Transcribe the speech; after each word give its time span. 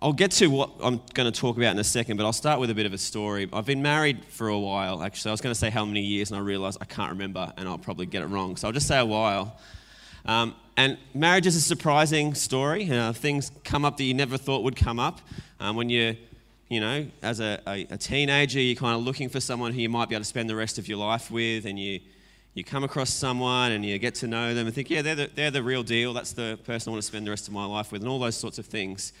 I'll 0.00 0.12
get 0.12 0.32
to 0.32 0.48
what 0.48 0.70
I'm 0.82 1.00
going 1.14 1.30
to 1.30 1.40
talk 1.40 1.56
about 1.56 1.70
in 1.70 1.78
a 1.78 1.84
second, 1.84 2.16
but 2.16 2.24
I'll 2.24 2.32
start 2.32 2.58
with 2.58 2.70
a 2.70 2.74
bit 2.74 2.86
of 2.86 2.92
a 2.92 2.98
story. 2.98 3.48
I've 3.52 3.66
been 3.66 3.82
married 3.82 4.24
for 4.24 4.48
a 4.48 4.58
while, 4.58 5.02
actually. 5.02 5.28
I 5.28 5.32
was 5.32 5.40
going 5.40 5.54
to 5.54 5.58
say 5.58 5.70
how 5.70 5.84
many 5.84 6.00
years, 6.00 6.30
and 6.32 6.40
I 6.40 6.42
realised 6.42 6.78
I 6.80 6.86
can't 6.86 7.12
remember, 7.12 7.52
and 7.56 7.68
I'll 7.68 7.78
probably 7.78 8.06
get 8.06 8.22
it 8.22 8.26
wrong. 8.26 8.56
So 8.56 8.66
I'll 8.66 8.72
just 8.72 8.88
say 8.88 8.98
a 8.98 9.06
while. 9.06 9.60
Um, 10.24 10.56
and 10.76 10.98
marriage 11.14 11.46
is 11.46 11.54
a 11.54 11.60
surprising 11.60 12.34
story. 12.34 12.90
Uh, 12.90 13.12
things 13.12 13.52
come 13.62 13.84
up 13.84 13.96
that 13.98 14.04
you 14.04 14.14
never 14.14 14.36
thought 14.38 14.64
would 14.64 14.74
come 14.74 14.98
up. 14.98 15.20
Um, 15.60 15.76
when 15.76 15.88
you're, 15.88 16.14
you 16.68 16.80
know, 16.80 17.06
as 17.22 17.38
a, 17.38 17.60
a, 17.68 17.86
a 17.90 17.96
teenager, 17.98 18.58
you're 18.58 18.74
kind 18.74 18.96
of 18.96 19.04
looking 19.04 19.28
for 19.28 19.38
someone 19.38 19.72
who 19.72 19.80
you 19.80 19.88
might 19.88 20.08
be 20.08 20.16
able 20.16 20.22
to 20.22 20.28
spend 20.28 20.50
the 20.50 20.56
rest 20.56 20.78
of 20.78 20.88
your 20.88 20.98
life 20.98 21.30
with, 21.30 21.64
and 21.64 21.78
you 21.78 22.00
you 22.54 22.64
come 22.64 22.84
across 22.84 23.10
someone 23.10 23.72
and 23.72 23.84
you 23.84 23.98
get 23.98 24.14
to 24.16 24.26
know 24.26 24.54
them 24.54 24.66
and 24.66 24.74
think, 24.74 24.90
yeah, 24.90 25.02
they're 25.02 25.14
the, 25.14 25.30
they're 25.34 25.50
the 25.50 25.62
real 25.62 25.82
deal. 25.82 26.12
That's 26.12 26.32
the 26.32 26.58
person 26.64 26.90
I 26.90 26.92
want 26.92 27.02
to 27.02 27.06
spend 27.06 27.26
the 27.26 27.30
rest 27.30 27.48
of 27.48 27.54
my 27.54 27.64
life 27.64 27.92
with, 27.92 28.02
and 28.02 28.10
all 28.10 28.18
those 28.18 28.36
sorts 28.36 28.58
of 28.58 28.66
things. 28.66 29.12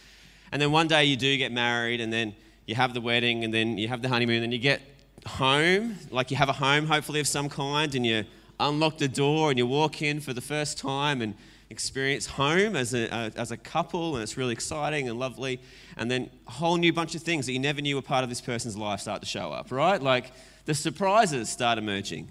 And 0.50 0.60
then 0.60 0.70
one 0.70 0.86
day 0.86 1.04
you 1.04 1.16
do 1.16 1.36
get 1.38 1.50
married, 1.50 2.00
and 2.00 2.12
then 2.12 2.34
you 2.66 2.74
have 2.74 2.92
the 2.92 3.00
wedding, 3.00 3.44
and 3.44 3.52
then 3.52 3.78
you 3.78 3.88
have 3.88 4.02
the 4.02 4.08
honeymoon, 4.08 4.42
and 4.42 4.52
you 4.52 4.58
get 4.58 4.82
home, 5.26 5.96
like 6.10 6.30
you 6.30 6.36
have 6.36 6.48
a 6.48 6.54
home, 6.54 6.86
hopefully, 6.86 7.20
of 7.20 7.26
some 7.26 7.48
kind, 7.48 7.94
and 7.94 8.04
you 8.04 8.24
unlock 8.60 8.98
the 8.98 9.08
door 9.08 9.50
and 9.50 9.58
you 9.58 9.66
walk 9.66 10.02
in 10.02 10.20
for 10.20 10.32
the 10.32 10.40
first 10.40 10.78
time 10.78 11.20
and 11.20 11.34
experience 11.70 12.26
home 12.26 12.76
as 12.76 12.94
a, 12.94 13.12
uh, 13.12 13.30
as 13.34 13.50
a 13.50 13.56
couple, 13.56 14.14
and 14.14 14.22
it's 14.22 14.36
really 14.36 14.52
exciting 14.52 15.08
and 15.08 15.18
lovely. 15.18 15.60
And 15.96 16.10
then 16.10 16.30
a 16.46 16.50
whole 16.50 16.76
new 16.76 16.92
bunch 16.92 17.14
of 17.14 17.22
things 17.22 17.46
that 17.46 17.52
you 17.52 17.58
never 17.58 17.80
knew 17.80 17.96
were 17.96 18.02
part 18.02 18.24
of 18.24 18.28
this 18.28 18.40
person's 18.40 18.76
life 18.76 19.00
start 19.00 19.22
to 19.22 19.26
show 19.26 19.52
up, 19.52 19.72
right? 19.72 20.00
Like 20.00 20.32
the 20.66 20.74
surprises 20.74 21.48
start 21.48 21.78
emerging. 21.78 22.28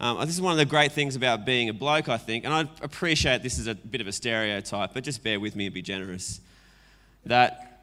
Um, 0.00 0.18
this 0.20 0.30
is 0.30 0.40
one 0.40 0.52
of 0.52 0.56
the 0.56 0.64
great 0.64 0.92
things 0.92 1.14
about 1.14 1.44
being 1.44 1.68
a 1.68 1.74
bloke, 1.74 2.08
I 2.08 2.16
think, 2.16 2.46
and 2.46 2.54
I 2.54 2.60
appreciate 2.82 3.42
this 3.42 3.58
is 3.58 3.66
a 3.66 3.74
bit 3.74 4.00
of 4.00 4.06
a 4.06 4.12
stereotype, 4.12 4.94
but 4.94 5.04
just 5.04 5.22
bear 5.22 5.38
with 5.38 5.54
me 5.54 5.66
and 5.66 5.74
be 5.74 5.82
generous. 5.82 6.40
That 7.26 7.82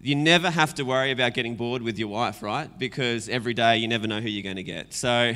you 0.00 0.16
never 0.16 0.50
have 0.50 0.74
to 0.74 0.82
worry 0.82 1.12
about 1.12 1.34
getting 1.34 1.54
bored 1.54 1.80
with 1.80 1.96
your 1.96 2.08
wife, 2.08 2.42
right? 2.42 2.68
Because 2.76 3.28
every 3.28 3.54
day 3.54 3.76
you 3.76 3.86
never 3.86 4.08
know 4.08 4.20
who 4.20 4.28
you're 4.28 4.42
going 4.42 4.56
to 4.56 4.64
get. 4.64 4.92
So, 4.92 5.34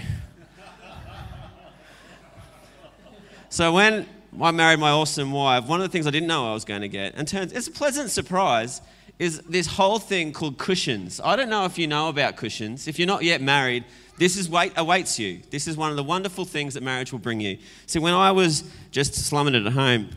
so 3.48 3.72
when 3.72 4.04
I 4.42 4.50
married 4.50 4.80
my 4.80 4.90
awesome 4.90 5.30
wife, 5.30 5.66
one 5.66 5.80
of 5.80 5.86
the 5.86 5.92
things 5.92 6.08
I 6.08 6.10
didn't 6.10 6.26
know 6.26 6.50
I 6.50 6.52
was 6.52 6.64
going 6.64 6.80
to 6.80 6.88
get, 6.88 7.14
and 7.14 7.28
turns 7.28 7.52
it's 7.52 7.68
a 7.68 7.70
pleasant 7.70 8.10
surprise, 8.10 8.82
is 9.20 9.38
this 9.42 9.68
whole 9.68 10.00
thing 10.00 10.32
called 10.32 10.58
cushions. 10.58 11.20
I 11.22 11.36
don't 11.36 11.48
know 11.48 11.64
if 11.64 11.78
you 11.78 11.86
know 11.86 12.08
about 12.08 12.34
cushions. 12.34 12.88
If 12.88 12.98
you're 12.98 13.06
not 13.06 13.22
yet 13.22 13.40
married, 13.40 13.84
this 14.18 14.36
is 14.36 14.48
wait, 14.48 14.72
awaits 14.76 15.18
you. 15.18 15.40
This 15.50 15.68
is 15.68 15.76
one 15.76 15.90
of 15.90 15.96
the 15.96 16.02
wonderful 16.02 16.44
things 16.44 16.74
that 16.74 16.82
marriage 16.82 17.12
will 17.12 17.20
bring 17.20 17.40
you. 17.40 17.58
See, 17.86 17.98
when 17.98 18.14
I 18.14 18.32
was 18.32 18.64
just 18.90 19.14
slumming 19.14 19.54
it 19.54 19.64
at 19.64 19.72
home 19.72 20.10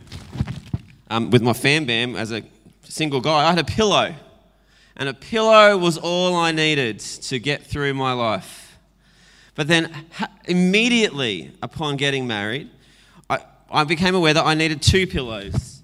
um, 1.08 1.30
with 1.30 1.42
my 1.42 1.52
fam 1.52 1.84
bam 1.84 2.16
as 2.16 2.32
a 2.32 2.42
single 2.82 3.20
guy, 3.20 3.46
I 3.46 3.50
had 3.50 3.58
a 3.58 3.64
pillow. 3.64 4.14
And 4.96 5.08
a 5.08 5.14
pillow 5.14 5.78
was 5.78 5.96
all 5.98 6.34
I 6.34 6.52
needed 6.52 6.98
to 6.98 7.38
get 7.38 7.64
through 7.64 7.94
my 7.94 8.12
life. 8.12 8.78
But 9.54 9.68
then, 9.68 10.06
ha- 10.12 10.30
immediately 10.46 11.52
upon 11.62 11.96
getting 11.96 12.26
married, 12.26 12.70
I, 13.30 13.40
I 13.70 13.84
became 13.84 14.14
aware 14.14 14.34
that 14.34 14.44
I 14.44 14.54
needed 14.54 14.82
two 14.82 15.06
pillows. 15.06 15.80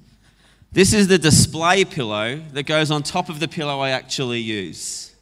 This 0.72 0.92
is 0.92 1.08
the 1.08 1.18
display 1.18 1.84
pillow 1.84 2.42
that 2.52 2.64
goes 2.64 2.90
on 2.90 3.02
top 3.02 3.28
of 3.28 3.40
the 3.40 3.48
pillow 3.48 3.80
I 3.80 3.90
actually 3.90 4.40
use. 4.40 5.14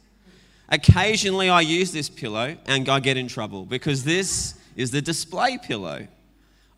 Occasionally, 0.69 1.49
I 1.49 1.61
use 1.61 1.91
this 1.91 2.09
pillow 2.09 2.57
and 2.65 2.89
I 2.89 2.99
get 2.99 3.17
in 3.17 3.27
trouble 3.27 3.65
because 3.65 4.03
this 4.03 4.55
is 4.75 4.91
the 4.91 5.01
display 5.01 5.57
pillow. 5.57 6.07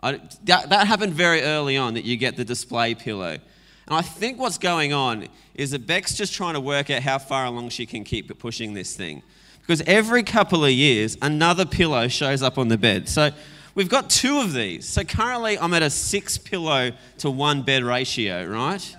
I, 0.02 0.22
that, 0.44 0.70
that 0.70 0.88
happened 0.88 1.14
very 1.14 1.42
early 1.42 1.76
on 1.76 1.96
that 1.96 2.06
you 2.06 2.16
get 2.16 2.38
the 2.38 2.46
display 2.46 2.96
pillow. 2.96 3.32
And 3.32 3.98
I 3.98 4.02
think 4.02 4.40
what's 4.40 4.60
going 4.60 4.94
on 4.94 5.28
is 5.56 5.72
that 5.72 5.88
Beck's 5.88 6.16
just 6.16 6.34
trying 6.34 6.54
to 6.54 6.60
work 6.60 6.90
out 6.90 7.02
how 7.02 7.18
far 7.18 7.46
along 7.46 7.70
she 7.70 7.86
can 7.86 8.04
keep 8.04 8.38
pushing 8.38 8.74
this 8.74 8.96
thing. 8.96 9.24
Because 9.62 9.82
every 9.82 10.24
couple 10.24 10.64
of 10.64 10.72
years, 10.72 11.18
another 11.22 11.66
pillow 11.66 12.08
shows 12.08 12.42
up 12.44 12.58
on 12.58 12.68
the 12.68 12.78
bed. 12.78 13.10
So 13.10 13.32
we've 13.76 13.90
got 13.90 14.10
two 14.10 14.40
of 14.40 14.54
these. 14.54 14.88
So 14.88 15.04
currently, 15.04 15.58
I'm 15.58 15.74
at 15.74 15.82
a 15.82 15.90
six 15.90 16.38
pillow 16.38 16.92
to 17.20 17.30
one 17.32 17.64
bed 17.64 17.84
ratio, 17.84 18.46
right? 18.46 18.96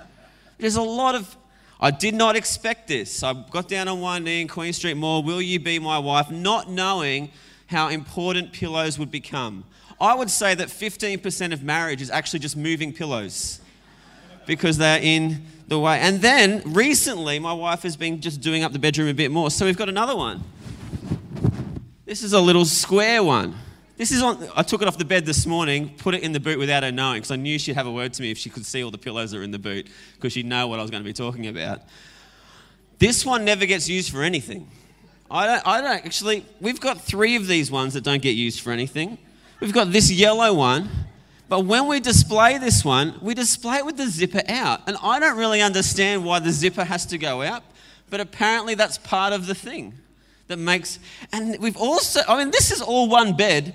There's 0.58 0.76
a 0.76 0.82
lot 0.82 1.14
of 1.14 1.36
I 1.80 1.90
did 1.90 2.14
not 2.14 2.36
expect 2.36 2.88
this. 2.88 3.22
I 3.22 3.32
got 3.32 3.66
down 3.66 3.88
on 3.88 4.00
one 4.00 4.24
knee 4.24 4.42
in 4.42 4.48
Queen 4.48 4.72
Street 4.72 4.94
Mall, 4.94 5.22
will 5.22 5.40
you 5.40 5.58
be 5.58 5.78
my 5.78 5.98
wife, 5.98 6.30
not 6.30 6.70
knowing 6.70 7.30
how 7.68 7.88
important 7.88 8.52
pillows 8.52 8.98
would 8.98 9.10
become. 9.10 9.64
I 10.00 10.14
would 10.14 10.28
say 10.28 10.54
that 10.54 10.68
15% 10.68 11.52
of 11.52 11.62
marriage 11.62 12.02
is 12.02 12.10
actually 12.10 12.40
just 12.40 12.56
moving 12.56 12.92
pillows 12.92 13.60
because 14.44 14.76
they're 14.76 15.00
in 15.00 15.46
the 15.68 15.78
way. 15.78 16.00
And 16.00 16.20
then 16.20 16.62
recently, 16.66 17.38
my 17.38 17.52
wife 17.52 17.82
has 17.82 17.96
been 17.96 18.20
just 18.20 18.40
doing 18.40 18.64
up 18.64 18.72
the 18.72 18.78
bedroom 18.78 19.08
a 19.08 19.14
bit 19.14 19.30
more. 19.30 19.50
So 19.50 19.66
we've 19.66 19.76
got 19.76 19.88
another 19.88 20.16
one. 20.16 20.42
This 22.06 22.24
is 22.24 22.32
a 22.32 22.40
little 22.40 22.64
square 22.64 23.22
one. 23.22 23.54
This 24.00 24.12
is 24.12 24.22
on, 24.22 24.48
I 24.56 24.62
took 24.62 24.80
it 24.80 24.88
off 24.88 24.96
the 24.96 25.04
bed 25.04 25.26
this 25.26 25.44
morning, 25.44 25.94
put 25.98 26.14
it 26.14 26.22
in 26.22 26.32
the 26.32 26.40
boot 26.40 26.58
without 26.58 26.84
her 26.84 26.90
knowing, 26.90 27.18
because 27.18 27.32
I 27.32 27.36
knew 27.36 27.58
she'd 27.58 27.74
have 27.74 27.86
a 27.86 27.92
word 27.92 28.14
to 28.14 28.22
me 28.22 28.30
if 28.30 28.38
she 28.38 28.48
could 28.48 28.64
see 28.64 28.82
all 28.82 28.90
the 28.90 28.96
pillows 28.96 29.32
that 29.32 29.36
are 29.36 29.42
in 29.42 29.50
the 29.50 29.58
boot, 29.58 29.88
because 30.14 30.32
she'd 30.32 30.46
know 30.46 30.68
what 30.68 30.78
I 30.78 30.82
was 30.82 30.90
going 30.90 31.02
to 31.02 31.06
be 31.06 31.12
talking 31.12 31.48
about. 31.48 31.82
This 32.98 33.26
one 33.26 33.44
never 33.44 33.66
gets 33.66 33.90
used 33.90 34.10
for 34.10 34.22
anything. 34.22 34.70
I 35.30 35.46
don't, 35.46 35.66
I 35.66 35.80
don't 35.82 36.06
actually, 36.06 36.46
we've 36.62 36.80
got 36.80 36.98
three 36.98 37.36
of 37.36 37.46
these 37.46 37.70
ones 37.70 37.92
that 37.92 38.02
don't 38.02 38.22
get 38.22 38.36
used 38.36 38.62
for 38.62 38.72
anything. 38.72 39.18
We've 39.60 39.74
got 39.74 39.92
this 39.92 40.10
yellow 40.10 40.54
one, 40.54 40.88
but 41.50 41.66
when 41.66 41.86
we 41.86 42.00
display 42.00 42.56
this 42.56 42.82
one, 42.82 43.18
we 43.20 43.34
display 43.34 43.76
it 43.76 43.84
with 43.84 43.98
the 43.98 44.06
zipper 44.06 44.40
out. 44.48 44.80
And 44.86 44.96
I 45.02 45.20
don't 45.20 45.36
really 45.36 45.60
understand 45.60 46.24
why 46.24 46.38
the 46.38 46.52
zipper 46.52 46.84
has 46.84 47.04
to 47.04 47.18
go 47.18 47.42
out, 47.42 47.64
but 48.08 48.18
apparently 48.20 48.74
that's 48.74 48.96
part 48.96 49.34
of 49.34 49.46
the 49.46 49.54
thing 49.54 49.92
that 50.46 50.56
makes. 50.56 50.98
And 51.34 51.58
we've 51.60 51.76
also, 51.76 52.22
I 52.26 52.38
mean, 52.38 52.50
this 52.50 52.70
is 52.70 52.80
all 52.80 53.06
one 53.06 53.36
bed, 53.36 53.74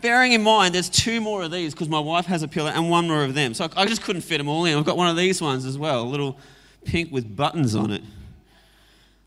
bearing 0.00 0.32
in 0.32 0.42
mind 0.42 0.74
there's 0.74 0.88
two 0.88 1.20
more 1.20 1.42
of 1.42 1.50
these 1.50 1.74
because 1.74 1.88
my 1.88 2.00
wife 2.00 2.26
has 2.26 2.42
a 2.42 2.48
pillow 2.48 2.70
and 2.70 2.90
one 2.90 3.08
more 3.08 3.24
of 3.24 3.34
them. 3.34 3.54
So 3.54 3.68
I 3.76 3.86
just 3.86 4.02
couldn't 4.02 4.22
fit 4.22 4.38
them 4.38 4.48
all 4.48 4.64
in. 4.64 4.76
I've 4.76 4.84
got 4.84 4.96
one 4.96 5.08
of 5.08 5.16
these 5.16 5.40
ones 5.40 5.64
as 5.64 5.78
well, 5.78 6.02
a 6.02 6.04
little 6.04 6.38
pink 6.84 7.12
with 7.12 7.36
buttons 7.36 7.74
on 7.74 7.90
it. 7.90 8.02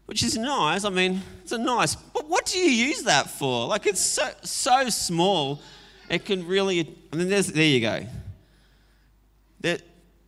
Which 0.06 0.24
is 0.24 0.38
nice. 0.38 0.86
I 0.86 0.90
mean, 0.90 1.22
it's 1.44 1.52
a 1.52 1.58
nice. 1.58 1.94
But 1.96 2.28
what 2.28 2.48
do 2.48 2.58
you 2.58 2.88
use 2.88 3.04
that 3.04 3.30
for? 3.30 3.68
Like 3.68 3.86
it's 3.86 4.02
so 4.02 4.28
so 4.42 4.90
small, 4.90 5.62
it 6.10 6.26
can 6.26 6.48
really. 6.48 6.98
I 7.14 7.16
mean, 7.16 7.30
there's, 7.30 7.48
there 7.48 7.64
you 7.64 7.80
go. 7.80 8.08
There, 9.62 9.78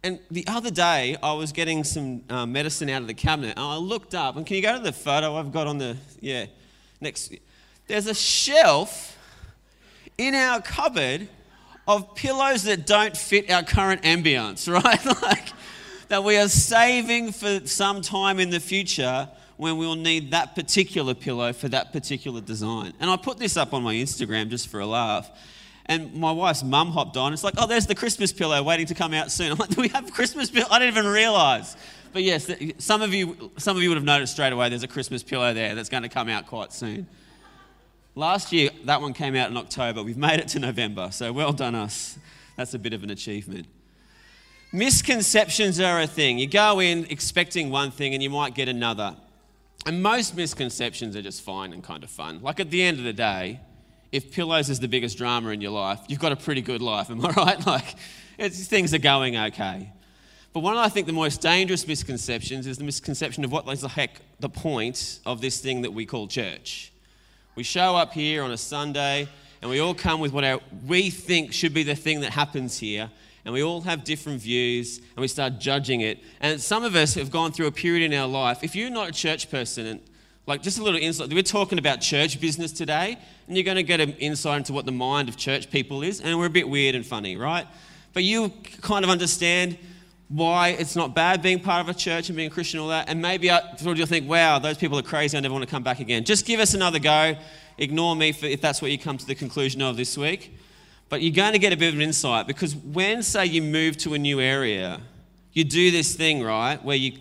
and 0.04 0.20
the 0.30 0.46
other 0.48 0.70
day, 0.70 1.18
I 1.24 1.34
was 1.34 1.52
getting 1.52 1.84
some 1.84 2.24
uh, 2.30 2.46
medicine 2.46 2.90
out 2.90 3.02
of 3.02 3.08
the 3.08 3.16
cabinet, 3.16 3.58
and 3.58 3.66
I 3.66 3.78
looked 3.78 4.14
up. 4.14 4.36
And 4.36 4.46
can 4.46 4.56
you 4.56 4.62
go 4.62 4.76
to 4.76 4.84
the 4.84 4.92
photo 4.92 5.36
I've 5.36 5.52
got 5.52 5.66
on 5.66 5.80
the 5.80 5.98
yeah 6.20 6.46
next? 7.00 7.34
There's 7.88 8.06
a 8.06 8.14
shelf 8.14 9.18
in 10.22 10.36
our 10.36 10.62
cupboard 10.62 11.28
of 11.88 12.14
pillows 12.14 12.64
that 12.64 12.86
don't 12.86 13.18
fit 13.18 13.50
our 13.50 13.64
current 13.64 14.04
ambience, 14.04 14.72
right? 14.84 15.06
like 15.24 15.50
that 16.10 16.24
we 16.24 16.38
are 16.38 16.48
saving 16.48 17.32
for 17.32 17.66
some 17.66 18.02
time 18.02 18.40
in 18.40 18.50
the 18.50 18.60
future 18.60 19.28
when 19.58 19.78
we'll 19.78 19.96
need 19.96 20.32
that 20.32 20.56
particular 20.56 21.14
pillow 21.14 21.54
for 21.54 21.70
that 21.70 21.92
particular 21.92 22.40
design. 22.40 22.94
And 23.00 23.10
I 23.10 23.18
put 23.18 23.38
this 23.38 23.58
up 23.58 23.74
on 23.74 23.82
my 23.82 23.96
Instagram 23.96 24.50
just 24.50 24.68
for 24.68 24.80
a 24.80 24.86
laugh. 24.86 25.30
And 25.88 26.14
my 26.14 26.32
wife's 26.32 26.64
mum 26.64 26.92
hopped 26.92 27.18
on. 27.18 27.34
It's 27.34 27.44
like, 27.44 27.56
oh, 27.58 27.66
there's 27.66 27.88
the 27.88 27.96
Christmas 27.96 28.32
pillow 28.32 28.62
waiting 28.62 28.86
to 28.88 28.94
come 28.94 29.14
out 29.14 29.32
soon. 29.32 29.52
I'm 29.52 29.58
like, 29.58 29.70
do 29.70 29.82
we 29.82 29.88
have 29.90 30.12
Christmas 30.14 30.52
pillow? 30.52 30.68
I 30.70 30.80
didn't 30.80 30.96
even 30.96 31.12
realize. 31.12 31.76
But 32.14 32.24
yes, 32.24 32.52
some 32.78 33.02
of 33.02 33.14
you, 33.14 33.52
some 33.58 33.76
of 33.76 33.82
you 33.84 33.90
would 33.90 33.98
have 33.98 34.04
noticed 34.04 34.34
straight 34.34 34.54
away. 34.54 34.70
There's 34.70 34.84
a 34.84 34.88
Christmas 34.88 35.24
pillow 35.24 35.54
there 35.54 35.74
that's 35.74 35.90
going 35.90 36.04
to 36.04 36.10
come 36.10 36.30
out 36.30 36.46
quite 36.46 36.74
soon. 36.74 37.08
Last 38.16 38.52
year, 38.52 38.72
that 38.86 39.02
one 39.02 39.14
came 39.14 39.36
out 39.36 39.50
in 39.50 39.58
October. 39.58 40.04
We've 40.04 40.18
made 40.18 40.40
it 40.40 40.50
to 40.50 40.60
November, 40.60 41.10
so 41.12 41.32
well 41.32 41.54
done 41.54 41.76
us. 41.76 42.18
That's 42.58 42.74
a 42.74 42.80
bit 42.80 42.94
of 42.94 43.04
an 43.04 43.10
achievement. 43.10 43.68
Misconceptions 44.74 45.80
are 45.80 46.02
a 46.02 46.08
thing. 46.08 46.38
You 46.38 46.48
go 46.48 46.80
in 46.80 47.06
expecting 47.10 47.70
one 47.70 47.92
thing 47.92 48.14
and 48.14 48.22
you 48.22 48.30
might 48.30 48.54
get 48.54 48.68
another. 48.68 49.16
And 49.86 50.04
most 50.04 50.36
misconceptions 50.36 51.16
are 51.16 51.22
just 51.22 51.42
fine 51.42 51.74
and 51.74 51.84
kind 51.84 52.04
of 52.04 52.10
fun. 52.10 52.42
Like 52.42 52.60
at 52.60 52.70
the 52.70 52.82
end 52.82 52.98
of 52.98 53.06
the 53.06 53.14
day, 53.14 53.62
if 54.12 54.32
pillows 54.32 54.70
is 54.70 54.80
the 54.80 54.88
biggest 54.88 55.18
drama 55.18 55.50
in 55.50 55.62
your 55.62 55.72
life, 55.72 56.00
you've 56.08 56.20
got 56.20 56.34
a 56.34 56.36
pretty 56.36 56.62
good 56.62 56.82
life, 56.82 57.10
am 57.10 57.26
I 57.26 57.30
right? 57.38 57.66
Like, 57.66 57.96
things 58.38 58.94
are 58.94 59.00
going 59.00 59.38
okay. 59.38 59.92
But 60.54 60.60
one 60.60 60.74
of, 60.74 60.80
I 60.80 60.90
think, 60.90 61.08
the 61.08 61.14
most 61.14 61.42
dangerous 61.42 61.88
misconceptions 61.88 62.68
is 62.68 62.78
the 62.78 62.84
misconception 62.84 63.46
of 63.46 63.52
what 63.54 63.68
is 63.70 63.82
the 63.82 63.88
heck 63.88 64.22
the 64.42 64.50
point 64.50 65.20
of 65.26 65.40
this 65.40 65.62
thing 65.62 65.84
that 65.84 65.92
we 65.92 66.06
call 66.06 66.28
church. 66.28 66.92
We 67.54 67.64
show 67.64 67.98
up 67.98 68.14
here 68.14 68.44
on 68.44 68.52
a 68.52 68.58
Sunday 68.58 69.28
and 69.62 69.70
we 69.70 69.80
all 69.80 69.94
come 69.94 70.22
with 70.22 70.32
what 70.32 70.46
our, 70.46 70.62
we 70.88 71.10
think 71.10 71.52
should 71.52 71.74
be 71.74 71.84
the 71.84 71.96
thing 71.96 72.22
that 72.22 72.32
happens 72.32 72.80
here, 72.80 73.12
and 73.44 73.54
we 73.54 73.62
all 73.62 73.82
have 73.82 74.04
different 74.04 74.42
views, 74.42 74.98
and 74.98 75.18
we 75.18 75.28
start 75.28 75.60
judging 75.60 76.02
it. 76.02 76.20
And 76.40 76.60
some 76.60 76.84
of 76.84 76.96
us 76.96 77.14
have 77.16 77.30
gone 77.30 77.52
through 77.52 77.68
a 77.68 77.72
period 77.72 78.12
in 78.12 78.18
our 78.18 78.28
life. 78.28 78.64
If 78.64 78.76
you're 78.76 78.90
not 78.90 79.10
a 79.10 79.12
church 79.12 79.52
person, 79.52 79.86
and 79.86 80.00
like 80.48 80.64
just 80.64 80.80
a 80.80 80.84
little 80.84 81.00
insight, 81.00 81.32
we're 81.32 81.44
talking 81.44 81.78
about 81.78 82.02
church 82.02 82.40
business 82.40 82.72
today, 82.72 83.18
and 83.48 83.56
you're 83.56 83.66
going 83.66 83.76
to 83.76 83.84
get 83.84 84.00
an 84.00 84.14
insight 84.14 84.60
into 84.60 84.74
what 84.74 84.86
the 84.86 84.92
mind 84.92 85.30
of 85.30 85.38
church 85.38 85.70
people 85.70 86.02
is, 86.02 86.22
and 86.22 86.40
we're 86.40 86.48
a 86.48 86.50
bit 86.50 86.68
weird 86.68 86.96
and 86.96 87.06
funny, 87.06 87.36
right? 87.36 87.68
But 88.14 88.24
you 88.24 88.50
kind 88.82 89.04
of 89.04 89.12
understand 89.12 89.78
why 90.32 90.70
it's 90.70 90.96
not 90.96 91.14
bad 91.14 91.42
being 91.42 91.60
part 91.60 91.82
of 91.82 91.90
a 91.90 91.98
church 91.98 92.30
and 92.30 92.38
being 92.38 92.50
Christian 92.50 92.80
and 92.80 92.84
all 92.84 92.90
that. 92.90 93.10
And 93.10 93.22
maybe 93.22 93.52
I, 93.52 93.62
you'll 93.82 94.06
think, 94.06 94.30
wow, 94.30 94.60
those 94.60 94.78
people 94.78 94.98
are 94.98 95.04
crazy. 95.04 95.38
I 95.38 95.42
never 95.42 95.54
want 95.54 95.66
to 95.66 95.70
come 95.70 95.84
back 95.84 96.00
again. 96.00 96.24
Just 96.24 96.46
give 96.46 96.62
us 96.62 96.74
another 96.74 97.00
go. 97.00 97.36
Ignore 97.78 98.16
me 98.16 98.32
for, 98.32 98.46
if 98.46 98.62
that's 98.62 98.82
what 98.82 98.92
you 98.92 98.98
come 98.98 99.18
to 99.18 99.26
the 99.26 99.36
conclusion 99.36 99.82
of 99.82 99.98
this 99.98 100.18
week. 100.18 100.58
But 101.10 101.22
you're 101.22 101.36
going 101.36 101.52
to 101.52 101.60
get 101.60 101.74
a 101.74 101.78
bit 101.78 101.90
of 101.90 101.96
an 101.96 102.02
insight 102.02 102.48
because 102.48 102.74
when, 102.76 103.24
say, 103.24 103.46
you 103.46 103.62
move 103.62 103.98
to 103.98 104.14
a 104.14 104.18
new 104.18 104.40
area, 104.40 105.02
you 105.52 105.66
do 105.66 105.92
this 105.92 106.16
thing, 106.16 106.42
right, 106.42 106.82
where 106.82 106.96
you, 106.96 107.18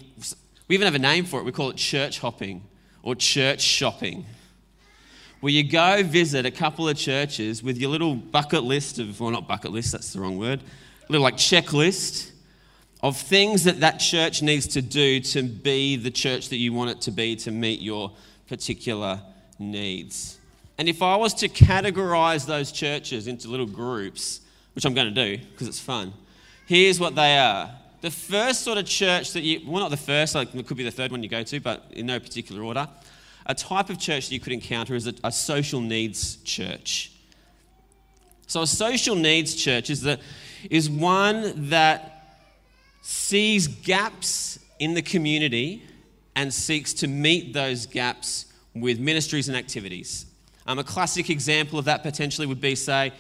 we 0.69 0.77
even 0.77 0.85
have 0.85 0.95
a 0.95 1.01
name 1.01 1.25
for 1.25 1.41
it. 1.41 1.45
We 1.45 1.51
call 1.51 1.71
it 1.71 1.77
church 1.77 2.21
hopping 2.21 2.63
or 3.03 3.17
church 3.17 3.61
shopping. 3.61 4.25
Where 5.41 5.53
you 5.53 5.69
go 5.69 6.05
visit 6.05 6.47
a 6.47 6.51
couple 6.53 6.89
of 6.89 6.97
churches 6.97 7.61
with 7.61 7.77
your 7.77 7.91
little 7.91 8.15
bucket 8.15 8.63
list 8.63 9.01
of, 9.01 9.19
well, 9.19 9.31
not 9.31 9.49
bucket 9.49 9.73
list, 9.73 9.91
that's 9.91 10.13
the 10.13 10.21
wrong 10.21 10.39
word, 10.39 10.61
little 11.09 11.25
like 11.25 11.37
checklist 11.37 12.31
of 13.02 13.17
things 13.17 13.64
that 13.64 13.81
that 13.81 13.99
church 13.99 14.43
needs 14.43 14.67
to 14.69 14.82
do 14.82 15.20
to 15.20 15.43
be 15.43 15.97
the 15.97 16.11
church 16.11 16.50
that 16.50 16.56
you 16.56 16.73
want 16.73 16.91
it 16.91 17.00
to 17.02 17.11
be 17.11 17.35
to 17.37 17.50
meet 17.50 17.81
your 17.81 18.12
particular 18.49 19.20
needs. 19.58 20.38
And 20.76 20.88
if 20.88 21.02
I 21.02 21.17
was 21.17 21.35
to 21.35 21.49
categorize 21.49 22.47
those 22.47 22.73
churches 22.73 23.26
into 23.26 23.49
little 23.49 23.67
groups, 23.67 24.41
which 24.75 24.85
I'm 24.85 24.94
going 24.94 25.12
to 25.14 25.37
do 25.37 25.43
because 25.52 25.69
it's 25.69 25.81
fun, 25.81 26.12
here's 26.67 27.00
what 27.00 27.14
they 27.14 27.38
are. 27.38 27.70
The 28.00 28.11
first 28.11 28.62
sort 28.62 28.79
of 28.79 28.87
church 28.87 29.32
that 29.32 29.43
you, 29.43 29.61
well, 29.67 29.82
not 29.82 29.91
the 29.91 29.96
first, 29.96 30.35
like 30.35 30.55
it 30.55 30.67
could 30.67 30.76
be 30.76 30.85
the 30.85 30.91
third 30.91 31.11
one 31.11 31.23
you 31.23 31.29
go 31.29 31.43
to, 31.43 31.61
but 31.61 31.85
in 31.91 32.06
no 32.06 32.19
particular 32.19 32.62
order. 32.62 32.88
A 33.46 33.55
type 33.55 33.91
of 33.91 33.99
church 33.99 34.29
that 34.29 34.35
you 34.35 34.41
could 34.41 34.53
encounter 34.53 34.94
is 34.94 35.06
a, 35.06 35.14
a 35.25 35.32
social 35.32 35.81
needs 35.81 36.37
church. 36.37 37.12
So, 38.46 38.62
a 38.62 38.67
social 38.67 39.14
needs 39.14 39.55
church 39.55 39.91
is, 39.91 40.00
the, 40.00 40.19
is 40.70 40.91
one 40.91 41.69
that 41.69 42.19
sees 43.02 43.67
gaps 43.67 44.58
in 44.79 44.94
the 44.94 45.02
community 45.02 45.82
and 46.37 46.52
seeks 46.52 46.93
to 46.94 47.08
meet 47.08 47.52
those 47.52 47.87
gaps 47.87 48.47
with 48.75 48.99
ministries 48.99 49.49
and 49.49 49.56
activities. 49.56 50.26
Um, 50.67 50.79
a 50.79 50.85
classic 50.85 51.31
example 51.31 51.79
of 51.79 51.87
that 51.87 52.02
potentially 52.02 52.47
would 52.47 52.61
be, 52.61 52.75
say, 52.75 53.12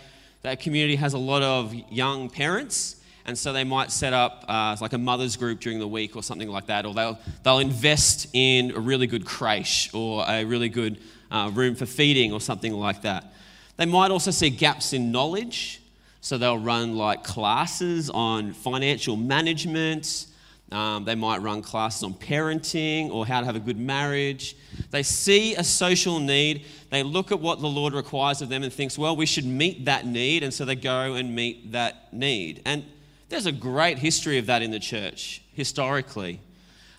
that 0.42 0.52
a 0.54 0.56
community 0.56 0.96
has 0.96 1.14
a 1.14 1.18
lot 1.18 1.42
of 1.42 1.74
young 1.90 2.30
parents, 2.30 2.96
and 3.26 3.36
so 3.36 3.52
they 3.52 3.64
might 3.64 3.90
set 3.90 4.12
up 4.12 4.44
uh, 4.48 4.76
like 4.80 4.92
a 4.92 4.98
mother's 4.98 5.36
group 5.36 5.60
during 5.60 5.78
the 5.78 5.88
week 5.88 6.16
or 6.16 6.22
something 6.22 6.48
like 6.48 6.66
that, 6.66 6.86
or 6.86 6.94
they'll, 6.94 7.18
they'll 7.42 7.58
invest 7.58 8.28
in 8.32 8.70
a 8.72 8.78
really 8.78 9.06
good 9.06 9.24
creche 9.24 9.90
or 9.92 10.24
a 10.26 10.44
really 10.44 10.68
good 10.68 10.98
uh, 11.30 11.50
room 11.52 11.74
for 11.74 11.86
feeding 11.86 12.32
or 12.32 12.40
something 12.40 12.72
like 12.72 13.02
that. 13.02 13.32
They 13.76 13.86
might 13.86 14.10
also 14.10 14.30
see 14.30 14.50
gaps 14.50 14.92
in 14.92 15.10
knowledge 15.10 15.79
so 16.20 16.38
they'll 16.38 16.58
run 16.58 16.96
like 16.96 17.24
classes 17.24 18.10
on 18.10 18.52
financial 18.52 19.16
management. 19.16 20.26
Um, 20.70 21.04
they 21.04 21.16
might 21.16 21.42
run 21.42 21.62
classes 21.62 22.04
on 22.04 22.14
parenting 22.14 23.10
or 23.10 23.26
how 23.26 23.40
to 23.40 23.46
have 23.46 23.56
a 23.56 23.60
good 23.60 23.78
marriage. 23.78 24.56
They 24.90 25.02
see 25.02 25.56
a 25.56 25.64
social 25.64 26.20
need. 26.20 26.64
They 26.90 27.02
look 27.02 27.32
at 27.32 27.40
what 27.40 27.60
the 27.60 27.68
Lord 27.68 27.92
requires 27.92 28.40
of 28.40 28.48
them 28.48 28.62
and 28.62 28.72
thinks, 28.72 28.96
well, 28.96 29.16
we 29.16 29.26
should 29.26 29.46
meet 29.46 29.86
that 29.86 30.06
need. 30.06 30.42
And 30.44 30.54
so 30.54 30.64
they 30.64 30.76
go 30.76 31.14
and 31.14 31.34
meet 31.34 31.72
that 31.72 32.12
need. 32.12 32.62
And 32.64 32.84
there's 33.30 33.46
a 33.46 33.52
great 33.52 33.98
history 33.98 34.38
of 34.38 34.46
that 34.46 34.62
in 34.62 34.70
the 34.70 34.78
church, 34.78 35.42
historically. 35.54 36.40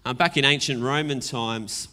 Um, 0.03 0.17
back 0.17 0.35
in 0.35 0.43
ancient 0.43 0.81
Roman 0.81 1.19
times, 1.19 1.87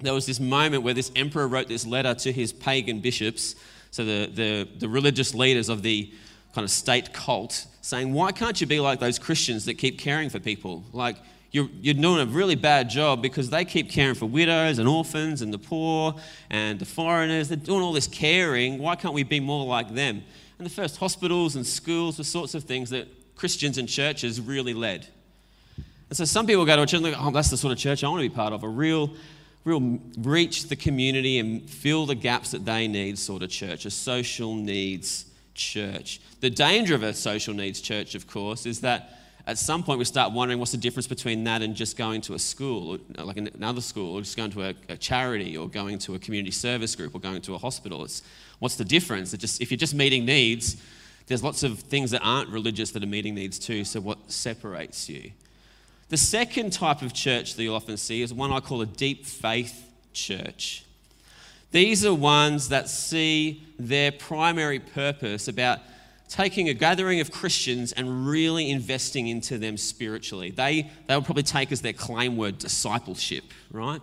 there 0.00 0.14
was 0.14 0.26
this 0.26 0.40
moment 0.40 0.82
where 0.82 0.94
this 0.94 1.12
emperor 1.14 1.46
wrote 1.46 1.68
this 1.68 1.86
letter 1.86 2.14
to 2.14 2.32
his 2.32 2.52
pagan 2.52 3.00
bishops, 3.00 3.54
so 3.90 4.04
the, 4.04 4.30
the, 4.32 4.68
the 4.78 4.88
religious 4.88 5.34
leaders 5.34 5.68
of 5.68 5.82
the 5.82 6.12
kind 6.54 6.64
of 6.64 6.70
state 6.70 7.12
cult 7.12 7.66
saying, 7.80 8.12
Why 8.12 8.32
can't 8.32 8.60
you 8.60 8.66
be 8.66 8.80
like 8.80 9.00
those 9.00 9.18
Christians 9.18 9.64
that 9.66 9.74
keep 9.74 9.98
caring 9.98 10.30
for 10.30 10.38
people? 10.38 10.84
Like, 10.92 11.16
you're, 11.50 11.68
you're 11.80 11.94
doing 11.94 12.20
a 12.20 12.26
really 12.26 12.56
bad 12.56 12.90
job 12.90 13.22
because 13.22 13.50
they 13.50 13.64
keep 13.64 13.88
caring 13.88 14.16
for 14.16 14.26
widows 14.26 14.78
and 14.78 14.88
orphans 14.88 15.40
and 15.40 15.54
the 15.54 15.58
poor 15.58 16.16
and 16.50 16.80
the 16.80 16.84
foreigners. 16.84 17.48
They're 17.48 17.56
doing 17.56 17.80
all 17.80 17.92
this 17.92 18.08
caring. 18.08 18.78
Why 18.78 18.96
can't 18.96 19.14
we 19.14 19.22
be 19.22 19.38
more 19.38 19.64
like 19.64 19.94
them? 19.94 20.24
And 20.58 20.66
the 20.66 20.70
first 20.70 20.96
hospitals 20.96 21.54
and 21.54 21.64
schools 21.64 22.18
were 22.18 22.24
sorts 22.24 22.54
of 22.54 22.64
things 22.64 22.90
that 22.90 23.06
Christians 23.36 23.78
and 23.78 23.88
churches 23.88 24.40
really 24.40 24.74
led. 24.74 25.06
And 26.08 26.16
so 26.16 26.24
some 26.24 26.46
people 26.46 26.64
go 26.64 26.74
to 26.74 26.82
a 26.82 26.86
church 26.86 26.94
and 26.94 27.04
think, 27.04 27.16
oh, 27.18 27.30
that's 27.30 27.50
the 27.50 27.56
sort 27.56 27.72
of 27.72 27.78
church 27.78 28.02
I 28.02 28.08
want 28.08 28.22
to 28.22 28.28
be 28.28 28.34
part 28.34 28.52
of, 28.52 28.64
a 28.64 28.68
real, 28.68 29.12
real 29.64 30.00
reach 30.18 30.64
the 30.64 30.76
community 30.76 31.38
and 31.38 31.68
fill 31.70 32.06
the 32.06 32.16
gaps 32.16 32.50
that 32.50 32.64
they 32.64 32.88
need 32.88 33.16
sort 33.16 33.44
of 33.44 33.50
church, 33.50 33.86
a 33.86 33.90
social 33.90 34.54
needs 34.54 35.26
church. 35.54 36.20
The 36.40 36.50
danger 36.50 36.94
of 36.94 37.02
a 37.02 37.14
social 37.14 37.54
needs 37.54 37.80
church, 37.80 38.14
of 38.14 38.26
course, 38.26 38.66
is 38.66 38.80
that 38.80 39.20
at 39.46 39.58
some 39.58 39.82
point 39.82 39.98
we 39.98 40.04
start 40.04 40.32
wondering 40.32 40.58
what's 40.58 40.72
the 40.72 40.78
difference 40.78 41.06
between 41.06 41.44
that 41.44 41.62
and 41.62 41.74
just 41.74 41.96
going 41.96 42.20
to 42.22 42.34
a 42.34 42.38
school, 42.38 42.98
uh, 43.18 43.24
like 43.24 43.36
another 43.36 43.80
school, 43.80 44.14
or 44.14 44.20
just 44.20 44.36
going 44.36 44.50
to 44.52 44.62
a, 44.62 44.74
a 44.88 44.96
charity, 44.96 45.56
or 45.56 45.68
going 45.68 45.98
to 45.98 46.14
a 46.14 46.18
community 46.18 46.50
service 46.50 46.96
group, 46.96 47.14
or 47.14 47.20
going 47.20 47.42
to 47.42 47.54
a 47.54 47.58
hospital. 47.58 48.04
It's, 48.04 48.22
what's 48.58 48.76
the 48.76 48.84
difference? 48.84 49.32
Just, 49.32 49.60
if 49.60 49.70
you're 49.70 49.78
just 49.78 49.94
meeting 49.94 50.24
needs, 50.24 50.76
there's 51.26 51.42
lots 51.42 51.62
of 51.62 51.78
things 51.78 52.10
that 52.10 52.22
aren't 52.22 52.48
religious 52.48 52.90
that 52.92 53.02
are 53.02 53.06
meeting 53.06 53.34
needs 53.34 53.58
too, 53.58 53.84
so 53.84 54.00
what 54.00 54.30
separates 54.30 55.08
you? 55.08 55.30
The 56.08 56.16
second 56.16 56.72
type 56.72 57.02
of 57.02 57.12
church 57.12 57.54
that 57.54 57.62
you'll 57.62 57.76
often 57.76 57.96
see 57.96 58.22
is 58.22 58.32
one 58.32 58.52
I 58.52 58.60
call 58.60 58.80
a 58.82 58.86
deep 58.86 59.26
faith 59.26 59.90
church. 60.12 60.83
These 61.74 62.06
are 62.06 62.14
ones 62.14 62.68
that 62.68 62.88
see 62.88 63.60
their 63.80 64.12
primary 64.12 64.78
purpose 64.78 65.48
about 65.48 65.80
taking 66.28 66.68
a 66.68 66.72
gathering 66.72 67.18
of 67.18 67.32
Christians 67.32 67.90
and 67.90 68.28
really 68.28 68.70
investing 68.70 69.26
into 69.26 69.58
them 69.58 69.76
spiritually. 69.76 70.52
They, 70.52 70.88
they 71.08 71.16
would 71.16 71.24
probably 71.24 71.42
take 71.42 71.72
as 71.72 71.80
their 71.80 71.92
claim 71.92 72.36
word 72.36 72.58
discipleship, 72.58 73.42
right? 73.72 74.00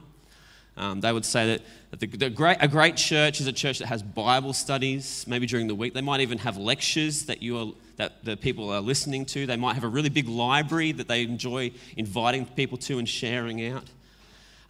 Um, 0.76 1.00
they 1.00 1.14
would 1.14 1.24
say 1.24 1.48
that, 1.48 1.62
that 1.92 2.00
the, 2.02 2.08
the 2.08 2.30
great, 2.30 2.58
a 2.60 2.68
great 2.68 2.98
church 2.98 3.40
is 3.40 3.48
a 3.48 3.54
church 3.54 3.80
that 3.80 3.88
has 3.88 4.04
Bible 4.04 4.52
studies, 4.52 5.24
maybe 5.26 5.46
during 5.46 5.68
the 5.68 5.76
week. 5.76 5.94
They 5.94 6.02
might 6.02 6.20
even 6.20 6.40
have 6.40 6.58
lectures 6.58 7.24
that, 7.28 7.42
you 7.42 7.58
are, 7.58 7.68
that 7.96 8.26
the 8.26 8.36
people 8.36 8.70
are 8.70 8.82
listening 8.82 9.26
to. 9.28 9.46
They 9.46 9.56
might 9.56 9.76
have 9.76 9.86
a 9.86 9.88
really 9.88 10.10
big 10.10 10.28
library 10.28 10.92
that 10.92 11.08
they 11.08 11.24
enjoy 11.24 11.72
inviting 11.96 12.46
people 12.48 12.78
to 12.80 13.00
and 13.00 13.08
sharing 13.08 13.66
out. 13.66 13.86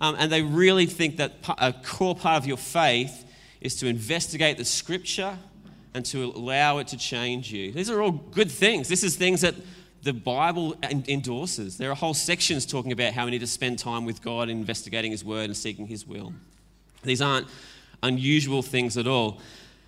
Um, 0.01 0.15
and 0.17 0.31
they 0.31 0.41
really 0.41 0.87
think 0.87 1.17
that 1.17 1.33
a 1.59 1.71
core 1.71 2.15
part 2.15 2.41
of 2.41 2.47
your 2.47 2.57
faith 2.57 3.23
is 3.61 3.75
to 3.77 3.87
investigate 3.87 4.57
the 4.57 4.65
scripture 4.65 5.37
and 5.93 6.03
to 6.07 6.25
allow 6.25 6.79
it 6.79 6.87
to 6.87 6.97
change 6.97 7.53
you. 7.53 7.71
These 7.71 7.89
are 7.89 8.01
all 8.01 8.11
good 8.11 8.49
things. 8.49 8.89
This 8.89 9.03
is 9.03 9.15
things 9.15 9.41
that 9.41 9.53
the 10.01 10.13
Bible 10.13 10.75
endorses. 11.07 11.77
There 11.77 11.91
are 11.91 11.95
whole 11.95 12.15
sections 12.15 12.65
talking 12.65 12.91
about 12.91 13.13
how 13.13 13.25
we 13.25 13.31
need 13.31 13.41
to 13.41 13.47
spend 13.47 13.77
time 13.77 14.03
with 14.05 14.23
God, 14.23 14.49
investigating 14.49 15.11
His 15.11 15.23
Word 15.23 15.45
and 15.45 15.55
seeking 15.55 15.85
His 15.85 16.07
will. 16.07 16.33
These 17.03 17.21
aren't 17.21 17.47
unusual 18.01 18.63
things 18.63 18.97
at 18.97 19.05
all. 19.05 19.39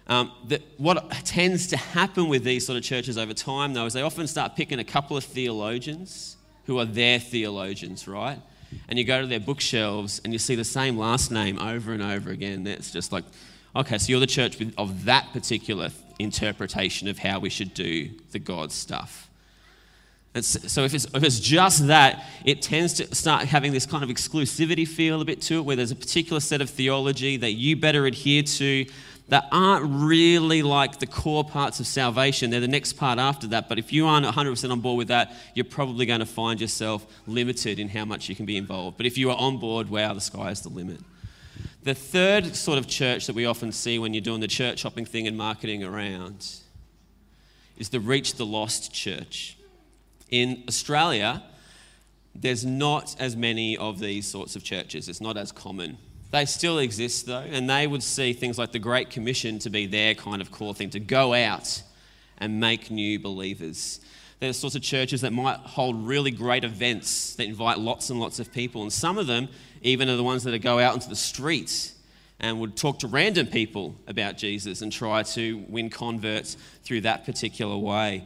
Um, 0.06 0.32
that 0.50 0.62
what 0.78 1.10
tends 1.26 1.68
to 1.68 1.78
happen 1.78 2.28
with 2.28 2.44
these 2.44 2.68
sort 2.68 2.78
of 2.78 2.84
churches 2.84 3.18
over 3.18 3.34
time, 3.34 3.74
though, 3.74 3.88
is 3.88 3.94
they 3.94 4.02
often 4.04 4.28
start 4.28 4.56
picking 4.56 4.78
a 4.78 4.84
couple 4.84 5.18
of 5.18 5.24
theologians 5.24 6.38
who 6.66 6.78
are 6.78 6.86
their 6.86 7.20
theologians, 7.20 8.08
right? 8.08 8.40
And 8.88 8.98
you 9.00 9.06
go 9.06 9.22
to 9.22 9.28
their 9.28 9.40
bookshelves 9.40 10.22
and 10.24 10.34
you 10.34 10.40
see 10.40 10.56
the 10.56 10.64
same 10.64 10.98
last 10.98 11.32
name 11.32 11.60
over 11.60 11.94
and 11.94 12.02
over 12.02 12.30
again. 12.32 12.66
It's 12.68 12.92
just 12.92 13.12
like, 13.12 13.24
okay, 13.76 13.98
so 13.98 14.12
you're 14.12 14.20
the 14.20 14.28
church 14.28 14.58
of 14.78 15.06
that 15.06 15.32
particular 15.34 15.90
interpretation 16.20 17.08
of 17.08 17.18
how 17.18 17.40
we 17.40 17.50
should 17.50 17.74
do 17.74 18.10
the 18.32 18.40
God 18.40 18.72
stuff. 18.72 19.30
So 20.42 20.84
if 20.84 20.96
it's, 20.96 21.06
if 21.14 21.24
it's 21.24 21.40
just 21.40 21.88
that, 21.88 22.26
it 22.44 22.64
tends 22.64 22.94
to 22.94 23.14
start 23.14 23.46
having 23.46 23.72
this 23.72 23.86
kind 23.86 24.04
of 24.04 24.10
exclusivity 24.10 24.88
feel 24.88 25.22
a 25.22 25.26
bit 25.26 25.42
to 25.44 25.60
it, 25.60 25.62
where 25.62 25.76
there's 25.76 25.92
a 25.92 25.96
particular 25.96 26.40
set 26.40 26.60
of 26.60 26.72
theology 26.72 27.38
that 27.38 27.52
you 27.52 27.76
better 27.76 28.08
adhere 28.08 28.42
to 28.42 28.86
that 29.30 29.48
aren't 29.52 29.86
really 30.04 30.62
like 30.62 31.00
the 31.00 31.08
core 31.08 31.44
parts 31.44 31.80
of 31.80 31.88
salvation. 31.88 32.50
They're 32.50 32.60
the 32.60 32.68
next 32.68 32.94
part 32.94 33.20
after 33.20 33.48
that. 33.48 33.70
But 33.70 33.80
if 33.80 33.94
you 33.94 34.06
aren't 34.06 34.26
100% 34.26 34.72
on 34.72 34.82
board 34.82 34.98
with 34.98 35.08
that, 35.08 35.34
you're 35.54 35.66
probably 35.66 36.06
going 36.06 36.20
to 36.20 36.26
find 36.26 36.60
yourself 36.60 37.06
limited 37.26 37.80
in 37.80 37.90
how 37.90 38.06
much 38.06 38.28
you 38.28 38.36
can 38.36 38.46
be 38.46 38.58
involved. 38.58 38.98
But 38.98 39.06
if 39.06 39.18
you 39.18 39.32
are 39.32 39.38
on 39.38 39.58
board, 39.58 39.90
wow, 39.90 40.14
the 40.14 40.22
sky 40.22 40.52
is 40.52 40.62
the 40.62 40.70
limit. 40.70 41.00
The 41.84 41.94
third 41.94 42.56
sort 42.56 42.78
of 42.78 42.88
church 42.88 43.28
that 43.28 43.36
we 43.36 43.46
often 43.46 43.72
see 43.72 44.00
when 44.00 44.14
you're 44.14 44.22
doing 44.22 44.42
the 44.42 44.48
church 44.48 44.84
hopping 44.84 45.06
thing 45.06 45.28
and 45.28 45.38
marketing 45.38 45.84
around 45.84 46.48
is 47.78 47.90
the 47.90 48.00
reach 48.00 48.36
the 48.36 48.46
lost 48.46 48.94
church. 48.94 49.58
In 50.30 50.64
Australia, 50.68 51.44
there's 52.36 52.66
not 52.66 53.16
as 53.20 53.36
many 53.36 53.78
of 53.78 54.00
these 54.00 54.28
sorts 54.28 54.56
of 54.56 54.64
churches, 54.64 55.10
it's 55.10 55.22
not 55.22 55.38
as 55.38 55.52
common. 55.52 55.98
They 56.34 56.46
still 56.46 56.80
exist 56.80 57.28
though, 57.28 57.46
and 57.48 57.70
they 57.70 57.86
would 57.86 58.02
see 58.02 58.34
things 58.34 58.58
like 58.58 58.72
the 58.72 58.80
Great 58.80 59.12
Commission 59.12 59.60
to 59.60 59.70
be 59.70 59.86
their 59.86 60.16
kind 60.16 60.42
of 60.42 60.50
core 60.50 60.74
thing 60.74 60.90
to 60.90 61.00
go 61.00 61.32
out 61.36 61.84
and 62.40 62.60
make 62.60 62.90
new 62.90 63.20
believers. 63.20 64.00
There's 64.40 64.58
sorts 64.58 64.76
of 64.76 64.82
churches 64.82 65.22
that 65.22 65.32
might 65.32 65.58
hold 65.58 66.08
really 66.08 66.32
great 66.32 66.64
events 66.64 67.36
that 67.36 67.46
invite 67.46 67.78
lots 67.78 68.10
and 68.10 68.20
lots 68.20 68.40
of 68.40 68.52
people, 68.52 68.82
and 68.82 68.92
some 68.92 69.20
of 69.20 69.28
them 69.28 69.48
even 69.84 70.10
are 70.10 70.16
the 70.16 70.24
ones 70.24 70.44
that 70.46 70.58
go 70.58 70.80
out 70.80 70.96
into 70.96 71.08
the 71.08 71.16
streets 71.16 71.94
and 72.40 72.60
would 72.60 72.76
talk 72.76 72.98
to 73.00 73.08
random 73.08 73.46
people 73.46 73.94
about 74.08 74.36
Jesus 74.36 74.82
and 74.82 74.92
try 74.92 75.22
to 75.22 75.64
win 75.68 75.92
converts 75.92 76.58
through 76.84 77.02
that 77.02 77.28
particular 77.28 77.78
way. 77.78 78.26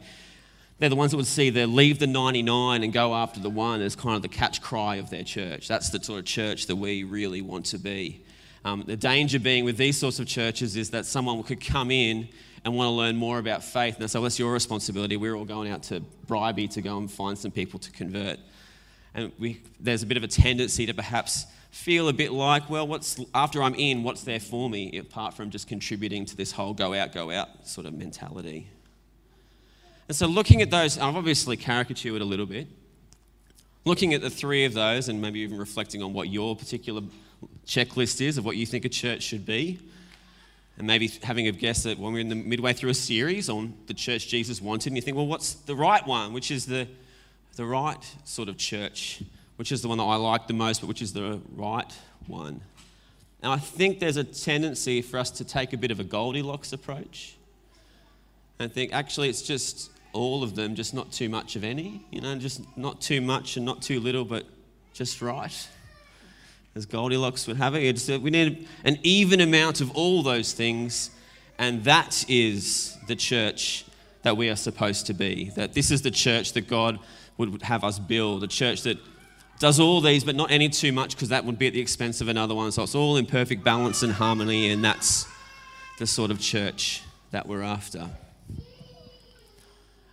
They're 0.78 0.88
the 0.88 0.96
ones 0.96 1.10
that 1.10 1.16
would 1.16 1.26
see 1.26 1.50
the 1.50 1.66
leave 1.66 1.98
the 1.98 2.06
99 2.06 2.84
and 2.84 2.92
go 2.92 3.14
after 3.14 3.40
the 3.40 3.50
one 3.50 3.80
as 3.80 3.96
kind 3.96 4.14
of 4.14 4.22
the 4.22 4.28
catch 4.28 4.62
cry 4.62 4.96
of 4.96 5.10
their 5.10 5.24
church. 5.24 5.66
That's 5.66 5.90
the 5.90 6.02
sort 6.02 6.20
of 6.20 6.24
church 6.24 6.66
that 6.66 6.76
we 6.76 7.02
really 7.02 7.42
want 7.42 7.66
to 7.66 7.78
be. 7.78 8.24
Um, 8.64 8.84
the 8.86 8.96
danger 8.96 9.40
being 9.40 9.64
with 9.64 9.76
these 9.76 9.98
sorts 9.98 10.20
of 10.20 10.26
churches 10.26 10.76
is 10.76 10.90
that 10.90 11.06
someone 11.06 11.42
could 11.42 11.64
come 11.64 11.90
in 11.90 12.28
and 12.64 12.76
want 12.76 12.88
to 12.88 12.92
learn 12.92 13.16
more 13.16 13.38
about 13.38 13.64
faith. 13.64 13.94
And 13.94 14.02
they 14.02 14.08
say, 14.08 14.18
well, 14.18 14.24
that's 14.24 14.38
your 14.38 14.52
responsibility. 14.52 15.16
We're 15.16 15.34
all 15.34 15.44
going 15.44 15.70
out 15.70 15.82
to 15.84 16.02
Bribie 16.26 16.70
to 16.74 16.82
go 16.82 16.98
and 16.98 17.10
find 17.10 17.36
some 17.36 17.50
people 17.50 17.80
to 17.80 17.90
convert. 17.90 18.38
And 19.14 19.32
we, 19.38 19.62
there's 19.80 20.02
a 20.02 20.06
bit 20.06 20.16
of 20.16 20.22
a 20.22 20.28
tendency 20.28 20.86
to 20.86 20.94
perhaps 20.94 21.46
feel 21.70 22.08
a 22.08 22.12
bit 22.12 22.32
like, 22.32 22.68
well, 22.70 22.86
what's, 22.86 23.20
after 23.34 23.62
I'm 23.62 23.74
in, 23.74 24.02
what's 24.02 24.22
there 24.22 24.40
for 24.40 24.68
me 24.70 24.98
apart 24.98 25.34
from 25.34 25.50
just 25.50 25.66
contributing 25.68 26.24
to 26.26 26.36
this 26.36 26.52
whole 26.52 26.74
go 26.74 26.94
out, 26.94 27.12
go 27.12 27.30
out 27.30 27.66
sort 27.66 27.86
of 27.86 27.94
mentality? 27.94 28.68
And 30.08 30.16
so, 30.16 30.26
looking 30.26 30.62
at 30.62 30.70
those, 30.70 30.96
I've 30.96 31.16
obviously 31.16 31.58
caricatured 31.58 32.22
a 32.22 32.24
little 32.24 32.46
bit. 32.46 32.66
Looking 33.84 34.14
at 34.14 34.22
the 34.22 34.30
three 34.30 34.64
of 34.64 34.72
those, 34.72 35.08
and 35.08 35.20
maybe 35.20 35.40
even 35.40 35.58
reflecting 35.58 36.02
on 36.02 36.14
what 36.14 36.28
your 36.28 36.56
particular 36.56 37.02
checklist 37.66 38.22
is 38.22 38.38
of 38.38 38.44
what 38.44 38.56
you 38.56 38.64
think 38.64 38.86
a 38.86 38.88
church 38.88 39.22
should 39.22 39.44
be, 39.44 39.78
and 40.78 40.86
maybe 40.86 41.08
having 41.22 41.46
a 41.46 41.52
guess 41.52 41.84
at 41.84 41.98
when 41.98 42.14
we're 42.14 42.20
in 42.20 42.30
the 42.30 42.34
midway 42.34 42.72
through 42.72 42.90
a 42.90 42.94
series 42.94 43.50
on 43.50 43.74
the 43.86 43.94
church 43.94 44.28
Jesus 44.28 44.62
wanted, 44.62 44.88
and 44.88 44.96
you 44.96 45.02
think, 45.02 45.16
well, 45.16 45.26
what's 45.26 45.54
the 45.54 45.74
right 45.74 46.06
one? 46.06 46.32
Which 46.32 46.50
is 46.50 46.64
the, 46.64 46.88
the 47.56 47.66
right 47.66 48.16
sort 48.24 48.48
of 48.48 48.56
church? 48.56 49.22
Which 49.56 49.72
is 49.72 49.82
the 49.82 49.88
one 49.88 49.98
that 49.98 50.04
I 50.04 50.16
like 50.16 50.46
the 50.46 50.54
most, 50.54 50.80
but 50.80 50.86
which 50.86 51.02
is 51.02 51.12
the 51.12 51.40
right 51.54 51.92
one? 52.26 52.62
And 53.42 53.52
I 53.52 53.58
think 53.58 54.00
there's 54.00 54.16
a 54.16 54.24
tendency 54.24 55.02
for 55.02 55.18
us 55.18 55.30
to 55.32 55.44
take 55.44 55.74
a 55.74 55.76
bit 55.76 55.90
of 55.90 56.00
a 56.00 56.04
Goldilocks 56.04 56.72
approach 56.72 57.36
and 58.58 58.72
think, 58.72 58.92
actually, 58.92 59.28
it's 59.28 59.42
just 59.42 59.90
all 60.12 60.42
of 60.42 60.54
them, 60.54 60.74
just 60.74 60.94
not 60.94 61.12
too 61.12 61.28
much 61.28 61.56
of 61.56 61.64
any, 61.64 62.04
you 62.10 62.20
know, 62.20 62.36
just 62.36 62.60
not 62.76 63.00
too 63.00 63.20
much 63.20 63.56
and 63.56 63.66
not 63.66 63.82
too 63.82 64.00
little, 64.00 64.24
but 64.24 64.44
just 64.92 65.20
right. 65.22 65.68
As 66.74 66.86
Goldilocks 66.86 67.46
would 67.46 67.56
have 67.56 67.74
it, 67.74 68.22
we 68.22 68.30
need 68.30 68.68
an 68.84 68.98
even 69.02 69.40
amount 69.40 69.80
of 69.80 69.90
all 69.92 70.22
those 70.22 70.52
things, 70.52 71.10
and 71.58 71.84
that 71.84 72.24
is 72.28 72.96
the 73.06 73.16
church 73.16 73.84
that 74.22 74.36
we 74.36 74.48
are 74.48 74.56
supposed 74.56 75.06
to 75.06 75.14
be. 75.14 75.50
That 75.56 75.74
this 75.74 75.90
is 75.90 76.02
the 76.02 76.10
church 76.10 76.52
that 76.52 76.68
God 76.68 76.98
would 77.36 77.62
have 77.62 77.84
us 77.84 77.98
build, 77.98 78.44
a 78.44 78.48
church 78.48 78.82
that 78.82 78.98
does 79.58 79.80
all 79.80 80.00
these, 80.00 80.22
but 80.22 80.36
not 80.36 80.50
any 80.50 80.68
too 80.68 80.92
much, 80.92 81.16
because 81.16 81.30
that 81.30 81.44
would 81.44 81.58
be 81.58 81.66
at 81.66 81.72
the 81.72 81.80
expense 81.80 82.20
of 82.20 82.28
another 82.28 82.54
one. 82.54 82.70
So 82.70 82.84
it's 82.84 82.94
all 82.94 83.16
in 83.16 83.26
perfect 83.26 83.64
balance 83.64 84.02
and 84.02 84.12
harmony, 84.12 84.70
and 84.70 84.84
that's 84.84 85.26
the 85.98 86.06
sort 86.06 86.30
of 86.30 86.38
church 86.38 87.02
that 87.32 87.46
we're 87.48 87.62
after. 87.62 88.08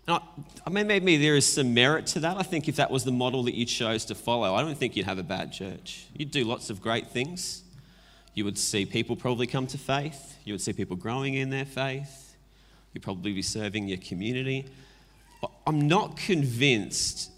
And 0.07 0.19
I, 0.65 0.69
mean, 0.69 0.88
maybe 0.88 1.17
there 1.17 1.35
is 1.35 1.51
some 1.51 1.74
merit 1.74 2.05
to 2.07 2.19
that. 2.21 2.38
I 2.38 2.43
think 2.43 2.67
if 2.67 2.75
that 2.75 2.91
was 2.91 3.03
the 3.03 3.12
model 3.12 3.43
that 3.43 3.55
you 3.55 3.65
chose 3.65 4.05
to 4.05 4.15
follow, 4.15 4.53
I 4.53 4.62
don't 4.62 4.77
think 4.77 4.95
you'd 4.95 5.05
have 5.05 5.17
a 5.17 5.24
bad 5.24 5.51
church. 5.51 6.05
You'd 6.13 6.31
do 6.31 6.43
lots 6.43 6.69
of 6.69 6.81
great 6.81 7.09
things. 7.09 7.63
You 8.35 8.45
would 8.45 8.57
see 8.57 8.85
people 8.85 9.15
probably 9.15 9.47
come 9.47 9.65
to 9.67 9.77
faith. 9.77 10.38
You 10.43 10.53
would 10.53 10.62
see 10.62 10.74
people 10.74 10.95
growing 10.95 11.33
in 11.33 11.50
their 11.50 11.65
faith. 11.65 12.35
You'd 12.93 13.03
probably 13.03 13.33
be 13.33 13.41
serving 13.41 13.88
your 13.88 13.97
community. 13.97 14.65
But 15.41 15.51
I'm 15.65 15.88
not 15.88 16.17
convinced 16.17 17.31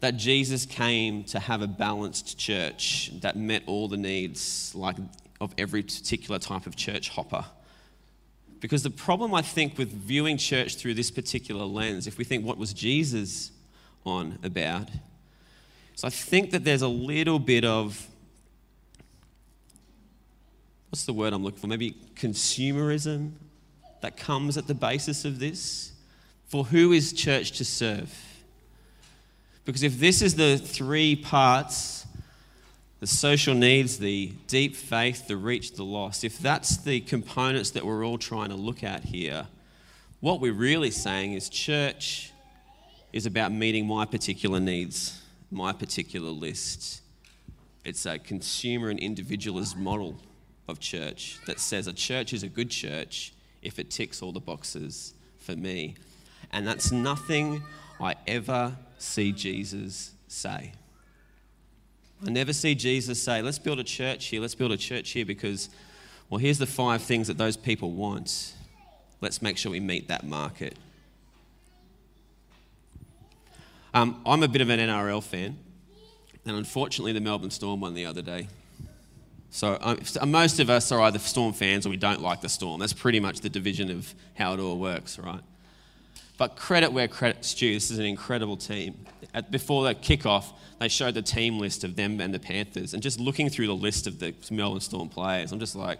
that 0.00 0.16
Jesus 0.16 0.64
came 0.64 1.24
to 1.24 1.38
have 1.38 1.60
a 1.60 1.66
balanced 1.66 2.38
church 2.38 3.10
that 3.20 3.36
met 3.36 3.62
all 3.66 3.88
the 3.88 3.98
needs 3.98 4.74
like 4.74 4.96
of 5.40 5.54
every 5.58 5.82
particular 5.82 6.38
type 6.38 6.66
of 6.66 6.76
church 6.76 7.10
hopper. 7.10 7.44
Because 8.60 8.82
the 8.82 8.90
problem, 8.90 9.34
I 9.34 9.42
think, 9.42 9.78
with 9.78 9.90
viewing 9.90 10.36
church 10.36 10.76
through 10.76 10.94
this 10.94 11.10
particular 11.10 11.64
lens, 11.64 12.06
if 12.06 12.18
we 12.18 12.24
think 12.24 12.44
what 12.44 12.58
was 12.58 12.72
Jesus 12.72 13.52
on 14.04 14.38
about, 14.42 14.88
so 15.94 16.06
I 16.06 16.10
think 16.10 16.50
that 16.52 16.64
there's 16.64 16.82
a 16.82 16.88
little 16.88 17.38
bit 17.38 17.64
of 17.64 18.06
what's 20.90 21.04
the 21.04 21.12
word 21.12 21.32
I'm 21.32 21.44
looking 21.44 21.60
for? 21.60 21.66
Maybe 21.66 21.96
consumerism 22.14 23.32
that 24.00 24.16
comes 24.16 24.56
at 24.56 24.66
the 24.66 24.74
basis 24.74 25.24
of 25.24 25.38
this. 25.38 25.92
For 26.46 26.64
who 26.64 26.92
is 26.92 27.12
church 27.12 27.52
to 27.58 27.64
serve? 27.64 28.12
Because 29.64 29.82
if 29.82 30.00
this 30.00 30.20
is 30.20 30.34
the 30.34 30.58
three 30.58 31.14
parts 31.14 32.06
the 33.00 33.06
social 33.06 33.54
needs, 33.54 33.98
the 33.98 34.32
deep 34.46 34.76
faith, 34.76 35.26
the 35.26 35.36
reach, 35.36 35.72
the 35.72 35.82
lost, 35.82 36.22
if 36.22 36.38
that's 36.38 36.76
the 36.76 37.00
components 37.00 37.70
that 37.70 37.84
we're 37.84 38.04
all 38.04 38.18
trying 38.18 38.50
to 38.50 38.54
look 38.54 38.84
at 38.84 39.04
here, 39.04 39.46
what 40.20 40.40
we're 40.40 40.52
really 40.52 40.90
saying 40.90 41.32
is 41.32 41.48
church 41.48 42.30
is 43.12 43.24
about 43.24 43.52
meeting 43.52 43.86
my 43.86 44.04
particular 44.04 44.60
needs, 44.60 45.20
my 45.50 45.72
particular 45.72 46.28
list. 46.28 47.00
It's 47.86 48.04
a 48.04 48.18
consumer 48.18 48.90
and 48.90 49.00
individualist 49.00 49.78
model 49.78 50.20
of 50.68 50.78
church 50.78 51.38
that 51.46 51.58
says 51.58 51.86
a 51.86 51.92
church 51.94 52.34
is 52.34 52.42
a 52.42 52.48
good 52.48 52.70
church 52.70 53.32
if 53.62 53.78
it 53.78 53.90
ticks 53.90 54.20
all 54.20 54.32
the 54.32 54.40
boxes 54.40 55.14
for 55.38 55.56
me. 55.56 55.96
And 56.52 56.66
that's 56.66 56.92
nothing 56.92 57.62
I 57.98 58.16
ever 58.26 58.76
see 58.98 59.32
Jesus 59.32 60.12
say. 60.28 60.72
I 62.26 62.30
never 62.30 62.52
see 62.52 62.74
Jesus 62.74 63.22
say, 63.22 63.40
let's 63.40 63.58
build 63.58 63.78
a 63.78 63.84
church 63.84 64.26
here, 64.26 64.40
let's 64.40 64.54
build 64.54 64.72
a 64.72 64.76
church 64.76 65.10
here 65.10 65.24
because, 65.24 65.70
well, 66.28 66.38
here's 66.38 66.58
the 66.58 66.66
five 66.66 67.02
things 67.02 67.28
that 67.28 67.38
those 67.38 67.56
people 67.56 67.92
want. 67.92 68.54
Let's 69.20 69.40
make 69.40 69.56
sure 69.56 69.72
we 69.72 69.80
meet 69.80 70.08
that 70.08 70.26
market. 70.26 70.76
Um, 73.92 74.20
I'm 74.24 74.42
a 74.42 74.48
bit 74.48 74.60
of 74.60 74.68
an 74.68 74.78
NRL 74.78 75.22
fan, 75.22 75.58
and 76.46 76.56
unfortunately, 76.56 77.12
the 77.12 77.20
Melbourne 77.20 77.50
Storm 77.50 77.80
won 77.80 77.94
the 77.94 78.06
other 78.06 78.22
day. 78.22 78.48
So 79.50 79.78
um, 79.80 80.30
most 80.30 80.60
of 80.60 80.70
us 80.70 80.92
are 80.92 81.00
either 81.00 81.18
Storm 81.18 81.52
fans 81.52 81.84
or 81.84 81.90
we 81.90 81.96
don't 81.96 82.20
like 82.20 82.40
the 82.40 82.48
Storm. 82.48 82.80
That's 82.80 82.92
pretty 82.92 83.18
much 83.18 83.40
the 83.40 83.48
division 83.48 83.90
of 83.90 84.14
how 84.34 84.54
it 84.54 84.60
all 84.60 84.78
works, 84.78 85.18
right? 85.18 85.40
But 86.40 86.56
credit 86.56 86.90
where 86.90 87.06
credit's 87.06 87.52
due. 87.52 87.74
This 87.74 87.90
is 87.90 87.98
an 87.98 88.06
incredible 88.06 88.56
team. 88.56 89.04
At, 89.34 89.50
before 89.50 89.84
the 89.84 89.94
kickoff, 89.94 90.54
they 90.78 90.88
showed 90.88 91.12
the 91.12 91.20
team 91.20 91.58
list 91.58 91.84
of 91.84 91.96
them 91.96 92.18
and 92.18 92.32
the 92.32 92.38
Panthers. 92.38 92.94
And 92.94 93.02
just 93.02 93.20
looking 93.20 93.50
through 93.50 93.66
the 93.66 93.74
list 93.74 94.06
of 94.06 94.20
the 94.20 94.32
Melbourne 94.50 94.80
Storm 94.80 95.10
players, 95.10 95.52
I'm 95.52 95.60
just 95.60 95.76
like, 95.76 95.98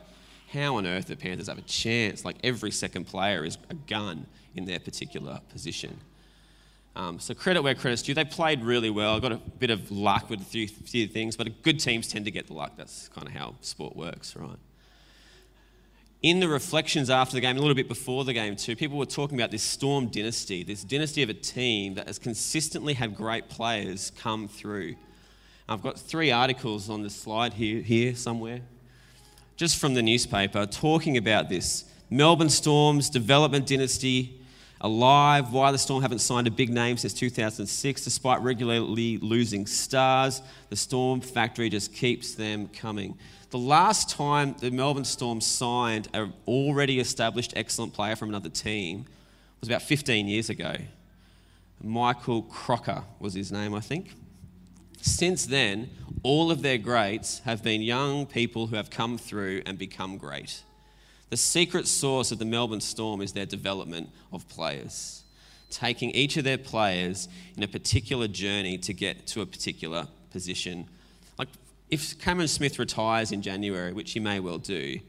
how 0.50 0.76
on 0.76 0.86
earth 0.86 1.08
do 1.08 1.14
the 1.14 1.20
Panthers 1.20 1.48
have 1.48 1.58
a 1.58 1.62
chance? 1.62 2.24
Like 2.24 2.36
every 2.42 2.70
second 2.70 3.04
player 3.04 3.44
is 3.44 3.58
a 3.68 3.74
gun 3.74 4.24
in 4.56 4.64
their 4.64 4.80
particular 4.80 5.40
position. 5.50 6.00
Um, 6.96 7.20
so 7.20 7.34
credit 7.34 7.60
where 7.60 7.74
credit's 7.74 8.00
due. 8.00 8.14
They 8.14 8.24
played 8.24 8.64
really 8.64 8.88
well. 8.88 9.20
Got 9.20 9.32
a 9.32 9.36
bit 9.36 9.68
of 9.68 9.90
luck 9.90 10.30
with 10.30 10.40
a 10.40 10.44
few, 10.44 10.66
few 10.66 11.06
things, 11.06 11.36
but 11.36 11.60
good 11.62 11.78
teams 11.78 12.08
tend 12.08 12.24
to 12.24 12.30
get 12.30 12.46
the 12.46 12.54
luck. 12.54 12.78
That's 12.78 13.08
kind 13.08 13.26
of 13.26 13.34
how 13.34 13.56
sport 13.60 13.94
works, 13.94 14.34
right? 14.36 14.56
In 16.22 16.40
the 16.40 16.48
reflections 16.48 17.08
after 17.08 17.34
the 17.34 17.40
game, 17.40 17.56
a 17.56 17.60
little 17.60 17.74
bit 17.74 17.88
before 17.88 18.24
the 18.24 18.32
game 18.32 18.54
too, 18.54 18.76
people 18.76 18.98
were 18.98 19.06
talking 19.06 19.38
about 19.38 19.50
this 19.50 19.62
Storm 19.62 20.08
dynasty, 20.08 20.62
this 20.62 20.84
dynasty 20.84 21.22
of 21.22 21.30
a 21.30 21.34
team 21.34 21.94
that 21.94 22.06
has 22.06 22.18
consistently 22.18 22.94
had 22.94 23.16
great 23.16 23.48
players 23.48 24.12
come 24.18 24.46
through. 24.46 24.96
I've 25.68 25.82
got 25.82 25.98
three 25.98 26.30
articles 26.30 26.90
on 26.90 27.02
the 27.02 27.10
slide 27.10 27.54
here, 27.54 27.80
here 27.80 28.14
somewhere, 28.14 28.60
just 29.56 29.78
from 29.78 29.94
the 29.94 30.02
newspaper, 30.02 30.66
talking 30.66 31.16
about 31.16 31.48
this 31.48 31.84
Melbourne 32.10 32.50
Storm's 32.50 33.08
development 33.08 33.66
dynasty 33.66 34.40
alive, 34.80 35.52
why 35.52 35.70
the 35.72 35.78
Storm 35.78 36.02
haven't 36.02 36.18
signed 36.20 36.46
a 36.46 36.50
big 36.50 36.70
name 36.70 36.96
since 36.96 37.14
2006, 37.14 38.02
despite 38.02 38.40
regularly 38.40 39.18
losing 39.18 39.66
stars. 39.66 40.42
The 40.70 40.76
Storm 40.76 41.20
factory 41.20 41.68
just 41.68 41.94
keeps 41.94 42.34
them 42.34 42.68
coming. 42.68 43.16
The 43.50 43.58
last 43.58 44.08
time 44.08 44.54
the 44.60 44.70
Melbourne 44.70 45.04
Storm 45.04 45.40
signed 45.40 46.06
an 46.14 46.32
already 46.46 47.00
established 47.00 47.52
excellent 47.56 47.92
player 47.92 48.14
from 48.14 48.28
another 48.28 48.48
team 48.48 49.06
was 49.60 49.68
about 49.68 49.82
15 49.82 50.28
years 50.28 50.50
ago. 50.50 50.76
Michael 51.82 52.42
Crocker 52.42 53.02
was 53.18 53.34
his 53.34 53.50
name, 53.50 53.74
I 53.74 53.80
think. 53.80 54.14
Since 55.02 55.46
then, 55.46 55.90
all 56.22 56.52
of 56.52 56.62
their 56.62 56.78
greats 56.78 57.40
have 57.40 57.62
been 57.62 57.82
young 57.82 58.24
people 58.24 58.68
who 58.68 58.76
have 58.76 58.88
come 58.88 59.18
through 59.18 59.62
and 59.66 59.76
become 59.76 60.16
great. 60.16 60.62
The 61.30 61.36
secret 61.36 61.88
sauce 61.88 62.30
of 62.30 62.38
the 62.38 62.44
Melbourne 62.44 62.80
Storm 62.80 63.20
is 63.20 63.32
their 63.32 63.46
development 63.46 64.10
of 64.32 64.46
players, 64.48 65.24
taking 65.70 66.10
each 66.10 66.36
of 66.36 66.44
their 66.44 66.58
players 66.58 67.28
in 67.56 67.64
a 67.64 67.68
particular 67.68 68.28
journey 68.28 68.78
to 68.78 68.92
get 68.92 69.26
to 69.28 69.40
a 69.40 69.46
particular 69.46 70.06
position. 70.30 70.86
If 71.90 72.18
Cameron 72.20 72.48
Smith 72.48 72.78
retires 72.78 73.32
in 73.32 73.42
January, 73.42 73.92
which 73.92 74.12
he 74.12 74.20
may 74.20 74.38
well 74.38 74.58
do, 74.58 75.00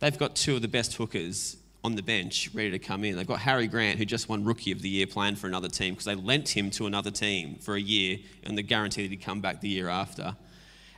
they've 0.00 0.18
got 0.18 0.34
two 0.34 0.56
of 0.56 0.62
the 0.62 0.68
best 0.68 0.94
hookers 0.94 1.56
on 1.84 1.94
the 1.94 2.02
bench 2.02 2.50
ready 2.54 2.70
to 2.70 2.78
come 2.78 3.04
in. 3.04 3.14
They've 3.14 3.26
got 3.26 3.40
Harry 3.40 3.68
Grant, 3.68 3.98
who 3.98 4.04
just 4.04 4.28
won 4.28 4.42
Rookie 4.42 4.72
of 4.72 4.82
the 4.82 4.88
Year, 4.88 5.06
playing 5.06 5.36
for 5.36 5.46
another 5.46 5.68
team 5.68 5.94
because 5.94 6.06
they 6.06 6.14
lent 6.14 6.48
him 6.48 6.70
to 6.70 6.86
another 6.86 7.10
team 7.10 7.56
for 7.56 7.74
a 7.74 7.80
year 7.80 8.18
and 8.42 8.58
they 8.58 8.62
guaranteed 8.62 9.10
he'd 9.10 9.22
come 9.22 9.40
back 9.40 9.60
the 9.60 9.68
year 9.68 9.88
after. 9.88 10.34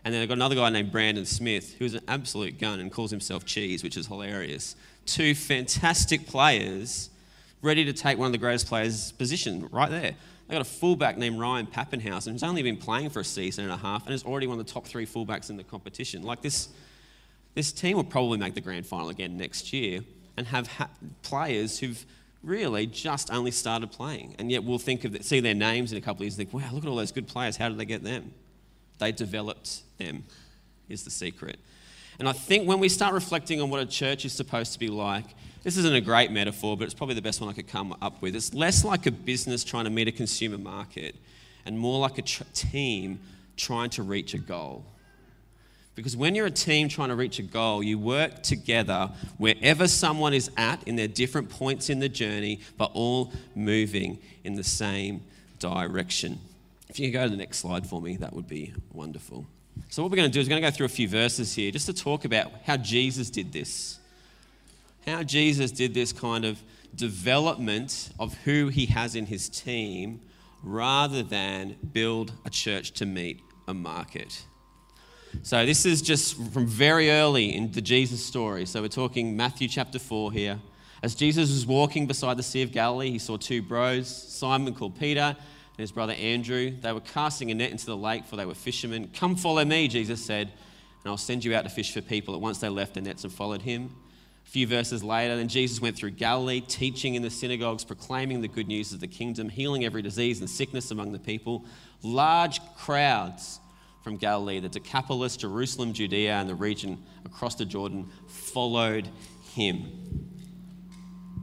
And 0.05 0.15
then 0.15 0.23
they've 0.23 0.29
got 0.29 0.39
another 0.39 0.55
guy 0.55 0.71
named 0.71 0.93
Brandon 0.93 1.27
Smith, 1.27 1.75
who's 1.79 1.95
an 1.95 2.03
absolute 2.07 2.61
gun 2.61 2.79
and 2.79 2.93
calls 2.93 3.11
himself 3.11 3.45
Cheese, 3.45 3.83
which 3.83 3.97
is 3.97 4.07
hilarious. 4.07 4.77
Two 5.05 5.35
fantastic 5.35 6.27
players 6.29 7.11
ready 7.61 7.85
to 7.85 7.93
take 7.93 8.17
one 8.17 8.27
of 8.27 8.33
the 8.33 8.39
greatest 8.39 8.69
players' 8.69 9.11
position 9.13 9.69
right 9.73 9.91
there. 9.91 10.15
They've 10.47 10.55
got 10.55 10.63
a 10.63 10.71
fullback 10.71 11.19
named 11.19 11.41
Ryan 11.41 11.67
Papenhuyzen, 11.67 12.33
who's 12.33 12.45
only 12.45 12.63
been 12.63 12.77
playing 12.77 13.11
for 13.11 13.21
a 13.21 13.25
season 13.25 13.65
and 13.65 13.73
a 13.73 13.77
half 13.77 14.07
and 14.07 14.15
is 14.15 14.25
already 14.25 14.47
one 14.47 14.61
of 14.61 14.67
the 14.67 14.73
top 14.73 14.87
three 14.87 15.07
fullbacks 15.07 15.51
in 15.51 15.57
the 15.57 15.65
competition. 15.65 16.23
Like 16.23 16.41
this, 16.41 16.69
this 17.55 17.73
team 17.73 17.97
will 17.97 18.05
probably 18.05 18.39
make 18.39 18.55
the 18.55 18.61
grand 18.61 18.87
final 18.87 19.09
again 19.09 19.37
next 19.37 19.73
year 19.73 20.03
and 20.37 20.47
have 20.47 20.69
ha- 20.69 20.91
players 21.23 21.81
who've 21.81 22.05
really 22.45 22.87
just 22.87 23.33
only 23.33 23.51
started 23.51 23.91
playing. 23.91 24.37
And 24.39 24.51
yet 24.53 24.63
we'll 24.63 24.79
think 24.79 25.05
of, 25.05 25.21
see 25.25 25.41
their 25.41 25.55
names 25.55 25.91
in 25.91 25.99
a 25.99 26.01
couple 26.01 26.23
of 26.23 26.27
years 26.27 26.39
and 26.39 26.49
think, 26.49 26.63
wow, 26.63 26.71
look 26.73 26.85
at 26.85 26.89
all 26.89 26.97
those 26.97 27.13
good 27.13 27.27
players. 27.27 27.57
How 27.57 27.69
did 27.69 27.79
they 27.79 27.85
get 27.85 28.05
them? 28.05 28.33
They 28.99 29.11
developed 29.11 29.83
them, 29.99 30.25
is 30.89 31.03
the 31.03 31.11
secret. 31.11 31.59
And 32.19 32.29
I 32.29 32.33
think 32.33 32.69
when 32.69 32.79
we 32.79 32.89
start 32.89 33.15
reflecting 33.15 33.61
on 33.61 33.69
what 33.69 33.81
a 33.81 33.87
church 33.87 34.25
is 34.25 34.33
supposed 34.33 34.73
to 34.75 34.79
be 34.79 34.89
like, 34.89 35.27
this 35.67 35.77
isn't 35.77 35.97
a 35.97 36.01
great 36.01 36.31
metaphor, 36.31 36.77
but 36.77 36.85
it's 36.85 36.95
probably 36.95 37.17
the 37.17 37.23
best 37.23 37.41
one 37.41 37.51
I 37.51 37.53
could 37.53 37.67
come 37.67 37.93
up 38.01 38.23
with. 38.23 38.37
It's 38.37 38.55
less 38.55 38.85
like 38.85 39.07
a 39.07 39.11
business 39.11 39.65
trying 39.65 39.83
to 39.83 39.91
meet 39.91 40.07
a 40.07 40.13
consumer 40.13 40.59
market 40.59 41.17
and 41.65 41.77
more 41.77 41.99
like 41.99 42.19
a 42.19 42.23
tr- 42.23 42.45
team 42.55 43.19
trying 43.57 43.91
to 43.91 44.05
reach 44.05 44.33
a 44.33 44.39
goal. 44.39 44.85
Because 45.97 46.17
when 46.17 46.37
you're 46.37 46.47
a 46.47 46.53
team 46.53 46.89
trying 46.89 47.09
to 47.09 47.17
reach 47.17 47.41
a 47.41 47.43
goal, 47.43 47.83
you 47.83 47.99
work 47.99 48.45
together 48.45 49.11
wherever 49.39 49.89
someone 49.89 50.35
is 50.35 50.53
at 50.57 50.87
in 50.87 50.95
their 50.95 51.09
different 51.09 51.51
points 51.51 51.91
in 51.91 51.99
the 51.99 52.09
journey, 52.09 52.61
but 52.79 52.93
all 52.95 53.33
moving 53.57 54.21
in 54.45 54.55
the 54.55 54.63
same 54.63 55.21
direction. 55.59 56.39
If 56.89 57.01
you 57.01 57.11
can 57.11 57.21
go 57.21 57.25
to 57.25 57.31
the 57.31 57.37
next 57.37 57.59
slide 57.59 57.89
for 57.89 58.01
me, 58.01 58.17
that 58.19 58.33
would 58.35 58.47
be 58.47 58.73
wonderful. 58.93 59.45
So, 59.89 60.05
what 60.05 60.13
we're 60.13 60.19
going 60.19 60.31
to 60.31 60.33
do 60.33 60.39
is 60.39 60.47
we're 60.47 60.51
going 60.51 60.63
to 60.63 60.71
go 60.71 60.77
through 60.77 60.87
a 60.87 60.91
few 60.91 61.09
verses 61.09 61.57
here 61.57 61.73
just 61.73 61.87
to 61.87 61.93
talk 61.93 62.25
about 62.25 62.53
how 62.65 62.77
Jesus 62.77 63.31
did 63.31 63.53
this. 63.53 63.99
How 65.07 65.23
Jesus 65.23 65.71
did 65.71 65.95
this 65.95 66.13
kind 66.13 66.45
of 66.45 66.63
development 66.97 68.11
of 68.19 68.35
who 68.39 68.69
he 68.69 68.87
has 68.87 69.15
in 69.15 69.27
his 69.27 69.49
team 69.49 70.21
rather 70.63 71.23
than 71.23 71.77
build 71.93 72.33
a 72.45 72.51
church 72.51 72.93
to 72.93 73.07
meet 73.07 73.41
a 73.69 73.75
market. 73.75 74.45
So, 75.43 75.67
this 75.67 75.85
is 75.85 76.03
just 76.03 76.37
from 76.53 76.67
very 76.67 77.11
early 77.11 77.55
in 77.55 77.71
the 77.73 77.83
Jesus 77.83 78.25
story. 78.25 78.65
So, 78.65 78.81
we're 78.81 78.89
talking 78.89 79.37
Matthew 79.37 79.69
chapter 79.69 79.99
4 79.99 80.33
here. 80.33 80.59
As 81.03 81.15
Jesus 81.15 81.51
was 81.51 81.67
walking 81.67 82.07
beside 82.07 82.39
the 82.39 82.43
Sea 82.43 82.63
of 82.63 82.73
Galilee, 82.73 83.11
he 83.11 83.19
saw 83.19 83.37
two 83.37 83.61
bros, 83.61 84.09
Simon 84.09 84.75
called 84.75 84.99
Peter 84.99 85.21
and 85.21 85.37
his 85.77 85.93
brother 85.93 86.15
Andrew. 86.15 86.73
They 86.81 86.93
were 86.93 87.01
casting 87.01 87.51
a 87.51 87.55
net 87.55 87.71
into 87.71 87.87
the 87.87 87.97
lake, 87.97 88.25
for 88.25 88.37
they 88.37 88.47
were 88.47 88.55
fishermen. 88.55 89.11
Come 89.15 89.37
follow 89.37 89.65
me, 89.65 89.89
Jesus 89.89 90.25
said, 90.25 90.49
and 90.49 91.11
I'll 91.11 91.19
send 91.19 91.45
you 91.45 91.55
out 91.55 91.65
to 91.65 91.71
fish 91.71 91.93
for 91.93 92.01
people. 92.01 92.35
At 92.35 92.41
once 92.41 92.59
they 92.59 92.71
left 92.71 92.95
their 92.95 93.03
nets 93.03 93.25
and 93.25 93.33
followed 93.33 93.63
him. 93.63 93.95
A 94.47 94.49
few 94.49 94.67
verses 94.67 95.03
later, 95.03 95.37
then 95.37 95.49
Jesus 95.49 95.81
went 95.81 95.97
through 95.97 96.13
Galilee, 96.13 96.61
teaching 96.61 97.17
in 97.17 97.23
the 97.23 97.31
synagogues, 97.31 97.85
proclaiming 97.85 98.41
the 98.41 98.49
good 98.49 98.69
news 98.69 98.93
of 98.93 99.01
the 99.01 99.09
kingdom, 99.09 99.49
healing 99.49 99.85
every 99.85 100.03
disease 100.03 100.41
and 100.41 100.49
sickness 100.49 100.93
among 100.93 101.13
the 101.13 101.19
people. 101.19 101.65
Large 102.03 102.61
crowds 102.77 103.59
from 104.05 104.17
Galilee, 104.17 104.61
the 104.61 104.69
Decapolis, 104.69 105.37
Jerusalem, 105.37 105.93
Judea, 105.93 106.35
and 106.35 106.49
the 106.49 106.55
region 106.55 107.03
across 107.25 107.57
the 107.57 107.65
Jordan 107.65 108.09
followed 108.29 109.09
him. 109.53 110.31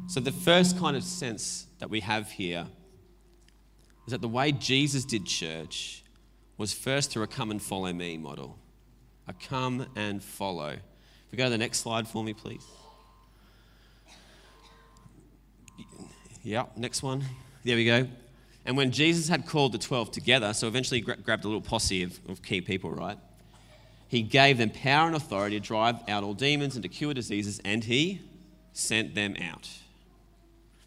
So, 0.07 0.21
the 0.21 0.31
first 0.31 0.79
kind 0.79 0.95
of 0.95 1.03
sense 1.03 1.67
that 1.79 1.89
we 1.89 1.99
have 1.99 2.31
here 2.31 2.67
is 4.07 4.11
that 4.11 4.21
the 4.21 4.29
way 4.29 4.53
Jesus 4.53 5.03
did 5.03 5.25
church 5.25 6.03
was 6.57 6.71
first 6.71 7.11
through 7.11 7.23
a 7.23 7.27
come 7.27 7.51
and 7.51 7.61
follow 7.61 7.91
me 7.91 8.17
model. 8.17 8.57
A 9.27 9.33
come 9.33 9.87
and 9.97 10.23
follow. 10.23 10.69
If 10.69 11.31
we 11.31 11.37
go 11.37 11.45
to 11.45 11.49
the 11.49 11.57
next 11.57 11.79
slide 11.79 12.07
for 12.07 12.23
me, 12.23 12.33
please. 12.33 12.65
Yeah, 16.43 16.65
next 16.75 17.01
one. 17.01 17.23
There 17.63 17.77
we 17.77 17.85
go. 17.85 18.05
And 18.65 18.75
when 18.75 18.91
Jesus 18.91 19.29
had 19.29 19.45
called 19.47 19.71
the 19.71 19.77
12 19.77 20.11
together, 20.11 20.53
so 20.53 20.67
eventually 20.67 20.99
he 20.99 21.01
grabbed 21.01 21.45
a 21.45 21.47
little 21.47 21.61
posse 21.61 22.03
of, 22.03 22.19
of 22.27 22.41
key 22.41 22.59
people, 22.59 22.91
right? 22.91 23.17
He 24.09 24.21
gave 24.21 24.57
them 24.57 24.69
power 24.69 25.07
and 25.07 25.15
authority 25.15 25.59
to 25.59 25.65
drive 25.65 25.95
out 26.07 26.23
all 26.23 26.33
demons 26.33 26.75
and 26.75 26.83
to 26.83 26.89
cure 26.89 27.13
diseases, 27.13 27.61
and 27.63 27.83
he 27.83 28.21
sent 28.73 29.15
them 29.15 29.35
out 29.41 29.69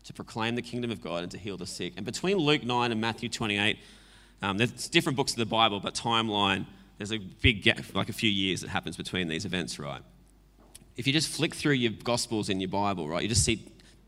to 0.05 0.13
proclaim 0.13 0.55
the 0.57 0.63
kingdom 0.63 0.91
of 0.91 1.01
God 1.01 1.23
and 1.23 1.33
to 1.33 1.39
heal 1.39 1.57
the 1.57 1.67
sick. 1.67 1.95
And 1.97 2.05
between 2.05 2.37
Luke 2.37 2.63
9 2.63 2.93
and 2.93 3.01
Matthew 3.01 3.29
28, 3.29 3.79
um, 4.43 4.59
there's 4.59 4.89
different 4.89 5.17
books 5.17 5.33
of 5.33 5.39
the 5.39 5.47
Bible, 5.47 5.81
but 5.81 5.95
timeline, 5.95 6.67
there's 6.99 7.13
a 7.13 7.19
big 7.19 7.63
gap, 7.63 7.79
like 7.95 8.11
a 8.11 8.13
few 8.13 8.31
years 8.31 8.61
that 8.61 8.69
happens 8.69 8.97
between 8.97 9.27
these 9.29 9.47
events, 9.47 9.79
right? 9.79 10.03
If 10.97 11.07
you 11.07 11.13
just 11.13 11.29
flick 11.29 11.55
through 11.55 11.73
your 11.73 11.93
Gospels 11.93 12.49
in 12.49 12.61
your 12.61 12.69
Bible, 12.69 13.09
right, 13.09 13.23
you 13.23 13.29
just 13.29 13.45
see 13.45 13.67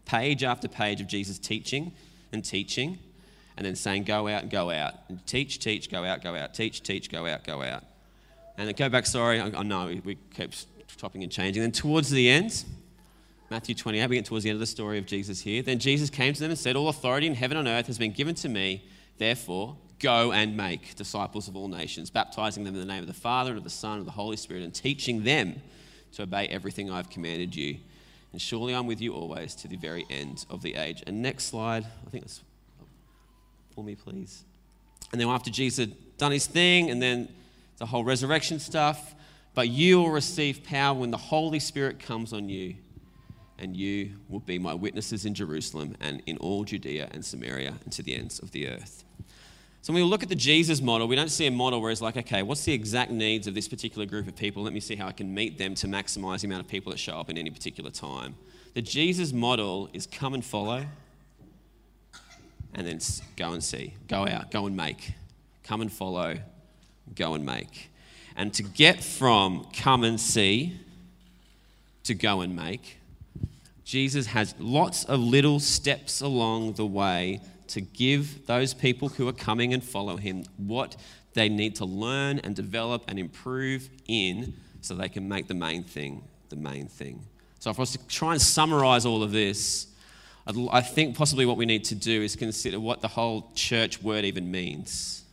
page 0.09 0.42
after 0.42 0.66
page 0.66 1.01
of 1.01 1.07
Jesus 1.07 1.38
teaching 1.38 1.92
and 2.33 2.44
teaching 2.44 2.99
and 3.57 3.66
then 3.66 3.77
saying, 3.77 4.05
go 4.05 4.29
out 4.29 4.42
and 4.42 4.51
go 4.51 4.71
out. 4.71 4.94
And 5.09 5.25
teach, 5.27 5.59
teach, 5.59 5.90
go 5.90 6.05
out, 6.05 6.23
go 6.23 6.35
out. 6.35 6.55
Teach, 6.55 6.83
teach, 6.83 7.11
go 7.11 7.27
out, 7.27 7.44
go 7.44 7.62
out. 7.62 7.85
And 8.57 8.66
then 8.66 8.75
go 8.75 8.88
back, 8.88 9.05
sorry, 9.07 9.40
I, 9.40 9.62
know 9.62 9.87
we, 9.87 10.01
we 10.01 10.18
keep 10.35 10.53
topping 10.97 11.23
and 11.23 11.31
changing. 11.31 11.62
Then 11.62 11.73
towards 11.73 12.11
the 12.11 12.29
end, 12.29 12.64
Matthew 13.51 13.75
28, 13.75 14.09
we 14.09 14.16
get 14.16 14.25
towards 14.25 14.44
the 14.44 14.51
end 14.51 14.57
of 14.57 14.61
the 14.61 14.66
story 14.66 14.99
of 14.99 15.07
Jesus 15.07 15.40
here. 15.40 15.62
Then 15.62 15.79
Jesus 15.79 16.11
came 16.11 16.35
to 16.35 16.40
them 16.40 16.51
and 16.51 16.59
said, 16.59 16.77
All 16.77 16.88
authority 16.88 17.27
in 17.27 17.35
heaven 17.35 17.57
and 17.57 17.66
earth 17.66 17.87
has 17.87 17.99
been 17.99 18.12
given 18.12 18.35
to 18.37 18.49
me. 18.49 18.85
Therefore, 19.16 19.77
go 19.99 20.33
and 20.33 20.57
make 20.57 20.94
disciples 20.94 21.49
of 21.49 21.57
all 21.57 21.66
nations, 21.66 22.11
baptizing 22.11 22.62
them 22.62 22.75
in 22.75 22.81
the 22.81 22.87
name 22.87 23.01
of 23.01 23.09
the 23.09 23.14
Father 23.14 23.51
and 23.51 23.59
of 23.59 23.64
the 23.64 23.71
Son 23.71 23.92
and 23.94 24.01
of 24.01 24.07
the 24.07 24.12
Holy 24.12 24.37
Spirit, 24.37 24.62
and 24.62 24.75
teaching 24.75 25.25
them 25.25 25.61
to 26.12 26.23
obey 26.23 26.47
everything 26.47 26.90
I've 26.90 27.11
commanded 27.11 27.57
you. 27.57 27.79
And 28.33 28.41
surely 28.41 28.75
I'm 28.75 28.87
with 28.87 29.01
you 29.01 29.14
always 29.14 29.55
to 29.57 29.69
the 29.69 29.77
very 29.77 30.07
end 30.11 30.45
of 30.51 30.62
the 30.62 30.75
age. 30.75 31.03
And 31.07 31.23
next 31.23 31.45
slide, 31.45 31.85
I 32.07 32.11
think 32.11 32.25
that's 32.25 32.43
for 33.75 33.83
me, 33.83 33.95
please. 33.95 34.45
And 35.12 35.21
then 35.21 35.29
after 35.29 35.51
Jesus 35.51 35.87
had 35.87 36.19
done 36.19 36.33
his 36.33 36.47
thing, 36.47 36.91
and 36.91 37.01
then 37.01 37.29
the 37.79 37.87
whole 37.87 38.05
resurrection 38.05 38.59
stuff, 38.59 39.14
but 39.55 39.69
you 39.69 39.99
will 39.99 40.11
receive 40.11 40.62
power 40.64 40.99
when 40.99 41.11
the 41.11 41.17
Holy 41.17 41.59
Spirit 41.59 41.99
comes 41.99 42.33
on 42.33 42.49
you 42.49 42.77
and 43.59 43.77
you 43.77 44.12
will 44.29 44.41
be 44.41 44.59
my 44.59 44.75
witnesses 44.75 45.25
in 45.25 45.35
Jerusalem 45.35 45.97
and 46.01 46.23
in 46.27 46.37
all 46.38 46.64
Judea 46.64 47.09
and 47.11 47.25
Samaria 47.25 47.75
and 47.83 47.93
to 47.93 48.03
the 48.03 48.14
ends 48.14 48.38
of 48.38 48.53
the 48.53 48.69
earth. 48.69 49.05
So 49.81 49.93
when 49.93 50.03
we 50.03 50.09
look 50.09 50.23
at 50.23 50.29
the 50.29 50.35
Jesus 50.35 50.81
model, 50.81 51.09
we 51.09 51.17
don't 51.17 51.31
see 51.31 51.47
a 51.47 51.51
model 51.51 51.81
where 51.81 51.91
it's 51.91 52.03
like, 52.03 52.17
okay, 52.17 52.43
what's 52.43 52.64
the 52.64 52.73
exact 52.73 53.11
needs 53.11 53.47
of 53.47 53.55
this 53.55 53.69
particular 53.69 54.07
group 54.07 54.27
of 54.27 54.37
people? 54.37 54.62
Let 54.62 54.73
me 54.73 54.81
see 54.81 54.97
how 54.97 55.07
I 55.07 55.12
can 55.12 55.33
meet 55.33 55.57
them 55.57 55.75
to 55.77 55.87
maximize 55.87 56.41
the 56.41 56.49
amount 56.49 56.62
of 56.62 56.69
people 56.69 56.93
that 56.93 56.99
show 56.99 57.19
up 57.19 57.31
in 57.31 57.38
any 57.38 57.51
particular 57.51 57.91
time. 57.91 58.35
The 58.75 58.83
Jesus 58.83 59.33
model 59.33 59.88
is 59.93 60.07
come 60.07 60.35
and 60.35 60.45
follow, 60.45 60.85
and 62.75 62.87
then 62.87 63.01
go 63.37 63.53
and 63.53 63.64
see. 63.64 63.95
Go 64.09 64.27
out, 64.27 64.51
go 64.51 64.67
and 64.67 64.77
make. 64.77 65.12
Come 65.64 65.81
and 65.81 65.93
follow, 65.93 66.38
go 67.14 67.35
and 67.35 67.47
make. 67.47 67.91
And 68.37 68.53
to 68.55 68.62
get 68.62 69.03
from 69.03 69.67
come 69.73 70.05
and 70.05 70.21
see 70.21 70.79
to 72.05 72.14
go 72.14 72.41
and 72.41 72.55
make, 72.55 72.99
Jesus 73.85 74.27
has 74.27 74.55
lots 74.59 75.05
of 75.05 75.19
little 75.19 75.61
steps 75.61 76.21
along 76.21 76.75
the 76.75 76.87
way 76.87 77.41
to 77.68 77.81
give 77.81 78.46
those 78.46 78.74
people 78.74 79.09
who 79.09 79.28
are 79.28 79.33
coming 79.33 79.72
and 79.72 79.83
follow 79.83 80.16
him 80.16 80.44
what 80.57 80.96
they 81.35 81.48
need 81.48 81.76
to 81.76 81.85
learn 81.85 82.38
and 82.40 82.57
develop 82.57 83.04
and 83.09 83.18
improve 83.18 83.88
in 84.07 84.54
so 84.81 84.94
they 84.94 85.09
can 85.09 85.28
make 85.28 85.46
the 85.48 85.54
main 85.54 85.85
thing 85.85 86.22
the 86.48 86.57
main 86.57 86.87
thing. 86.87 87.24
So, 87.59 87.70
if 87.70 87.78
I 87.78 87.83
was 87.83 87.92
to 87.92 88.07
try 88.09 88.33
and 88.33 88.40
summarize 88.40 89.04
all 89.04 89.22
of 89.22 89.33
this, 89.33 89.87
I 90.46 90.81
think 90.81 91.16
possibly 91.16 91.44
what 91.44 91.57
we 91.57 91.66
need 91.66 91.85
to 91.85 91.94
do 91.94 92.22
is 92.22 92.37
consider 92.37 92.81
what 92.81 93.00
the 93.00 93.09
whole 93.09 93.50
church 93.54 94.02
word 94.02 94.24
even 94.24 94.50
means. 94.50 95.24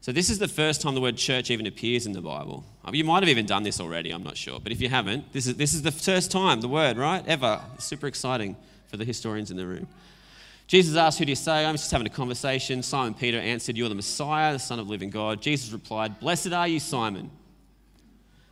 So, 0.00 0.12
this 0.12 0.30
is 0.30 0.38
the 0.38 0.48
first 0.48 0.82
time 0.82 0.94
the 0.94 1.00
word 1.00 1.16
church 1.16 1.50
even 1.50 1.66
appears 1.66 2.06
in 2.06 2.12
the 2.12 2.20
Bible. 2.20 2.64
Uh, 2.84 2.92
You 2.92 3.04
might 3.04 3.22
have 3.22 3.28
even 3.28 3.46
done 3.46 3.62
this 3.62 3.80
already, 3.80 4.10
I'm 4.10 4.22
not 4.22 4.36
sure. 4.36 4.60
But 4.60 4.72
if 4.72 4.80
you 4.80 4.88
haven't, 4.88 5.32
this 5.32 5.46
is, 5.46 5.56
this 5.56 5.74
is 5.74 5.82
the 5.82 5.90
first 5.90 6.30
time 6.30 6.60
the 6.60 6.68
word, 6.68 6.96
right? 6.96 7.26
Ever. 7.26 7.60
Super 7.78 8.06
exciting 8.06 8.56
for 8.86 8.96
the 8.96 9.04
historians 9.04 9.50
in 9.50 9.56
the 9.56 9.66
room. 9.66 9.88
Jesus 10.66 10.96
asked, 10.96 11.18
Who 11.18 11.24
do 11.24 11.30
you 11.30 11.36
say? 11.36 11.64
I'm 11.64 11.76
just 11.76 11.90
having 11.90 12.06
a 12.06 12.10
conversation. 12.10 12.82
Simon 12.82 13.14
Peter 13.14 13.38
answered, 13.38 13.76
You're 13.76 13.88
the 13.88 13.94
Messiah, 13.94 14.52
the 14.52 14.58
Son 14.58 14.78
of 14.78 14.86
the 14.86 14.90
living 14.90 15.10
God. 15.10 15.40
Jesus 15.40 15.72
replied, 15.72 16.18
Blessed 16.18 16.52
are 16.52 16.66
you, 16.66 16.80
Simon. 16.80 17.30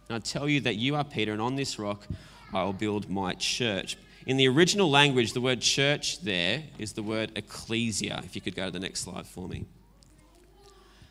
And 0.08 0.16
I 0.16 0.18
tell 0.20 0.48
you 0.48 0.60
that 0.60 0.76
you 0.76 0.94
are 0.94 1.04
Peter, 1.04 1.32
and 1.32 1.42
on 1.42 1.56
this 1.56 1.78
rock 1.78 2.06
I 2.52 2.62
will 2.62 2.72
build 2.72 3.10
my 3.10 3.34
church. 3.34 3.96
In 4.26 4.36
the 4.36 4.48
original 4.48 4.88
language, 4.88 5.32
the 5.32 5.40
word 5.40 5.60
church 5.60 6.20
there 6.20 6.62
is 6.78 6.92
the 6.92 7.02
word 7.02 7.32
ecclesia. 7.36 8.22
If 8.24 8.36
you 8.36 8.40
could 8.40 8.54
go 8.54 8.66
to 8.66 8.70
the 8.70 8.80
next 8.80 9.00
slide 9.00 9.26
for 9.26 9.48
me. 9.48 9.66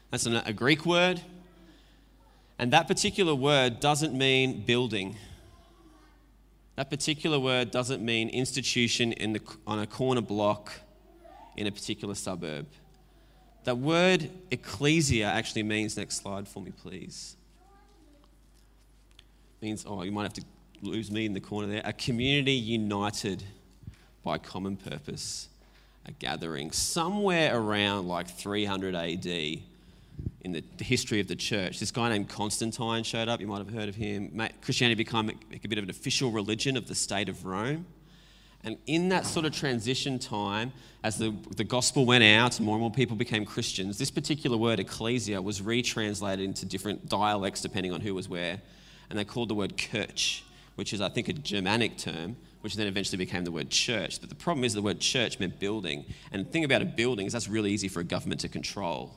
That's 0.10 0.26
a 0.26 0.54
Greek 0.54 0.86
word. 0.86 1.22
And 2.58 2.72
that 2.72 2.88
particular 2.88 3.36
word 3.36 3.80
doesn't 3.80 4.18
mean 4.18 4.62
building. 4.62 5.18
That 6.76 6.90
particular 6.90 7.40
word 7.40 7.72
doesn't 7.72 8.04
mean 8.04 8.30
institution 8.30 9.12
in 9.12 9.34
the, 9.34 9.42
on 9.68 9.80
a 9.80 9.88
corner 9.88 10.22
block 10.22 10.72
in 11.58 11.68
a 11.68 11.72
particular 11.72 12.16
suburb. 12.16 12.68
That 13.64 13.78
word 13.78 14.30
ecclesia 14.52 15.26
actually 15.26 15.64
means, 15.64 15.96
next 15.96 16.18
slide 16.22 16.48
for 16.48 16.62
me, 16.62 16.72
please. 16.72 17.36
Means, 19.62 19.86
oh, 19.88 20.04
you 20.04 20.12
might 20.12 20.24
have 20.24 20.34
to 20.34 20.44
lose 20.82 21.10
me 21.10 21.26
in 21.26 21.34
the 21.34 21.40
corner 21.40 21.68
there. 21.68 21.82
A 21.86 21.94
community 21.94 22.54
united 22.54 23.44
by 24.24 24.38
common 24.38 24.76
purpose, 24.76 25.48
a 26.06 26.12
gathering. 26.12 26.72
Somewhere 26.72 27.58
around 27.58 28.08
like 28.08 28.28
300 28.30 28.96
AD, 28.96 29.62
in 30.44 30.52
the, 30.52 30.64
history 30.84 31.20
of 31.20 31.28
the 31.28 31.36
church. 31.36 31.80
This 31.80 31.92
guy 31.92 32.10
named 32.10 32.30
Constantine 32.30 33.04
showed 33.04 33.30
up. 33.30 33.40
You 33.40 33.48
might 33.48 33.60
have 33.60 33.70
heard 33.70 33.88
of 33.88 33.96
him. 33.96 34.42
Christianity 34.62 34.96
became 34.96 35.30
a 35.30 35.68
bit 35.68 35.78
of 35.78 35.86
an 35.86 35.90
official 35.90 36.32
religion 36.32 36.76
of 36.76 36.88
the 36.88 36.96
state 36.96 37.30
of 37.30 37.46
Rome. 37.46 37.86
And 38.64 38.78
in 38.88 39.10
that 39.10 39.26
sort 39.26 39.46
of 39.46 39.54
transition 39.54 40.20
time, 40.20 40.72
as 41.04 41.18
the, 41.18 41.36
the 41.58 41.66
gospel 41.66 42.06
went 42.06 42.24
out 42.24 42.58
and 42.58 42.66
more 42.66 42.76
and 42.76 42.82
more 42.82 42.92
people 42.92 43.18
became 43.18 43.44
Christians, 43.44 43.98
this 43.98 44.10
particular 44.10 44.56
word, 44.56 44.80
ecclesia, 44.80 45.42
was 45.42 45.62
retranslated 45.62 46.46
into 46.46 46.66
different 46.66 47.10
dialects 47.10 47.62
depending 47.62 47.92
on 47.92 48.00
who 48.00 48.16
was 48.16 48.30
where. 48.30 48.62
And 49.10 49.20
they 49.20 49.26
called 49.26 49.50
the 49.50 49.56
word 49.56 49.78
Kirch, 49.78 50.44
which 50.76 50.94
is, 50.94 51.02
I 51.02 51.10
think, 51.10 51.28
a 51.28 51.34
Germanic 51.34 51.98
term, 51.98 52.38
which 52.62 52.76
then 52.76 52.88
eventually 52.88 53.18
became 53.18 53.44
the 53.44 53.52
word 53.52 53.70
church. 53.70 54.22
But 54.22 54.30
the 54.30 54.36
problem 54.36 54.64
is 54.64 54.74
the 54.74 54.82
word 54.82 55.02
church 55.02 55.40
meant 55.40 55.60
building. 55.60 56.06
And 56.32 56.46
the 56.46 56.50
thing 56.50 56.64
about 56.64 56.82
a 56.82 56.86
building 56.86 57.26
is 57.26 57.34
that's 57.34 57.50
really 57.50 57.72
easy 57.72 57.90
for 57.90 58.00
a 58.00 58.06
government 58.06 58.40
to 58.42 58.48
control. 58.48 59.14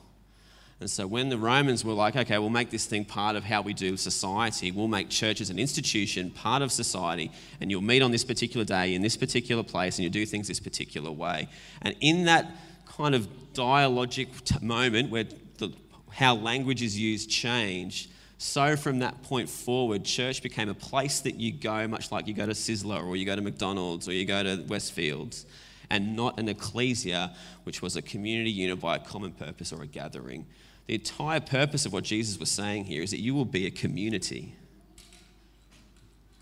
And 0.79 0.89
so 0.89 1.07
when 1.07 1.29
the 1.29 1.39
Romans 1.39 1.83
were 1.83 1.93
like, 1.93 2.15
okay, 2.15 2.37
we'll 2.37 2.51
make 2.51 2.69
this 2.69 2.85
thing 2.85 3.03
part 3.03 3.35
of 3.35 3.43
how 3.43 3.63
we 3.63 3.73
do 3.73 3.97
society, 3.97 4.71
we'll 4.71 4.87
make 4.87 5.09
churches 5.09 5.49
an 5.49 5.57
institution, 5.57 6.29
part 6.29 6.61
of 6.61 6.71
society, 6.71 7.31
and 7.59 7.71
you'll 7.71 7.81
meet 7.81 8.03
on 8.03 8.11
this 8.11 8.23
particular 8.23 8.63
day 8.63 8.93
in 8.93 9.01
this 9.01 9.17
particular 9.17 9.63
place 9.63 9.97
and 9.97 10.03
you'll 10.03 10.13
do 10.13 10.25
things 10.25 10.47
this 10.47 10.59
particular 10.59 11.11
way. 11.11 11.47
And 11.81 11.95
in 11.99 12.25
that 12.25 12.51
kind 12.85 13.15
of 13.15 13.27
dialogic 13.53 14.61
moment 14.61 15.09
where 15.09 15.23
the, 15.57 15.73
how 16.11 16.35
language 16.35 16.83
is 16.83 16.97
used 16.97 17.27
changed, 17.27 18.11
so 18.37 18.75
from 18.75 18.99
that 18.99 19.23
point 19.23 19.49
forward, 19.49 20.03
church 20.03 20.43
became 20.43 20.69
a 20.69 20.75
place 20.75 21.21
that 21.21 21.39
you 21.39 21.51
go, 21.51 21.87
much 21.87 22.11
like 22.11 22.27
you 22.27 22.35
go 22.35 22.45
to 22.45 22.51
Sizzler 22.51 23.03
or 23.03 23.15
you 23.15 23.25
go 23.25 23.35
to 23.35 23.41
McDonald's 23.41 24.07
or 24.07 24.13
you 24.13 24.25
go 24.25 24.43
to 24.43 24.57
Westfields, 24.67 25.45
and 25.89 26.15
not 26.15 26.39
an 26.39 26.47
ecclesia, 26.49 27.33
which 27.63 27.81
was 27.81 27.95
a 27.95 28.01
community 28.03 28.51
united 28.51 28.79
by 28.79 28.97
a 28.97 28.99
common 28.99 29.31
purpose 29.31 29.73
or 29.73 29.81
a 29.81 29.87
gathering. 29.87 30.45
The 30.87 30.95
entire 30.95 31.41
purpose 31.41 31.85
of 31.85 31.93
what 31.93 32.05
Jesus 32.05 32.39
was 32.39 32.49
saying 32.49 32.85
here 32.85 33.03
is 33.03 33.11
that 33.11 33.19
you 33.19 33.35
will 33.35 33.45
be 33.45 33.65
a 33.65 33.71
community, 33.71 34.55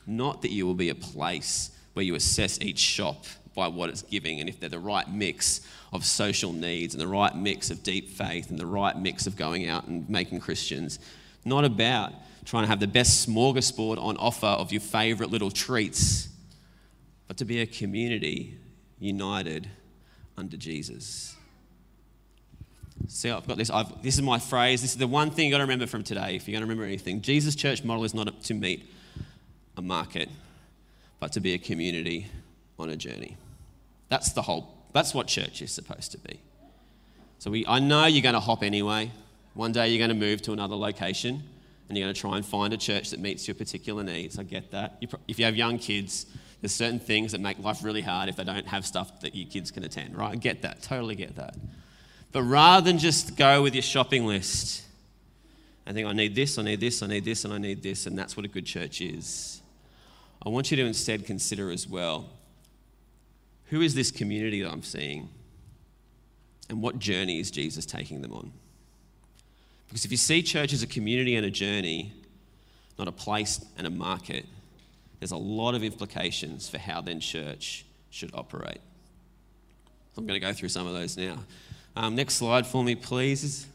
not 0.05 0.43
that 0.43 0.51
you 0.51 0.65
will 0.67 0.75
be 0.75 0.89
a 0.89 0.95
place 0.95 1.71
where 1.93 2.05
you 2.05 2.15
assess 2.15 2.61
each 2.61 2.77
shop 2.77 3.25
by 3.55 3.67
what 3.67 3.89
it's 3.89 4.03
giving 4.03 4.39
and 4.39 4.49
if 4.49 4.59
they're 4.59 4.69
the 4.69 4.77
right 4.77 5.09
mix 5.09 5.61
of 5.93 6.05
social 6.05 6.53
needs 6.53 6.93
and 6.93 7.01
the 7.01 7.07
right 7.07 7.35
mix 7.35 7.71
of 7.71 7.81
deep 7.81 8.09
faith 8.09 8.49
and 8.49 8.59
the 8.59 8.65
right 8.65 8.97
mix 8.97 9.25
of 9.25 9.35
going 9.35 9.67
out 9.67 9.87
and 9.87 10.07
making 10.09 10.39
Christians. 10.39 10.99
Not 11.45 11.63
about 11.63 12.13
trying 12.43 12.63
to 12.63 12.67
have 12.67 12.79
the 12.79 12.87
best 12.87 13.27
smorgasbord 13.27 13.97
on 13.97 14.17
offer 14.17 14.45
of 14.45 14.71
your 14.71 14.81
favorite 14.81 15.31
little 15.31 15.49
treats, 15.49 16.29
but 17.27 17.37
to 17.37 17.45
be 17.45 17.61
a 17.61 17.65
community 17.65 18.57
united 18.99 19.69
under 20.37 20.57
Jesus. 20.57 21.34
See, 23.07 23.29
I've 23.29 23.47
got 23.47 23.57
this. 23.57 23.69
I've, 23.69 24.01
this 24.01 24.15
is 24.15 24.21
my 24.21 24.39
phrase. 24.39 24.81
This 24.81 24.91
is 24.91 24.97
the 24.97 25.07
one 25.07 25.29
thing 25.29 25.45
you've 25.45 25.51
got 25.51 25.57
to 25.57 25.63
remember 25.63 25.85
from 25.85 26.03
today. 26.03 26.35
If 26.35 26.47
you're 26.47 26.53
going 26.53 26.61
to 26.61 26.65
remember 26.65 26.85
anything, 26.85 27.21
Jesus' 27.21 27.55
church 27.55 27.83
model 27.83 28.03
is 28.03 28.13
not 28.13 28.41
to 28.43 28.53
meet 28.53 28.89
a 29.77 29.81
market, 29.81 30.29
but 31.19 31.31
to 31.33 31.39
be 31.39 31.53
a 31.53 31.57
community 31.57 32.27
on 32.79 32.89
a 32.89 32.95
journey. 32.95 33.37
That's 34.09 34.31
the 34.31 34.41
whole. 34.41 34.73
That's 34.93 35.13
what 35.13 35.27
church 35.27 35.61
is 35.61 35.71
supposed 35.71 36.11
to 36.13 36.17
be. 36.17 36.39
So 37.39 37.51
we, 37.51 37.65
I 37.67 37.79
know 37.79 38.05
you're 38.05 38.23
going 38.23 38.33
to 38.33 38.39
hop 38.39 38.63
anyway. 38.63 39.11
One 39.53 39.71
day 39.71 39.89
you're 39.89 39.99
going 39.99 40.17
to 40.17 40.25
move 40.25 40.41
to 40.43 40.53
another 40.53 40.75
location, 40.75 41.43
and 41.87 41.97
you're 41.97 42.05
going 42.05 42.15
to 42.15 42.19
try 42.19 42.37
and 42.37 42.45
find 42.45 42.73
a 42.73 42.77
church 42.77 43.11
that 43.11 43.19
meets 43.19 43.47
your 43.47 43.55
particular 43.55 44.03
needs. 44.03 44.39
I 44.39 44.43
get 44.43 44.71
that. 44.71 44.97
You, 45.01 45.07
if 45.27 45.37
you 45.37 45.45
have 45.45 45.55
young 45.55 45.77
kids, 45.77 46.25
there's 46.61 46.73
certain 46.73 46.99
things 46.99 47.33
that 47.33 47.41
make 47.41 47.59
life 47.59 47.83
really 47.83 48.01
hard 48.01 48.29
if 48.29 48.37
they 48.37 48.43
don't 48.43 48.67
have 48.67 48.85
stuff 48.85 49.19
that 49.21 49.35
your 49.35 49.47
kids 49.47 49.69
can 49.69 49.83
attend. 49.83 50.17
Right? 50.17 50.31
I 50.31 50.35
get 50.35 50.61
that. 50.63 50.81
Totally 50.81 51.15
get 51.15 51.35
that. 51.35 51.55
But 52.35 52.43
rather 52.43 52.83
than 52.83 52.97
just 52.97 53.37
go 53.37 53.61
with 53.61 53.75
your 53.75 53.81
shopping 53.81 54.25
list 54.25 54.83
and 55.85 55.95
think, 55.95 56.05
I 56.05 56.11
need 56.11 56.35
this, 56.35 56.57
I 56.57 56.63
need 56.63 56.81
this, 56.81 57.01
I 57.01 57.07
need 57.07 57.23
this, 57.23 57.45
and 57.45 57.53
I 57.53 57.57
need 57.57 57.81
this, 57.81 58.07
and 58.07 58.19
that's 58.19 58.35
what 58.35 58.45
a 58.45 58.49
good 58.49 58.65
church 58.65 58.99
is, 58.99 59.61
I 60.45 60.49
want 60.49 60.69
you 60.69 60.75
to 60.75 60.83
instead 60.83 61.25
consider 61.25 61.71
as 61.71 61.87
well 61.87 62.25
who 63.67 63.79
is 63.79 63.95
this 63.95 64.11
community 64.11 64.61
that 64.63 64.69
I'm 64.69 64.83
seeing? 64.83 65.29
And 66.69 66.81
what 66.81 66.99
journey 66.99 67.39
is 67.39 67.51
Jesus 67.51 67.85
taking 67.85 68.21
them 68.21 68.33
on? 68.33 68.51
Because 69.87 70.03
if 70.03 70.11
you 70.11 70.17
see 70.17 70.43
church 70.43 70.73
as 70.73 70.83
a 70.83 70.87
community 70.87 71.37
and 71.37 71.45
a 71.45 71.49
journey, 71.49 72.11
not 72.99 73.07
a 73.07 73.13
place 73.13 73.63
and 73.77 73.87
a 73.87 73.89
market, 73.89 74.45
there's 75.21 75.31
a 75.31 75.37
lot 75.37 75.73
of 75.73 75.85
implications 75.85 76.67
for 76.67 76.79
how 76.79 76.99
then 76.99 77.21
church 77.21 77.85
should 78.09 78.31
operate. 78.33 78.81
I'm 80.17 80.27
going 80.27 80.37
to 80.37 80.45
go 80.45 80.51
through 80.51 80.67
some 80.67 80.85
of 80.85 80.91
those 80.91 81.15
now. 81.15 81.37
Um, 81.95 82.15
next 82.15 82.35
slide 82.35 82.67
for 82.67 82.83
me, 82.83 82.95
please. 82.95 83.67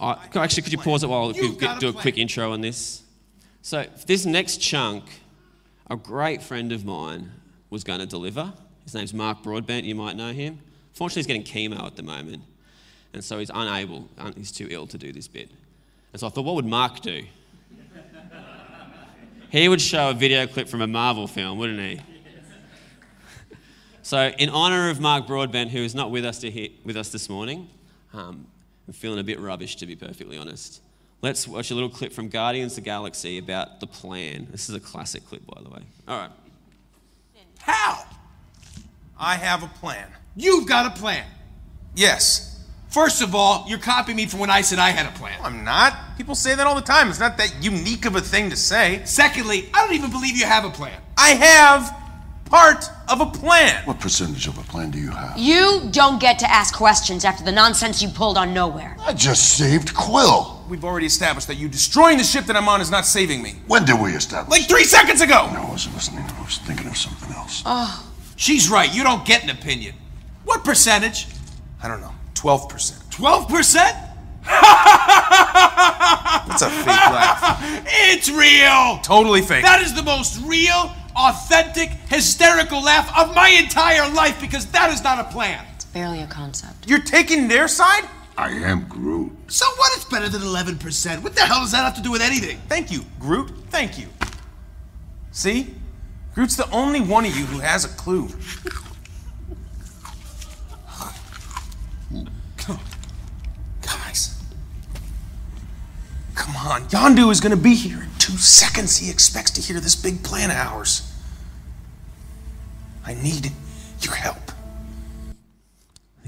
I- 0.00 0.18
actually, 0.34 0.62
could 0.62 0.72
you 0.72 0.78
pause 0.78 1.04
it 1.04 1.08
while 1.08 1.28
we 1.28 1.40
You've 1.40 1.58
got 1.58 1.76
a 1.76 1.80
do 1.80 1.88
a 1.88 1.92
quick 1.92 2.18
intro 2.18 2.52
on 2.52 2.60
this? 2.60 3.02
So, 3.62 3.86
this 4.06 4.24
next 4.24 4.56
chunk, 4.58 5.04
a 5.88 5.96
great 5.96 6.42
friend 6.42 6.72
of 6.72 6.84
mine 6.84 7.30
was 7.70 7.84
going 7.84 8.00
to 8.00 8.06
deliver. 8.06 8.52
His 8.84 8.94
name's 8.94 9.12
Mark 9.14 9.42
Broadbent. 9.42 9.84
You 9.84 9.94
might 9.94 10.16
know 10.16 10.32
him. 10.32 10.60
Fortunately, 10.94 11.20
he's 11.20 11.26
getting 11.26 11.44
chemo 11.44 11.84
at 11.84 11.96
the 11.96 12.02
moment, 12.02 12.42
and 13.12 13.22
so 13.22 13.38
he's 13.38 13.50
unable. 13.54 14.08
He's 14.36 14.50
too 14.50 14.66
ill 14.70 14.86
to 14.88 14.98
do 14.98 15.12
this 15.12 15.28
bit. 15.28 15.50
And 16.12 16.18
so 16.18 16.26
I 16.26 16.30
thought, 16.30 16.44
what 16.44 16.56
would 16.56 16.64
Mark 16.64 17.00
do? 17.00 17.24
he 19.50 19.68
would 19.68 19.80
show 19.80 20.10
a 20.10 20.14
video 20.14 20.46
clip 20.46 20.68
from 20.68 20.80
a 20.80 20.86
Marvel 20.86 21.26
film, 21.26 21.58
wouldn't 21.58 21.78
he? 21.78 22.00
So, 24.08 24.32
in 24.38 24.48
honour 24.48 24.88
of 24.88 25.00
Mark 25.00 25.26
Broadbent, 25.26 25.70
who 25.70 25.80
is 25.80 25.94
not 25.94 26.10
with 26.10 26.24
us, 26.24 26.38
to 26.38 26.50
he- 26.50 26.74
with 26.82 26.96
us 26.96 27.10
this 27.10 27.28
morning, 27.28 27.68
um, 28.14 28.46
I'm 28.86 28.94
feeling 28.94 29.18
a 29.18 29.22
bit 29.22 29.38
rubbish, 29.38 29.76
to 29.76 29.86
be 29.86 29.96
perfectly 29.96 30.38
honest. 30.38 30.80
Let's 31.20 31.46
watch 31.46 31.70
a 31.70 31.74
little 31.74 31.90
clip 31.90 32.14
from 32.14 32.30
Guardians 32.30 32.72
of 32.72 32.76
the 32.76 32.80
Galaxy 32.86 33.36
about 33.36 33.80
the 33.80 33.86
plan. 33.86 34.48
This 34.50 34.70
is 34.70 34.74
a 34.74 34.80
classic 34.80 35.28
clip, 35.28 35.46
by 35.46 35.60
the 35.62 35.68
way. 35.68 35.80
All 36.08 36.18
right. 36.18 36.30
How? 37.58 38.02
I 39.18 39.34
have 39.34 39.62
a 39.62 39.66
plan. 39.66 40.08
You've 40.34 40.66
got 40.66 40.86
a 40.86 40.98
plan. 40.98 41.26
Yes. 41.94 42.64
First 42.88 43.20
of 43.20 43.34
all, 43.34 43.66
you're 43.68 43.78
copying 43.78 44.16
me 44.16 44.24
from 44.24 44.40
when 44.40 44.48
I 44.48 44.62
said 44.62 44.78
I 44.78 44.88
had 44.88 45.04
a 45.04 45.18
plan. 45.18 45.38
I'm 45.42 45.64
not. 45.64 46.16
People 46.16 46.34
say 46.34 46.54
that 46.54 46.66
all 46.66 46.74
the 46.74 46.80
time. 46.80 47.10
It's 47.10 47.20
not 47.20 47.36
that 47.36 47.62
unique 47.62 48.06
of 48.06 48.16
a 48.16 48.22
thing 48.22 48.48
to 48.48 48.56
say. 48.56 49.02
Secondly, 49.04 49.68
I 49.74 49.84
don't 49.84 49.94
even 49.94 50.10
believe 50.10 50.34
you 50.34 50.46
have 50.46 50.64
a 50.64 50.70
plan. 50.70 50.98
I 51.18 51.32
have 51.32 51.97
part 52.48 52.90
of 53.08 53.20
a 53.20 53.26
plan. 53.26 53.84
What 53.84 54.00
percentage 54.00 54.46
of 54.46 54.58
a 54.58 54.62
plan 54.62 54.90
do 54.90 54.98
you 54.98 55.10
have? 55.10 55.38
You 55.38 55.88
don't 55.90 56.18
get 56.20 56.38
to 56.40 56.50
ask 56.50 56.74
questions 56.74 57.24
after 57.24 57.44
the 57.44 57.52
nonsense 57.52 58.00
you 58.02 58.08
pulled 58.08 58.38
on 58.38 58.54
nowhere. 58.54 58.96
I 59.00 59.12
just 59.12 59.56
saved 59.56 59.94
Quill. 59.94 60.64
We've 60.68 60.84
already 60.84 61.06
established 61.06 61.46
that 61.48 61.56
you 61.56 61.68
destroying 61.68 62.18
the 62.18 62.24
ship 62.24 62.44
that 62.46 62.56
I'm 62.56 62.68
on 62.68 62.80
is 62.80 62.90
not 62.90 63.06
saving 63.06 63.42
me. 63.42 63.56
When 63.66 63.84
did 63.84 64.00
we 64.00 64.12
establish? 64.12 64.58
Like 64.58 64.68
three 64.68 64.84
seconds 64.84 65.20
ago! 65.20 65.50
No, 65.52 65.62
I 65.62 65.70
wasn't 65.70 65.94
listening. 65.94 66.24
I 66.24 66.42
was 66.42 66.58
thinking 66.58 66.86
of 66.86 66.96
something 66.96 67.34
else. 67.34 67.62
Oh. 67.64 68.04
She's 68.36 68.68
right. 68.70 68.94
You 68.94 69.02
don't 69.02 69.24
get 69.24 69.42
an 69.44 69.50
opinion. 69.50 69.94
What 70.44 70.64
percentage? 70.64 71.26
I 71.82 71.88
don't 71.88 72.00
know. 72.00 72.12
12%. 72.34 72.68
12%? 73.10 74.04
That's 76.48 76.62
a 76.62 76.70
fake 76.70 76.86
laugh. 76.86 77.84
It's 78.10 78.30
real. 78.30 78.98
Totally 79.02 79.42
fake. 79.42 79.62
That 79.64 79.82
is 79.82 79.92
the 79.94 80.02
most 80.02 80.40
real, 80.46 80.92
authentic, 81.18 81.90
hysterical 82.08 82.82
laugh 82.82 83.10
of 83.18 83.34
my 83.34 83.48
entire 83.48 84.08
life 84.14 84.40
because 84.40 84.66
that 84.66 84.92
is 84.92 85.02
not 85.02 85.18
a 85.18 85.24
plan. 85.24 85.64
It's 85.74 85.84
barely 85.84 86.22
a 86.22 86.26
concept. 86.26 86.88
You're 86.88 87.00
taking 87.02 87.48
their 87.48 87.68
side? 87.68 88.04
I 88.36 88.50
am 88.50 88.86
Groot. 88.88 89.32
So 89.48 89.66
what? 89.76 89.92
It's 89.96 90.04
better 90.04 90.28
than 90.28 90.42
11%. 90.42 91.22
What 91.22 91.34
the 91.34 91.40
hell 91.40 91.60
does 91.60 91.72
that 91.72 91.84
have 91.84 91.96
to 91.96 92.02
do 92.02 92.12
with 92.12 92.22
anything? 92.22 92.60
Thank 92.68 92.92
you, 92.92 93.04
Groot. 93.18 93.50
Thank 93.70 93.98
you. 93.98 94.06
See? 95.32 95.74
Groot's 96.34 96.54
the 96.54 96.70
only 96.70 97.00
one 97.00 97.26
of 97.26 97.36
you 97.36 97.46
who 97.46 97.58
has 97.58 97.84
a 97.84 97.88
clue. 97.88 98.28
Guys. 103.82 104.40
Come 106.36 106.54
on. 106.56 106.82
Yondu 106.88 107.32
is 107.32 107.40
gonna 107.40 107.56
be 107.56 107.74
here 107.74 108.02
in 108.02 108.10
two 108.18 108.36
seconds. 108.36 108.98
He 108.98 109.10
expects 109.10 109.50
to 109.52 109.60
hear 109.60 109.80
this 109.80 109.96
big 109.96 110.22
plan 110.22 110.50
of 110.50 110.56
ours. 110.56 111.07
I 113.08 113.14
need 113.14 113.50
your 114.02 114.14
help. 114.14 114.52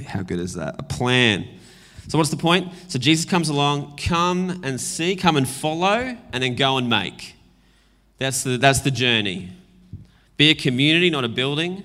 How 0.06 0.22
good 0.22 0.38
is 0.38 0.54
that? 0.54 0.76
A 0.78 0.82
plan. 0.82 1.46
So, 2.08 2.16
what's 2.16 2.30
the 2.30 2.38
point? 2.38 2.72
So, 2.88 2.98
Jesus 2.98 3.26
comes 3.26 3.50
along, 3.50 3.98
come 3.98 4.62
and 4.64 4.80
see, 4.80 5.14
come 5.14 5.36
and 5.36 5.46
follow, 5.46 6.16
and 6.32 6.42
then 6.42 6.56
go 6.56 6.78
and 6.78 6.88
make. 6.88 7.34
That's 8.16 8.44
the, 8.44 8.56
that's 8.56 8.80
the 8.80 8.90
journey. 8.90 9.50
Be 10.38 10.48
a 10.48 10.54
community, 10.54 11.10
not 11.10 11.22
a 11.22 11.28
building. 11.28 11.84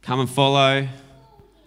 Come 0.00 0.20
and 0.20 0.30
follow, 0.30 0.88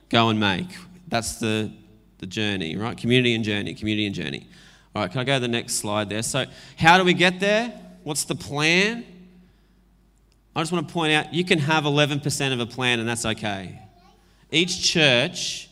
go 0.09 0.29
and 0.29 0.39
make. 0.39 0.75
That's 1.09 1.35
the, 1.35 1.71
the 2.17 2.25
journey, 2.25 2.75
right? 2.75 2.97
Community 2.97 3.35
and 3.35 3.43
journey, 3.43 3.75
community 3.75 4.07
and 4.07 4.15
journey. 4.15 4.47
All 4.95 5.03
right, 5.03 5.11
can 5.11 5.21
I 5.21 5.25
go 5.25 5.35
to 5.35 5.41
the 5.41 5.47
next 5.47 5.75
slide 5.75 6.09
there? 6.09 6.23
So, 6.23 6.45
how 6.75 6.97
do 6.97 7.03
we 7.03 7.13
get 7.13 7.39
there? 7.39 7.71
What's 8.03 8.23
the 8.23 8.35
plan? 8.35 9.05
I 10.55 10.61
just 10.61 10.71
want 10.71 10.87
to 10.87 10.93
point 10.93 11.13
out 11.13 11.33
you 11.33 11.45
can 11.45 11.59
have 11.59 11.85
11% 11.85 12.53
of 12.53 12.59
a 12.59 12.65
plan, 12.65 12.99
and 12.99 13.07
that's 13.07 13.25
okay. 13.25 13.79
Each 14.51 14.83
church 14.83 15.69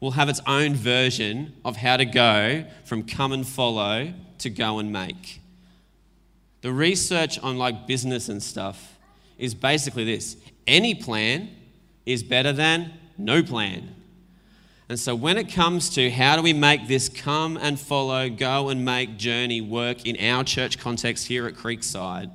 will 0.00 0.12
have 0.12 0.28
its 0.28 0.40
own 0.46 0.74
version 0.74 1.54
of 1.64 1.76
how 1.76 1.96
to 1.96 2.04
go 2.04 2.64
from 2.84 3.04
come 3.04 3.32
and 3.32 3.46
follow 3.46 4.12
to 4.38 4.50
go 4.50 4.78
and 4.78 4.92
make. 4.92 5.40
The 6.62 6.72
research 6.72 7.38
on 7.40 7.58
like 7.58 7.86
business 7.86 8.28
and 8.28 8.42
stuff 8.42 8.98
is 9.38 9.54
basically 9.54 10.04
this 10.04 10.36
any 10.66 10.94
plan 10.94 11.50
is 12.06 12.22
better 12.22 12.52
than 12.52 12.92
no 13.18 13.42
plan. 13.42 13.94
And 14.88 15.00
so, 15.00 15.14
when 15.14 15.38
it 15.38 15.50
comes 15.50 15.88
to 15.90 16.10
how 16.10 16.36
do 16.36 16.42
we 16.42 16.52
make 16.52 16.88
this 16.88 17.08
come 17.08 17.56
and 17.56 17.80
follow, 17.80 18.28
go 18.28 18.68
and 18.68 18.84
make 18.84 19.16
journey 19.16 19.60
work 19.60 20.04
in 20.04 20.18
our 20.20 20.44
church 20.44 20.78
context 20.78 21.26
here 21.26 21.46
at 21.46 21.54
Creekside, 21.54 22.30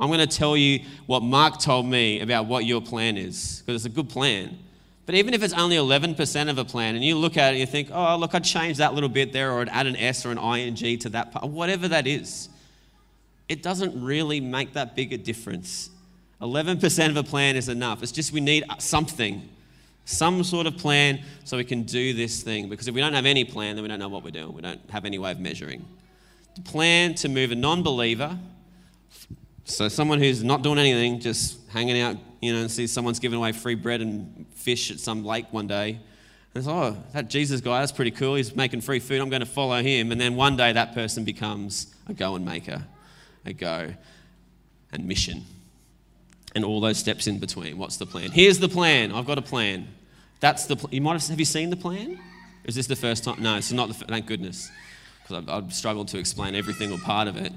I'm 0.00 0.08
going 0.08 0.20
to 0.20 0.26
tell 0.26 0.56
you 0.56 0.80
what 1.06 1.22
Mark 1.22 1.58
told 1.58 1.86
me 1.86 2.20
about 2.20 2.46
what 2.46 2.64
your 2.64 2.80
plan 2.80 3.16
is, 3.16 3.62
because 3.64 3.84
it's 3.84 3.92
a 3.92 3.94
good 3.94 4.08
plan. 4.08 4.58
But 5.06 5.14
even 5.14 5.32
if 5.32 5.42
it's 5.42 5.54
only 5.54 5.76
11% 5.76 6.50
of 6.50 6.58
a 6.58 6.64
plan, 6.64 6.94
and 6.94 7.02
you 7.02 7.16
look 7.16 7.36
at 7.36 7.48
it 7.48 7.50
and 7.52 7.58
you 7.58 7.66
think, 7.66 7.88
oh, 7.92 8.16
look, 8.16 8.34
I'd 8.34 8.44
change 8.44 8.76
that 8.76 8.94
little 8.94 9.08
bit 9.08 9.32
there, 9.32 9.52
or 9.52 9.62
I'd 9.62 9.70
add 9.70 9.86
an 9.86 9.96
S 9.96 10.26
or 10.26 10.30
an 10.30 10.38
ing 10.38 10.98
to 10.98 11.08
that 11.08 11.32
part, 11.32 11.48
whatever 11.48 11.88
that 11.88 12.06
is, 12.06 12.48
it 13.48 13.62
doesn't 13.62 14.00
really 14.04 14.40
make 14.40 14.74
that 14.74 14.94
big 14.94 15.12
a 15.12 15.18
difference. 15.18 15.90
11% 16.40 17.08
of 17.08 17.16
a 17.16 17.22
plan 17.22 17.56
is 17.56 17.68
enough. 17.68 18.02
It's 18.02 18.12
just 18.12 18.32
we 18.32 18.40
need 18.40 18.64
something, 18.78 19.48
some 20.04 20.44
sort 20.44 20.66
of 20.66 20.76
plan 20.76 21.24
so 21.44 21.56
we 21.56 21.64
can 21.64 21.82
do 21.82 22.12
this 22.12 22.42
thing. 22.42 22.68
Because 22.68 22.86
if 22.86 22.94
we 22.94 23.00
don't 23.00 23.14
have 23.14 23.26
any 23.26 23.44
plan, 23.44 23.74
then 23.74 23.82
we 23.82 23.88
don't 23.88 23.98
know 23.98 24.08
what 24.08 24.22
we're 24.22 24.30
doing. 24.30 24.52
We 24.52 24.62
don't 24.62 24.80
have 24.90 25.04
any 25.04 25.18
way 25.18 25.32
of 25.32 25.40
measuring. 25.40 25.84
The 26.54 26.62
plan 26.62 27.14
to 27.14 27.28
move 27.28 27.50
a 27.50 27.54
non 27.56 27.82
believer, 27.82 28.38
so 29.70 29.88
someone 29.88 30.18
who's 30.18 30.42
not 30.42 30.62
doing 30.62 30.78
anything, 30.78 31.20
just 31.20 31.58
hanging 31.68 32.00
out, 32.00 32.16
you 32.40 32.52
know, 32.52 32.60
and 32.60 32.70
sees 32.70 32.92
someone's 32.92 33.18
giving 33.18 33.38
away 33.38 33.52
free 33.52 33.74
bread 33.74 34.00
and 34.00 34.46
fish 34.54 34.90
at 34.90 34.98
some 34.98 35.24
lake 35.24 35.46
one 35.52 35.66
day. 35.66 35.90
And 35.90 36.00
it's, 36.54 36.66
oh, 36.66 36.96
that 37.12 37.28
Jesus 37.28 37.60
guy, 37.60 37.80
that's 37.80 37.92
pretty 37.92 38.10
cool. 38.10 38.34
He's 38.34 38.56
making 38.56 38.80
free 38.80 39.00
food. 39.00 39.20
I'm 39.20 39.28
going 39.28 39.40
to 39.40 39.46
follow 39.46 39.82
him. 39.82 40.10
And 40.12 40.20
then 40.20 40.36
one 40.36 40.56
day 40.56 40.72
that 40.72 40.94
person 40.94 41.24
becomes 41.24 41.94
a 42.08 42.14
go 42.14 42.34
and 42.34 42.44
maker, 42.44 42.84
a 43.44 43.52
go 43.52 43.94
and 44.92 45.06
mission 45.06 45.44
and 46.54 46.64
all 46.64 46.80
those 46.80 46.98
steps 46.98 47.26
in 47.26 47.38
between. 47.38 47.78
What's 47.78 47.96
the 47.96 48.06
plan? 48.06 48.30
Here's 48.30 48.58
the 48.58 48.68
plan. 48.68 49.12
I've 49.12 49.26
got 49.26 49.38
a 49.38 49.42
plan. 49.42 49.88
That's 50.40 50.66
the. 50.66 50.76
Pl- 50.76 50.90
you 50.92 51.00
might 51.00 51.12
have. 51.12 51.26
Have 51.26 51.38
you 51.38 51.44
seen 51.44 51.70
the 51.70 51.76
plan? 51.76 52.18
Is 52.64 52.74
this 52.74 52.86
the 52.86 52.96
first 52.96 53.24
time? 53.24 53.42
No, 53.42 53.56
it's 53.56 53.72
not. 53.72 53.88
The, 53.88 53.94
thank 53.94 54.26
goodness, 54.26 54.70
because 55.22 55.48
I've, 55.48 55.72
struggled 55.72 56.08
to 56.08 56.18
explain 56.18 56.54
every 56.54 56.74
single 56.74 56.98
part 56.98 57.28
of 57.28 57.36
it. 57.36 57.52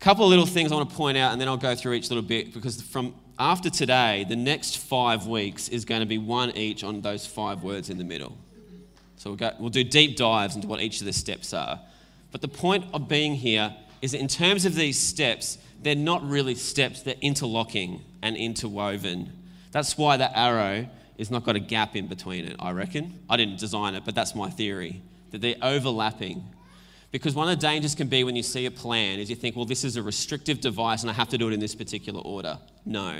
Couple 0.00 0.24
of 0.24 0.30
little 0.30 0.46
things 0.46 0.72
I 0.72 0.76
want 0.76 0.88
to 0.88 0.96
point 0.96 1.18
out, 1.18 1.32
and 1.32 1.40
then 1.40 1.46
I'll 1.46 1.58
go 1.58 1.74
through 1.74 1.92
each 1.92 2.08
little 2.08 2.22
bit 2.22 2.54
because 2.54 2.80
from 2.80 3.14
after 3.38 3.68
today, 3.68 4.24
the 4.26 4.36
next 4.36 4.78
five 4.78 5.26
weeks 5.26 5.68
is 5.68 5.84
going 5.84 6.00
to 6.00 6.06
be 6.06 6.16
one 6.16 6.56
each 6.56 6.82
on 6.82 7.02
those 7.02 7.26
five 7.26 7.62
words 7.62 7.90
in 7.90 7.98
the 7.98 8.04
middle. 8.04 8.36
So 9.16 9.30
we'll, 9.30 9.36
go, 9.36 9.52
we'll 9.58 9.68
do 9.68 9.84
deep 9.84 10.16
dives 10.16 10.56
into 10.56 10.68
what 10.68 10.80
each 10.80 11.00
of 11.00 11.06
the 11.06 11.12
steps 11.12 11.52
are. 11.52 11.80
But 12.32 12.40
the 12.40 12.48
point 12.48 12.86
of 12.94 13.08
being 13.08 13.34
here 13.34 13.76
is 14.00 14.12
that 14.12 14.20
in 14.20 14.28
terms 14.28 14.64
of 14.64 14.74
these 14.74 14.98
steps, 14.98 15.58
they're 15.82 15.94
not 15.94 16.26
really 16.26 16.54
steps, 16.54 17.02
they're 17.02 17.14
interlocking 17.20 18.02
and 18.22 18.36
interwoven. 18.36 19.30
That's 19.70 19.98
why 19.98 20.16
that 20.16 20.32
arrow 20.34 20.88
is 21.18 21.30
not 21.30 21.44
got 21.44 21.56
a 21.56 21.60
gap 21.60 21.94
in 21.94 22.06
between 22.06 22.46
it, 22.46 22.56
I 22.58 22.70
reckon. 22.70 23.18
I 23.28 23.36
didn't 23.36 23.58
design 23.58 23.94
it, 23.94 24.06
but 24.06 24.14
that's 24.14 24.34
my 24.34 24.48
theory, 24.48 25.02
that 25.30 25.42
they're 25.42 25.56
overlapping. 25.60 26.44
Because 27.10 27.34
one 27.34 27.48
of 27.48 27.58
the 27.58 27.66
dangers 27.66 27.94
can 27.94 28.08
be 28.08 28.22
when 28.22 28.36
you 28.36 28.42
see 28.42 28.66
a 28.66 28.70
plan 28.70 29.18
is 29.18 29.28
you 29.28 29.36
think, 29.36 29.56
well, 29.56 29.64
this 29.64 29.84
is 29.84 29.96
a 29.96 30.02
restrictive 30.02 30.60
device 30.60 31.02
and 31.02 31.10
I 31.10 31.14
have 31.14 31.28
to 31.30 31.38
do 31.38 31.48
it 31.48 31.52
in 31.52 31.60
this 31.60 31.74
particular 31.74 32.20
order. 32.20 32.58
No. 32.84 33.18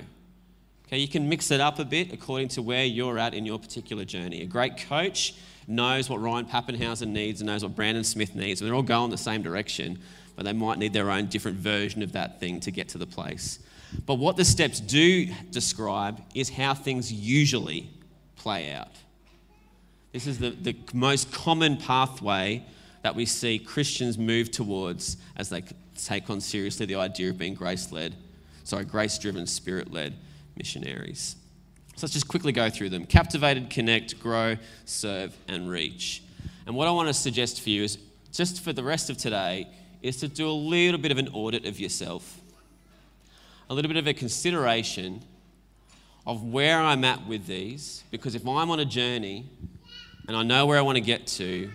Okay, 0.86 0.98
you 0.98 1.08
can 1.08 1.28
mix 1.28 1.50
it 1.50 1.60
up 1.60 1.78
a 1.78 1.84
bit 1.84 2.12
according 2.12 2.48
to 2.48 2.62
where 2.62 2.84
you're 2.84 3.18
at 3.18 3.34
in 3.34 3.46
your 3.46 3.58
particular 3.58 4.04
journey. 4.04 4.42
A 4.42 4.46
great 4.46 4.76
coach 4.76 5.34
knows 5.66 6.08
what 6.08 6.20
Ryan 6.20 6.46
Papenhuyzen 6.46 7.08
needs 7.08 7.40
and 7.40 7.48
knows 7.48 7.62
what 7.62 7.76
Brandon 7.76 8.02
Smith 8.02 8.34
needs, 8.34 8.60
and 8.60 8.68
they're 8.68 8.74
all 8.74 8.82
going 8.82 9.10
the 9.10 9.18
same 9.18 9.42
direction 9.42 9.98
but 10.40 10.46
they 10.46 10.54
might 10.54 10.78
need 10.78 10.94
their 10.94 11.10
own 11.10 11.26
different 11.26 11.58
version 11.58 12.02
of 12.02 12.12
that 12.12 12.40
thing 12.40 12.60
to 12.60 12.70
get 12.70 12.88
to 12.88 12.96
the 12.96 13.06
place. 13.06 13.58
But 14.06 14.14
what 14.14 14.38
the 14.38 14.44
steps 14.46 14.80
do 14.80 15.26
describe 15.50 16.18
is 16.34 16.48
how 16.48 16.72
things 16.72 17.12
usually 17.12 17.90
play 18.36 18.72
out. 18.72 18.88
This 20.14 20.26
is 20.26 20.38
the, 20.38 20.48
the 20.50 20.74
most 20.94 21.30
common 21.30 21.76
pathway 21.76 22.64
that 23.02 23.14
we 23.14 23.26
see 23.26 23.58
Christians 23.58 24.18
move 24.18 24.50
towards 24.50 25.16
as 25.36 25.48
they 25.48 25.62
take 25.96 26.30
on 26.30 26.40
seriously 26.40 26.86
the 26.86 26.96
idea 26.96 27.30
of 27.30 27.38
being 27.38 27.54
grace 27.54 27.92
led, 27.92 28.14
sorry, 28.64 28.84
grace 28.84 29.18
driven, 29.18 29.46
spirit 29.46 29.92
led 29.92 30.14
missionaries. 30.56 31.36
So 31.96 32.06
let's 32.06 32.14
just 32.14 32.28
quickly 32.28 32.52
go 32.52 32.70
through 32.70 32.90
them 32.90 33.04
captivated, 33.04 33.70
connect, 33.70 34.18
grow, 34.20 34.56
serve, 34.84 35.36
and 35.48 35.68
reach. 35.68 36.22
And 36.66 36.74
what 36.74 36.88
I 36.88 36.90
want 36.90 37.08
to 37.08 37.14
suggest 37.14 37.60
for 37.60 37.70
you 37.70 37.82
is 37.82 37.98
just 38.32 38.62
for 38.62 38.72
the 38.72 38.82
rest 38.82 39.10
of 39.10 39.18
today, 39.18 39.68
is 40.02 40.16
to 40.18 40.28
do 40.28 40.48
a 40.48 40.52
little 40.52 40.98
bit 40.98 41.12
of 41.12 41.18
an 41.18 41.28
audit 41.28 41.66
of 41.66 41.78
yourself, 41.78 42.40
a 43.68 43.74
little 43.74 43.88
bit 43.88 43.98
of 43.98 44.06
a 44.06 44.14
consideration 44.14 45.22
of 46.26 46.44
where 46.44 46.80
I'm 46.80 47.04
at 47.04 47.26
with 47.26 47.46
these. 47.46 48.04
Because 48.10 48.34
if 48.34 48.46
I'm 48.46 48.70
on 48.70 48.80
a 48.80 48.84
journey 48.84 49.46
and 50.28 50.36
I 50.36 50.42
know 50.42 50.66
where 50.66 50.78
I 50.78 50.82
want 50.82 50.96
to 50.96 51.02
get 51.02 51.26
to, 51.26 51.70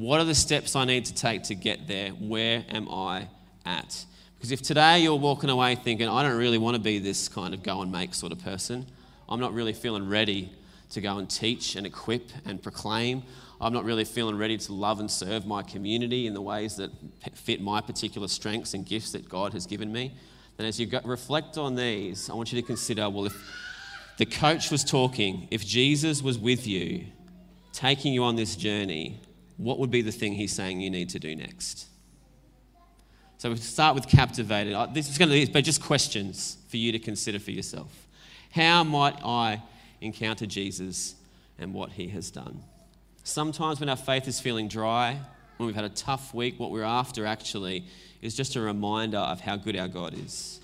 what 0.00 0.20
are 0.20 0.24
the 0.24 0.34
steps 0.34 0.74
I 0.74 0.84
need 0.84 1.04
to 1.04 1.14
take 1.14 1.44
to 1.44 1.54
get 1.54 1.86
there? 1.86 2.10
Where 2.10 2.64
am 2.68 2.88
I 2.88 3.28
at? 3.64 4.04
Because 4.36 4.50
if 4.50 4.60
today 4.60 4.98
you're 4.98 5.14
walking 5.14 5.50
away 5.50 5.76
thinking, 5.76 6.08
I 6.08 6.22
don't 6.24 6.36
really 6.36 6.58
want 6.58 6.74
to 6.74 6.82
be 6.82 6.98
this 6.98 7.28
kind 7.28 7.54
of 7.54 7.62
go 7.62 7.80
and 7.80 7.92
make 7.92 8.12
sort 8.12 8.32
of 8.32 8.40
person, 8.40 8.86
I'm 9.28 9.38
not 9.38 9.54
really 9.54 9.72
feeling 9.72 10.08
ready 10.08 10.52
to 10.90 11.00
go 11.00 11.18
and 11.18 11.30
teach 11.30 11.76
and 11.76 11.86
equip 11.86 12.30
and 12.44 12.60
proclaim. 12.60 13.22
I'm 13.60 13.72
not 13.72 13.84
really 13.84 14.04
feeling 14.04 14.36
ready 14.36 14.58
to 14.58 14.72
love 14.72 14.98
and 14.98 15.08
serve 15.08 15.46
my 15.46 15.62
community 15.62 16.26
in 16.26 16.34
the 16.34 16.42
ways 16.42 16.74
that 16.76 16.90
fit 17.32 17.62
my 17.62 17.80
particular 17.80 18.26
strengths 18.26 18.74
and 18.74 18.84
gifts 18.84 19.12
that 19.12 19.28
God 19.28 19.52
has 19.52 19.64
given 19.64 19.92
me, 19.92 20.12
then 20.56 20.66
as 20.66 20.80
you 20.80 20.90
reflect 21.04 21.56
on 21.56 21.76
these, 21.76 22.28
I 22.28 22.34
want 22.34 22.52
you 22.52 22.60
to 22.60 22.66
consider 22.66 23.08
well, 23.08 23.26
if 23.26 23.36
the 24.18 24.26
coach 24.26 24.72
was 24.72 24.82
talking, 24.82 25.46
if 25.52 25.64
Jesus 25.64 26.20
was 26.20 26.36
with 26.36 26.66
you, 26.66 27.06
taking 27.72 28.12
you 28.12 28.24
on 28.24 28.34
this 28.34 28.56
journey, 28.56 29.20
what 29.56 29.78
would 29.78 29.90
be 29.90 30.02
the 30.02 30.12
thing 30.12 30.32
he's 30.32 30.52
saying 30.52 30.80
you 30.80 30.90
need 30.90 31.10
to 31.10 31.18
do 31.18 31.34
next? 31.34 31.86
So 33.38 33.50
we 33.50 33.56
start 33.56 33.94
with 33.94 34.08
captivated. 34.08 34.72
Uh, 34.72 34.86
this 34.86 35.08
is 35.08 35.18
going 35.18 35.30
to 35.30 35.52
be 35.52 35.62
just 35.62 35.82
questions 35.82 36.56
for 36.68 36.76
you 36.76 36.92
to 36.92 36.98
consider 36.98 37.38
for 37.38 37.50
yourself. 37.50 38.08
How 38.52 38.84
might 38.84 39.18
I 39.24 39.62
encounter 40.00 40.46
Jesus 40.46 41.14
and 41.58 41.74
what 41.74 41.90
he 41.90 42.08
has 42.08 42.30
done? 42.30 42.62
Sometimes 43.22 43.80
when 43.80 43.88
our 43.88 43.96
faith 43.96 44.28
is 44.28 44.40
feeling 44.40 44.68
dry, 44.68 45.20
when 45.56 45.66
we've 45.66 45.76
had 45.76 45.84
a 45.84 45.90
tough 45.90 46.34
week, 46.34 46.58
what 46.58 46.70
we're 46.70 46.82
after 46.82 47.26
actually 47.26 47.84
is 48.22 48.34
just 48.34 48.56
a 48.56 48.60
reminder 48.60 49.18
of 49.18 49.40
how 49.40 49.56
good 49.56 49.76
our 49.76 49.88
God 49.88 50.14
is. 50.14 50.60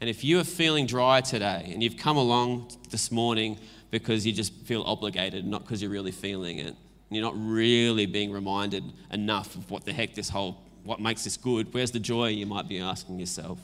And 0.00 0.10
if 0.10 0.24
you 0.24 0.40
are 0.40 0.44
feeling 0.44 0.86
dry 0.86 1.20
today 1.20 1.70
and 1.72 1.82
you've 1.82 1.96
come 1.96 2.16
along 2.16 2.72
this 2.90 3.12
morning 3.12 3.58
because 3.90 4.26
you 4.26 4.32
just 4.32 4.52
feel 4.64 4.82
obligated, 4.82 5.46
not 5.46 5.62
because 5.62 5.80
you're 5.80 5.90
really 5.90 6.10
feeling 6.10 6.58
it, 6.58 6.74
you're 7.14 7.24
not 7.24 7.34
really 7.36 8.06
being 8.06 8.32
reminded 8.32 8.84
enough 9.10 9.54
of 9.54 9.70
what 9.70 9.84
the 9.84 9.92
heck 9.92 10.14
this 10.14 10.28
whole, 10.28 10.62
what 10.84 11.00
makes 11.00 11.24
this 11.24 11.36
good, 11.36 11.72
where's 11.72 11.90
the 11.90 12.00
joy, 12.00 12.28
you 12.28 12.46
might 12.46 12.68
be 12.68 12.78
asking 12.78 13.18
yourself, 13.18 13.58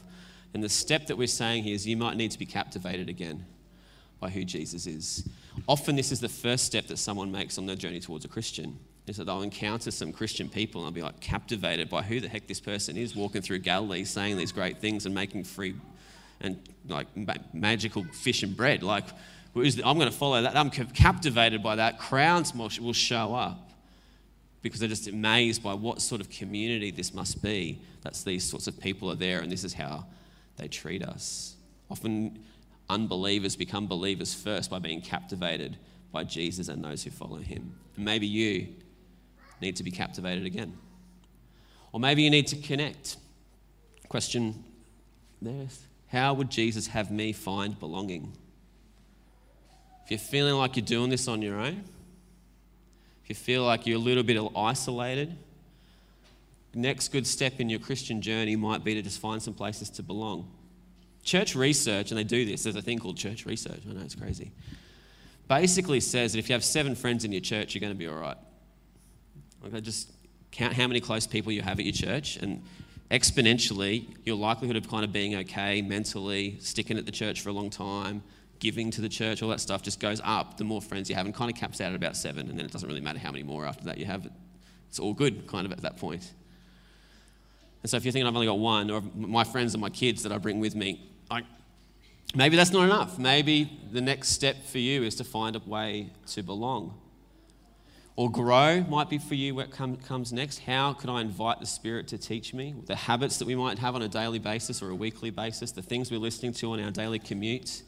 And 0.55 0.63
the 0.63 0.69
step 0.69 1.07
that 1.07 1.17
we're 1.17 1.27
saying 1.27 1.65
here 1.65 1.75
is 1.75 1.87
you 1.87 1.97
might 1.97 2.17
need 2.17 2.31
to 2.31 2.39
be 2.39 2.47
captivated 2.47 3.09
again 3.09 3.45
by 4.21 4.31
who 4.31 4.45
Jesus 4.45 4.87
is. 4.87 5.29
Often, 5.67 5.97
this 5.97 6.13
is 6.13 6.21
the 6.21 6.29
first 6.29 6.65
step 6.65 6.87
that 6.87 6.97
someone 6.97 7.31
makes 7.31 7.59
on 7.59 7.67
their 7.67 7.77
journey 7.77 8.01
towards 8.01 8.25
a 8.25 8.29
Christian. 8.29 8.79
Is 9.07 9.17
that 9.17 9.25
they'll 9.25 9.43
encounter 9.43 9.91
some 9.91 10.13
Christian 10.13 10.51
people 10.51 10.85
and 10.85 10.95
they'll 10.95 11.03
be 11.03 11.07
like 11.07 11.21
captivated 11.21 11.89
by 11.89 12.03
who 12.03 12.21
the 12.21 12.29
heck 12.29 12.47
this 12.47 12.61
person 12.61 12.97
is 12.97 13.17
walking 13.17 13.41
through 13.41 13.61
Galilee 13.61 14.05
saying 14.05 14.37
these 14.37 14.53
great 14.53 14.79
things 14.79 15.07
and 15.07 15.15
making 15.15 15.45
free 15.45 15.75
and 16.41 16.61
like 16.89 17.07
magical 17.55 18.05
fish 18.05 18.43
and 18.43 18.57
bread. 18.57 18.83
Like, 18.83 19.07
I'm 19.57 19.99
going 19.99 20.11
to 20.11 20.17
follow 20.17 20.43
that. 20.43 20.57
I'm 20.57 20.71
captivated 20.71 21.63
by 21.63 21.77
that. 21.77 21.99
Crowds 21.99 22.55
will 22.55 22.93
show 22.93 23.35
up 23.35 23.71
because 24.63 24.81
they're 24.81 24.89
just 24.89 25.09
amazed 25.09 25.63
by 25.63 25.75
what 25.75 26.01
sort 26.01 26.21
of 26.21 26.31
community 26.31 26.91
this 26.91 27.15
must 27.15 27.43
be. 27.43 27.81
That's 28.03 28.23
these 28.23 28.45
sorts 28.45 28.67
of 28.67 28.79
people 28.79 29.11
are 29.11 29.17
there, 29.17 29.41
and 29.41 29.51
this 29.51 29.65
is 29.65 29.73
how 29.73 30.07
they 30.57 30.69
treat 30.69 31.03
us. 31.03 31.57
Often, 31.91 32.39
unbelievers 32.91 33.57
become 33.57 33.87
believers 33.87 34.35
first 34.35 34.71
by 34.71 34.79
being 34.79 35.01
captivated 35.01 35.77
by 36.13 36.25
Jesus 36.25 36.69
and 36.69 36.83
those 36.83 37.05
who 37.05 37.11
follow 37.11 37.39
him. 37.39 37.75
And 37.97 38.05
maybe 38.05 38.27
you 38.27 38.69
need 39.61 39.77
to 39.77 39.83
be 39.83 39.91
captivated 39.91 40.47
again. 40.47 40.77
Or 41.93 42.01
maybe 42.01 42.23
you 42.23 42.31
need 42.31 42.47
to 42.49 42.57
connect. 42.57 43.17
Question 44.09 44.65
there 45.41 45.69
How 46.09 46.35
would 46.35 46.51
Jesus 46.51 46.89
have 46.89 47.11
me 47.11 47.33
find 47.33 47.79
belonging? 47.79 48.33
If 50.09 50.13
you're 50.13 50.19
feeling 50.21 50.55
like 50.55 50.75
you're 50.75 50.87
doing 50.87 51.11
this 51.11 51.29
on 51.29 51.43
your 51.43 51.61
own, 51.61 51.85
if 53.23 53.29
you 53.29 53.35
feel 53.35 53.63
like 53.63 53.87
you're 53.87 53.99
a 53.99 54.01
little 54.01 54.23
bit 54.23 54.41
isolated, 54.57 55.37
next 56.73 57.09
good 57.09 57.27
step 57.27 57.61
in 57.61 57.69
your 57.69 57.79
Christian 57.79 58.23
journey 58.23 58.57
might 58.57 58.83
be 58.83 58.95
to 58.95 59.03
just 59.03 59.21
find 59.21 59.43
some 59.43 59.53
places 59.53 59.91
to 59.91 60.03
belong. 60.03 60.51
Church 61.25 61.55
research, 61.55 62.11
and 62.11 62.17
they 62.17 62.25
do 62.25 62.47
this, 62.47 62.63
there's 62.63 62.75
a 62.75 62.81
thing 62.81 62.99
called 62.99 63.19
church 63.19 63.45
research. 63.45 63.83
I 63.87 63.93
know 63.93 64.01
it's 64.01 64.15
crazy. 64.15 64.51
Basically 65.47 66.01
says 66.01 66.33
that 66.33 66.39
if 66.39 66.49
you 66.49 66.55
have 66.55 66.65
seven 66.65 66.95
friends 66.95 67.27
in 67.27 67.31
your 67.31 67.43
church, 67.43 67.75
you're 67.75 67.81
going 67.81 67.93
to 67.93 67.99
be 67.99 68.09
all 68.09 68.17
right. 68.17 68.39
Okay, 69.67 69.83
just 69.83 70.11
count 70.53 70.73
how 70.73 70.87
many 70.87 71.03
close 71.03 71.27
people 71.27 71.53
you 71.53 71.61
have 71.61 71.79
at 71.79 71.85
your 71.85 71.93
church, 71.93 72.39
and 72.39 72.63
exponentially, 73.11 74.07
your 74.25 74.37
likelihood 74.37 74.77
of 74.77 74.89
kind 74.89 75.05
of 75.05 75.13
being 75.13 75.35
okay 75.35 75.83
mentally, 75.83 76.57
sticking 76.61 76.97
at 76.97 77.05
the 77.05 77.13
church 77.13 77.43
for 77.43 77.51
a 77.51 77.53
long 77.53 77.69
time, 77.69 78.23
giving 78.59 78.91
to 78.91 79.01
the 79.01 79.09
church, 79.09 79.43
all 79.43 79.49
that 79.51 79.61
stuff 79.61 79.83
just 79.83 80.01
goes 80.01 80.21
up 80.25 80.57
the 80.57 80.65
more 80.65 80.83
friends 80.83 81.09
you 81.09 81.17
have 81.17 81.27
and 81.27 81.35
kind 81.35 81.51
of 81.51 81.57
caps 81.57 81.81
out 81.81 81.91
at 81.91 81.95
about 81.95 82.17
seven. 82.17 82.49
And 82.49 82.59
then 82.59 82.67
it 82.67 82.73
doesn't 82.73 82.89
really 82.89 83.01
matter 83.01 83.19
how 83.19 83.31
many 83.31 83.45
more 83.45 83.67
after 83.67 83.85
that 83.85 83.99
you 83.99 84.05
have. 84.07 84.29
It's 84.89 84.99
all 84.99 85.15
good 85.15 85.47
kind 85.47 85.67
of 85.67 85.73
at 85.73 85.83
that 85.83 85.97
point. 85.97 86.33
And 87.83 87.91
so 87.91 87.97
if 87.97 88.05
you're 88.05 88.13
thinking 88.13 88.27
I've 88.27 88.35
only 88.35 88.47
got 88.47 88.59
one, 88.59 88.91
or 88.91 89.03
my 89.15 89.45
friends 89.45 89.75
and 89.75 89.81
my 89.81 89.91
kids 89.91 90.23
that 90.25 90.33
I 90.33 90.39
bring 90.39 90.59
with 90.59 90.75
me, 90.75 91.09
I, 91.31 91.43
maybe 92.35 92.57
that's 92.57 92.73
not 92.73 92.85
enough. 92.85 93.19
Maybe 93.19 93.79
the 93.93 94.01
next 94.01 94.31
step 94.31 94.65
for 94.65 94.79
you 94.79 95.05
is 95.05 95.15
to 95.17 95.25
find 95.25 95.55
a 95.55 95.61
way 95.61 96.11
to 96.29 96.43
belong. 96.43 96.99
Or 98.17 98.29
grow 98.29 98.81
might 98.89 99.09
be 99.09 99.19
for 99.19 99.37
you 99.37 99.55
what 99.55 99.71
come, 99.71 99.97
comes 99.97 100.33
next. 100.33 100.59
How 100.59 100.93
can 100.93 101.09
I 101.09 101.21
invite 101.21 101.61
the 101.61 101.67
Spirit 101.67 102.09
to 102.09 102.19
teach 102.19 102.53
me? 102.53 102.75
The 102.87 102.97
habits 102.97 103.39
that 103.39 103.47
we 103.47 103.55
might 103.55 103.79
have 103.79 103.95
on 103.95 104.03
a 104.03 104.09
daily 104.09 104.41
basis 104.41 104.83
or 104.83 104.91
a 104.91 104.95
weekly 104.95 105.31
basis, 105.31 105.71
the 105.71 105.83
things 105.83 106.11
we're 106.11 106.19
listening 106.19 106.53
to 106.55 106.73
on 106.73 106.83
our 106.83 106.91
daily 106.91 107.21
commute 107.21 107.83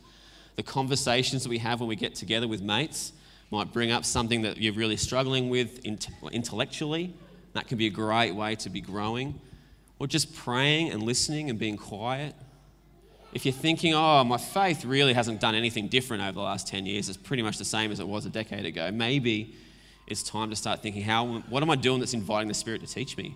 the 0.60 0.64
conversations 0.64 1.42
that 1.42 1.48
we 1.48 1.56
have 1.56 1.80
when 1.80 1.88
we 1.88 1.96
get 1.96 2.14
together 2.14 2.46
with 2.46 2.60
mates 2.60 3.14
might 3.50 3.72
bring 3.72 3.90
up 3.90 4.04
something 4.04 4.42
that 4.42 4.58
you're 4.58 4.74
really 4.74 4.98
struggling 4.98 5.48
with 5.48 5.78
intellectually. 5.86 7.14
That 7.54 7.66
can 7.66 7.78
be 7.78 7.86
a 7.86 7.90
great 7.90 8.32
way 8.32 8.56
to 8.56 8.68
be 8.68 8.82
growing. 8.82 9.40
Or 9.98 10.06
just 10.06 10.36
praying 10.36 10.90
and 10.90 11.02
listening 11.02 11.48
and 11.48 11.58
being 11.58 11.78
quiet. 11.78 12.34
If 13.32 13.46
you're 13.46 13.54
thinking, 13.54 13.94
oh, 13.94 14.22
my 14.22 14.36
faith 14.36 14.84
really 14.84 15.14
hasn't 15.14 15.40
done 15.40 15.54
anything 15.54 15.88
different 15.88 16.22
over 16.24 16.32
the 16.32 16.42
last 16.42 16.68
10 16.68 16.84
years, 16.84 17.08
it's 17.08 17.16
pretty 17.16 17.42
much 17.42 17.56
the 17.56 17.64
same 17.64 17.90
as 17.90 17.98
it 17.98 18.06
was 18.06 18.26
a 18.26 18.30
decade 18.30 18.66
ago, 18.66 18.90
maybe 18.90 19.54
it's 20.08 20.22
time 20.22 20.50
to 20.50 20.56
start 20.56 20.82
thinking, 20.82 21.00
how, 21.00 21.38
what 21.48 21.62
am 21.62 21.70
I 21.70 21.76
doing 21.76 22.00
that's 22.00 22.12
inviting 22.12 22.48
the 22.48 22.54
Spirit 22.54 22.82
to 22.82 22.86
teach 22.86 23.16
me? 23.16 23.34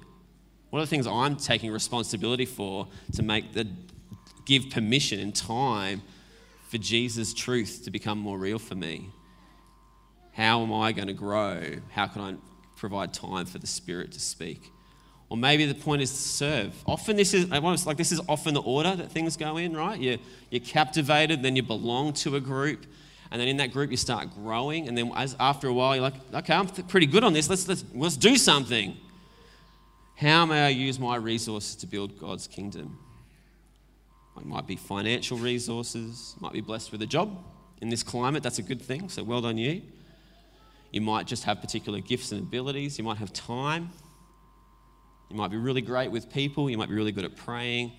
What 0.69 0.81
are 0.81 0.83
the 0.83 0.91
things 0.91 1.07
I'm 1.07 1.37
taking 1.37 1.73
responsibility 1.73 2.45
for 2.45 2.87
to 3.15 3.23
make 3.23 3.55
the, 3.55 3.67
give 4.45 4.69
permission 4.69 5.21
and 5.21 5.35
time 5.35 6.03
for 6.75 6.79
Jesus' 6.79 7.33
truth 7.33 7.83
to 7.85 7.91
become 7.93 8.19
more 8.19 8.37
real 8.37 8.59
for 8.59 8.75
me? 8.75 9.09
How 10.33 10.61
am 10.61 10.73
I 10.73 10.91
going 10.91 11.07
to 11.07 11.15
grow? 11.15 11.63
How 11.93 12.09
can 12.09 12.21
I 12.21 12.35
provide 12.75 13.15
time 13.15 13.47
for 13.47 13.61
the 13.61 13.67
Spirit 13.69 14.11
to 14.11 14.19
speak? 14.19 14.73
Or 15.29 15.37
maybe 15.37 15.67
the 15.67 15.77
point 15.77 16.03
is 16.03 16.11
to 16.11 16.17
serve. 16.17 16.75
Often 16.85 17.15
this 17.15 17.33
is 17.33 17.49
like 17.49 17.97
this 17.97 18.11
is 18.11 18.21
often 18.29 18.55
the 18.55 18.63
order 18.63 18.97
that 18.97 19.13
things 19.13 19.37
go 19.37 19.57
in, 19.57 19.77
right? 19.77 20.01
You're, 20.01 20.17
you're 20.51 20.63
captivated, 20.63 21.45
then 21.45 21.55
you 21.55 21.63
belong 21.63 22.13
to 22.15 22.35
a 22.35 22.41
group, 22.41 22.87
and 23.31 23.41
then 23.41 23.47
in 23.47 23.59
that 23.59 23.71
group 23.73 23.93
you 23.93 23.97
start 23.97 24.35
growing, 24.35 24.89
and 24.89 24.99
then 24.99 25.13
as, 25.15 25.37
after 25.39 25.69
a 25.69 25.73
while 25.73 25.95
you're 25.95 26.03
like, 26.03 26.35
okay, 26.35 26.55
I'm 26.55 26.67
pretty 26.67 27.07
good 27.07 27.23
on 27.23 27.35
this. 27.35 27.49
Let's 27.49 27.69
let's 27.69 27.85
let's 27.95 28.17
do 28.17 28.37
something. 28.37 28.97
How 30.17 30.45
may 30.45 30.67
I 30.67 30.71
use 30.71 30.99
my 30.99 31.15
resources 31.15 31.77
to 31.77 31.87
build 31.87 32.19
God's 32.19 32.49
kingdom? 32.49 32.99
It 34.37 34.47
might 34.47 34.67
be 34.67 34.77
financial 34.77 35.39
resources, 35.39 36.35
might 36.41 36.53
be 36.53 36.61
blessed 36.61 36.93
with 36.93 37.03
a 37.03 37.07
job. 37.07 37.45
In 37.81 37.89
this 37.89 38.03
climate, 38.03 38.43
that's 38.43 38.59
a 38.59 38.63
good 38.63 38.83
thing, 38.83 39.09
so 39.09 39.23
well 39.23 39.41
done 39.41 39.59
you. 39.59 39.83
You 40.91 41.01
might 41.01 41.27
just 41.27 41.45
have 41.45 41.61
particular 41.61 42.01
gifts 42.01 42.31
and 42.33 42.41
abilities. 42.41 42.99
You 42.99 43.05
might 43.05 43.19
have 43.19 43.33
time. 43.33 43.91
You 45.31 45.37
might 45.37 45.51
be 45.51 45.57
really 45.57 45.83
great 45.83 46.11
with 46.11 46.33
people. 46.33 46.71
You 46.71 46.79
might 46.79 46.89
be 46.89 46.95
really 46.95 47.13
good 47.13 47.25
at 47.25 47.35
praying. 47.35 47.93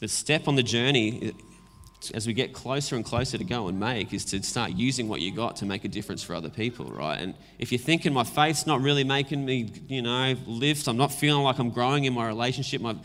The 0.00 0.08
step 0.08 0.48
on 0.48 0.56
the 0.56 0.62
journey, 0.62 1.34
as 2.14 2.26
we 2.26 2.32
get 2.32 2.52
closer 2.52 2.96
and 2.96 3.04
closer 3.04 3.36
to 3.36 3.44
go 3.44 3.68
and 3.68 3.78
make, 3.78 4.14
is 4.14 4.24
to 4.26 4.42
start 4.42 4.70
using 4.70 5.08
what 5.08 5.20
you 5.20 5.34
got 5.34 5.56
to 5.56 5.66
make 5.66 5.84
a 5.84 5.88
difference 5.88 6.22
for 6.22 6.34
other 6.34 6.48
people, 6.48 6.86
right? 6.86 7.20
And 7.20 7.34
if 7.58 7.72
you're 7.72 7.78
thinking 7.78 8.12
my 8.12 8.24
faith's 8.24 8.66
not 8.66 8.80
really 8.80 9.04
making 9.04 9.44
me, 9.44 9.70
you 9.88 10.00
know, 10.00 10.34
lift, 10.46 10.88
I'm 10.88 10.96
not 10.96 11.12
feeling 11.12 11.42
like 11.42 11.58
I'm 11.58 11.70
growing 11.70 12.04
in 12.04 12.14
my 12.14 12.26
relationship, 12.26 12.80
my 12.80 12.96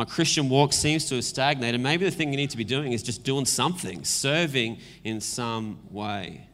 my 0.00 0.06
Christian 0.06 0.48
walk 0.48 0.72
seems 0.72 1.04
to 1.10 1.16
have 1.16 1.24
stagnated. 1.24 1.78
Maybe 1.78 2.06
the 2.06 2.10
thing 2.10 2.30
you 2.30 2.38
need 2.38 2.48
to 2.48 2.56
be 2.56 2.64
doing 2.64 2.94
is 2.94 3.02
just 3.02 3.22
doing 3.22 3.44
something, 3.44 4.02
serving 4.02 4.78
in 5.04 5.20
some 5.20 5.78
way. 5.90 6.48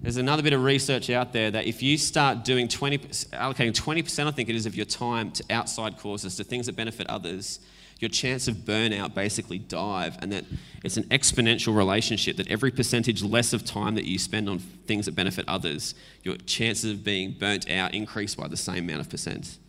There's 0.00 0.16
another 0.16 0.42
bit 0.42 0.52
of 0.52 0.64
research 0.64 1.08
out 1.08 1.32
there 1.32 1.52
that 1.52 1.66
if 1.66 1.84
you 1.84 1.96
start 1.96 2.42
doing 2.42 2.66
20, 2.66 2.98
allocating 2.98 3.72
20%, 3.72 4.26
I 4.26 4.32
think 4.32 4.48
it 4.48 4.56
is, 4.56 4.66
of 4.66 4.74
your 4.74 4.86
time 4.86 5.30
to 5.30 5.44
outside 5.50 5.98
causes, 5.98 6.34
to 6.34 6.42
things 6.42 6.66
that 6.66 6.74
benefit 6.74 7.06
others, 7.06 7.60
your 8.00 8.08
chance 8.08 8.48
of 8.48 8.56
burnout 8.56 9.14
basically 9.14 9.60
dive, 9.60 10.18
and 10.20 10.32
that 10.32 10.46
it's 10.82 10.96
an 10.96 11.04
exponential 11.10 11.76
relationship. 11.76 12.36
That 12.38 12.50
every 12.50 12.72
percentage 12.72 13.22
less 13.22 13.52
of 13.52 13.64
time 13.64 13.94
that 13.94 14.04
you 14.04 14.18
spend 14.18 14.48
on 14.48 14.58
things 14.58 15.06
that 15.06 15.14
benefit 15.14 15.44
others, 15.46 15.94
your 16.24 16.38
chances 16.38 16.90
of 16.90 17.04
being 17.04 17.36
burnt 17.38 17.70
out 17.70 17.94
increase 17.94 18.34
by 18.34 18.48
the 18.48 18.56
same 18.56 18.88
amount 18.88 19.02
of 19.02 19.08
percent. 19.08 19.60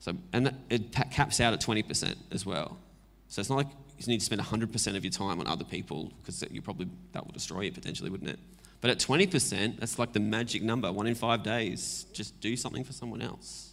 So, 0.00 0.14
and 0.32 0.54
it 0.70 0.92
caps 1.10 1.40
out 1.40 1.52
at 1.52 1.60
20% 1.60 2.14
as 2.30 2.46
well. 2.46 2.78
So 3.28 3.40
it's 3.40 3.50
not 3.50 3.56
like 3.56 3.68
you 3.98 4.06
need 4.06 4.18
to 4.18 4.24
spend 4.24 4.40
100% 4.40 4.96
of 4.96 5.04
your 5.04 5.10
time 5.10 5.40
on 5.40 5.46
other 5.46 5.64
people 5.64 6.12
because 6.20 6.44
you 6.50 6.62
probably 6.62 6.88
that 7.12 7.24
will 7.24 7.32
destroy 7.32 7.62
you 7.62 7.72
potentially, 7.72 8.10
wouldn't 8.10 8.30
it? 8.30 8.38
But 8.80 8.90
at 8.90 8.98
20%, 8.98 9.80
that's 9.80 9.98
like 9.98 10.12
the 10.12 10.20
magic 10.20 10.62
number. 10.62 10.92
One 10.92 11.06
in 11.06 11.14
five 11.14 11.42
days, 11.42 12.06
just 12.12 12.38
do 12.40 12.56
something 12.56 12.84
for 12.84 12.92
someone 12.92 13.22
else. 13.22 13.72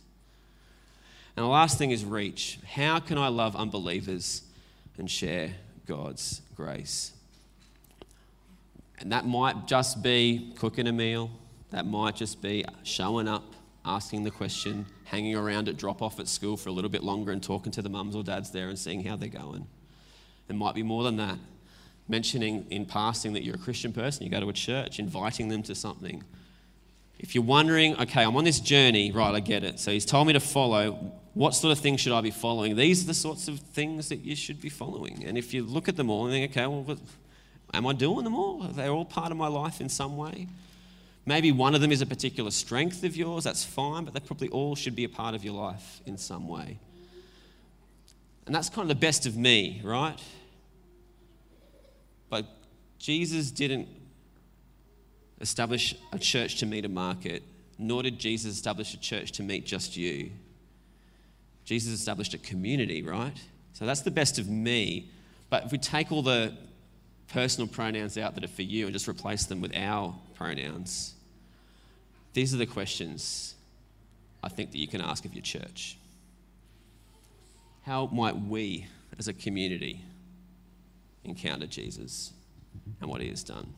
And 1.36 1.43
the 1.43 1.49
last 1.49 1.77
thing 1.77 1.91
is 1.91 2.05
reach. 2.05 2.59
How 2.65 2.99
can 2.99 3.17
I 3.17 3.27
love 3.27 3.55
unbelievers 3.55 4.43
and 4.97 5.09
share 5.09 5.51
God's 5.86 6.41
grace? 6.55 7.12
And 8.99 9.12
that 9.12 9.25
might 9.25 9.67
just 9.67 10.01
be 10.01 10.53
cooking 10.57 10.88
a 10.88 10.93
meal, 10.93 11.31
that 11.71 11.86
might 11.86 12.15
just 12.15 12.41
be 12.41 12.63
showing 12.83 13.27
up 13.27 13.55
asking 13.86 14.24
the 14.24 14.32
question, 14.32 14.86
hanging 15.06 15.36
around 15.36 15.67
at 15.67 15.78
drop 15.78 16.02
off 16.02 16.19
at 16.19 16.28
school 16.28 16.56
for 16.56 16.69
a 16.69 16.72
little 16.72 16.89
bit 16.89 17.04
longer 17.04 17.32
and 17.32 17.43
talking 17.43 17.72
to 17.74 17.82
the 17.82 17.89
mums 17.89 18.15
or 18.15 18.24
dads 18.24 18.52
there 18.52 18.69
and 18.69 18.80
seeing 18.80 19.04
how 19.04 19.15
they're 19.15 19.30
going. 19.30 19.67
It 20.50 20.56
might 20.56 20.76
be 20.76 20.84
more 20.84 21.04
than 21.04 21.17
that. 21.17 21.38
Mentioning 22.08 22.65
in 22.69 22.86
passing 22.86 23.34
that 23.34 23.43
you're 23.43 23.56
a 23.56 23.60
Christian 23.60 23.93
person, 23.93 24.24
you 24.24 24.30
go 24.30 24.39
to 24.39 24.50
a 24.50 24.54
church, 24.54 25.00
inviting 25.00 25.48
them 25.48 25.63
to 25.63 25.76
something. 25.76 26.24
If 27.20 27.36
you're 27.36 27.43
wondering, 27.43 27.95
okay, 28.01 28.24
I'm 28.24 28.36
on 28.36 28.43
this 28.43 28.60
journey, 28.60 29.12
right, 29.12 29.34
I 29.34 29.39
get 29.39 29.64
it. 29.64 29.80
So 29.80 29.91
he's 29.91 30.05
told 30.05 30.28
me 30.28 30.34
to 30.34 30.41
follow. 30.41 31.14
What 31.34 31.55
sort 31.55 31.72
of 31.72 31.80
things 31.80 32.01
should 32.01 32.12
I 32.12 32.22
be 32.22 32.32
following? 32.32 32.76
These 32.76 33.03
are 33.03 33.07
the 33.07 33.14
sorts 33.14 33.47
of 33.47 33.60
things 33.60 34.10
that 34.10 34.18
you 34.18 34.36
should 34.36 34.62
be 34.62 34.70
following. 34.70 35.24
And 35.26 35.38
if 35.38 35.53
you 35.53 35.64
look 35.64 35.88
at 35.88 35.95
them 35.95 36.10
all 36.10 36.26
and 36.26 36.34
think, 36.34 36.51
okay, 36.51 36.68
well, 36.68 36.97
am 37.74 37.88
I 37.88 37.93
doing 37.93 38.24
them 38.24 38.36
all? 38.36 38.64
Are 38.64 38.74
they 38.74 38.88
all 38.88 39.05
part 39.05 39.32
of 39.32 39.38
my 39.38 39.47
life 39.47 39.82
in 39.82 39.89
some 39.89 40.18
way? 40.18 40.47
Maybe 41.26 41.51
one 41.51 41.74
of 41.74 41.82
them 41.82 41.91
is 41.91 42.01
a 42.01 42.05
particular 42.05 42.51
strength 42.51 43.03
of 43.03 43.15
yours, 43.15 43.45
that's 43.45 43.63
fine, 43.63 44.03
but 44.03 44.13
they 44.13 44.19
probably 44.19 44.49
all 44.49 44.76
should 44.76 44.95
be 44.95 45.05
a 45.05 45.09
part 45.09 45.36
of 45.36 45.43
your 45.43 45.53
life 45.53 46.01
in 46.05 46.17
some 46.17 46.47
way. 46.47 46.80
And 48.45 48.53
that's 48.53 48.69
kind 48.69 48.82
of 48.82 48.89
the 48.89 48.99
best 48.99 49.26
of 49.26 49.38
me, 49.38 49.82
right? 49.84 50.19
But 52.30 52.45
Jesus 52.99 53.51
didn't 53.51 53.88
establish 55.39 55.95
a 56.11 56.19
church 56.19 56.55
to 56.59 56.65
meet 56.65 56.84
a 56.84 56.89
market, 56.89 57.43
nor 57.78 58.03
did 58.03 58.19
Jesus 58.19 58.55
establish 58.55 58.93
a 58.93 58.99
church 58.99 59.32
to 59.34 59.43
meet 59.43 59.65
just 59.65 59.95
you. 59.95 60.32
Jesus 61.63 61.93
established 61.93 62.34
a 62.34 62.38
community, 62.38 63.01
right? 63.01 63.38
So 63.71 63.86
that's 63.86 64.01
the 64.01 64.11
best 64.11 64.39
of 64.39 64.49
me. 64.49 65.09
But 65.49 65.65
if 65.65 65.71
we 65.71 65.78
take 65.78 66.11
all 66.11 66.21
the 66.21 66.53
personal 67.28 67.67
pronouns 67.67 68.17
out 68.17 68.36
that 68.36 68.43
are 68.43 68.49
for 68.49 68.61
you 68.61 68.86
and 68.86 68.93
just 68.93 69.07
replace 69.07 69.45
them 69.45 69.61
with 69.61 69.76
our 69.76 70.13
pronouns, 70.44 71.14
these 72.34 72.54
are 72.54 72.58
the 72.58 72.66
questions 72.66 73.56
I 74.44 74.50
think 74.50 74.72
that 74.72 74.78
you 74.78 74.89
can 74.89 75.00
ask 75.00 75.24
of 75.24 75.34
your 75.34 75.41
church. 75.41 75.98
How 77.84 78.08
might 78.08 78.36
we 78.36 78.88
as 79.18 79.30
a 79.30 79.34
community 79.34 80.02
encounter 81.24 81.66
Jesus 81.66 82.34
and 83.00 83.10
what 83.10 83.22
he 83.22 83.30
has 83.30 83.41
done? 83.41 83.74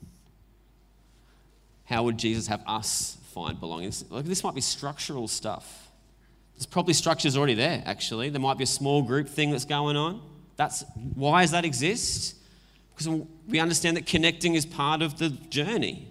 How 1.84 2.02
would 2.02 2.18
Jesus 2.18 2.48
have 2.48 2.64
us 2.66 3.20
find 3.32 3.60
belonging? 3.60 3.94
This 4.24 4.44
might 4.44 4.56
be 4.56 4.62
structural 4.62 5.28
stuff. 5.28 5.92
There's 6.56 6.66
probably 6.66 6.96
structures 6.96 7.38
already 7.38 7.54
there, 7.54 7.84
actually. 7.86 8.30
There 8.30 8.42
might 8.42 8.58
be 8.58 8.64
a 8.64 8.68
small 8.68 9.04
group 9.04 9.30
thing 9.30 9.52
that's 9.52 9.66
going 9.66 9.98
on. 9.98 10.20
That's 10.56 10.84
why 11.14 11.44
does 11.44 11.52
that 11.52 11.64
exist? 11.64 12.38
Because 12.96 13.28
we 13.48 13.60
understand 13.60 13.98
that 13.98 14.08
connecting 14.08 14.56
is 14.56 14.66
part 14.66 15.04
of 15.04 15.20
the 15.20 15.30
journey 15.30 16.08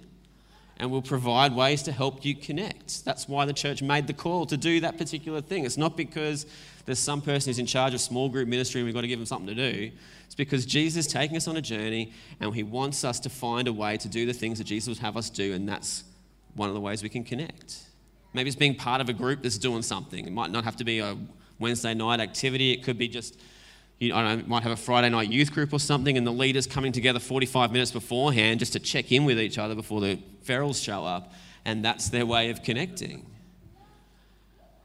and 0.79 0.91
will 0.91 1.03
provide 1.03 1.55
ways 1.55 1.83
to 1.85 1.93
help 1.93 2.25
you 2.25 2.35
connect. 2.35 3.05
That's 3.05 3.29
why 3.29 3.45
the 3.45 3.53
church 3.53 3.83
made 3.83 4.07
the 4.07 4.13
call 4.13 4.47
to 4.47 4.57
do 4.57 4.81
that 4.81 4.99
particular 4.99 5.41
thing. 5.41 5.65
It's 5.65 5.77
not 5.77 5.97
because 5.97 6.47
there's 6.85 6.99
some 6.99 7.21
person 7.21 7.51
who's 7.51 7.59
in 7.59 7.67
charge 7.67 7.95
of 7.95 8.01
small 8.01 8.29
group 8.29 8.49
ministry 8.49 8.81
and 8.81 8.87
we've 8.87 8.95
got 8.95 9.03
to 9.03 9.09
give 9.09 9.19
them 9.19 9.27
something 9.27 9.55
to 9.55 9.73
do. 9.73 9.91
It's 10.27 10.35
because 10.35 10.67
Jesus 10.67 11.07
is 11.07 11.13
taking 11.13 11.37
us 11.37 11.47
on 11.47 11.57
a 11.57 11.63
journey 11.63 12.13
and 12.41 12.55
he 12.55 12.63
wants 12.63 13.05
us 13.05 13.21
to 13.21 13.31
find 13.31 13.69
a 13.69 13.73
way 13.73 13.97
to 13.97 14.09
do 14.09 14.27
the 14.27 14.33
things 14.33 14.59
that 14.59 14.65
Jesus 14.65 14.89
would 14.89 14.99
have 14.99 15.17
us 15.17 15.31
do, 15.31 15.53
and 15.53 15.69
that's 15.69 16.05
one 16.55 16.69
of 16.69 16.75
the 16.75 16.81
ways 16.81 17.03
we 17.03 17.09
can 17.09 17.25
connect. 17.25 17.85
Maybe 18.33 18.49
it's 18.49 18.57
being 18.57 18.75
part 18.75 19.01
of 19.01 19.09
a 19.09 19.13
group 19.13 19.43
that's 19.43 19.59
doing 19.59 19.83
something. 19.83 20.27
It 20.27 20.33
might 20.33 20.51
not 20.51 20.65
have 20.65 20.77
to 20.77 20.85
be 20.85 20.99
a 20.99 21.17
Wednesday 21.61 21.95
night 21.95 22.19
activity, 22.19 22.73
it 22.73 22.83
could 22.83 22.99
be 22.99 23.07
just 23.07 23.39
you 23.99 24.11
know, 24.11 24.43
might 24.47 24.63
have 24.63 24.73
a 24.73 24.77
Friday 24.77 25.09
night 25.11 25.31
youth 25.31 25.53
group 25.53 25.73
or 25.73 25.79
something, 25.79 26.17
and 26.17 26.27
the 26.27 26.33
leaders 26.33 26.67
coming 26.67 26.93
together 26.93 27.19
45 27.19 27.73
minutes 27.73 27.93
beforehand 27.93 28.61
just 28.61 28.73
to 28.73 28.81
check 28.81 29.13
in 29.13 29.25
with 29.25 29.39
each 29.39 29.59
other 29.59 29.75
before 29.75 30.01
the 30.01 30.19
ferals 30.45 30.83
show 30.83 31.05
up, 31.05 31.33
and 31.65 31.85
that's 31.85 32.09
their 32.09 32.27
way 32.27 32.51
of 32.51 32.63
connecting. 32.63 33.27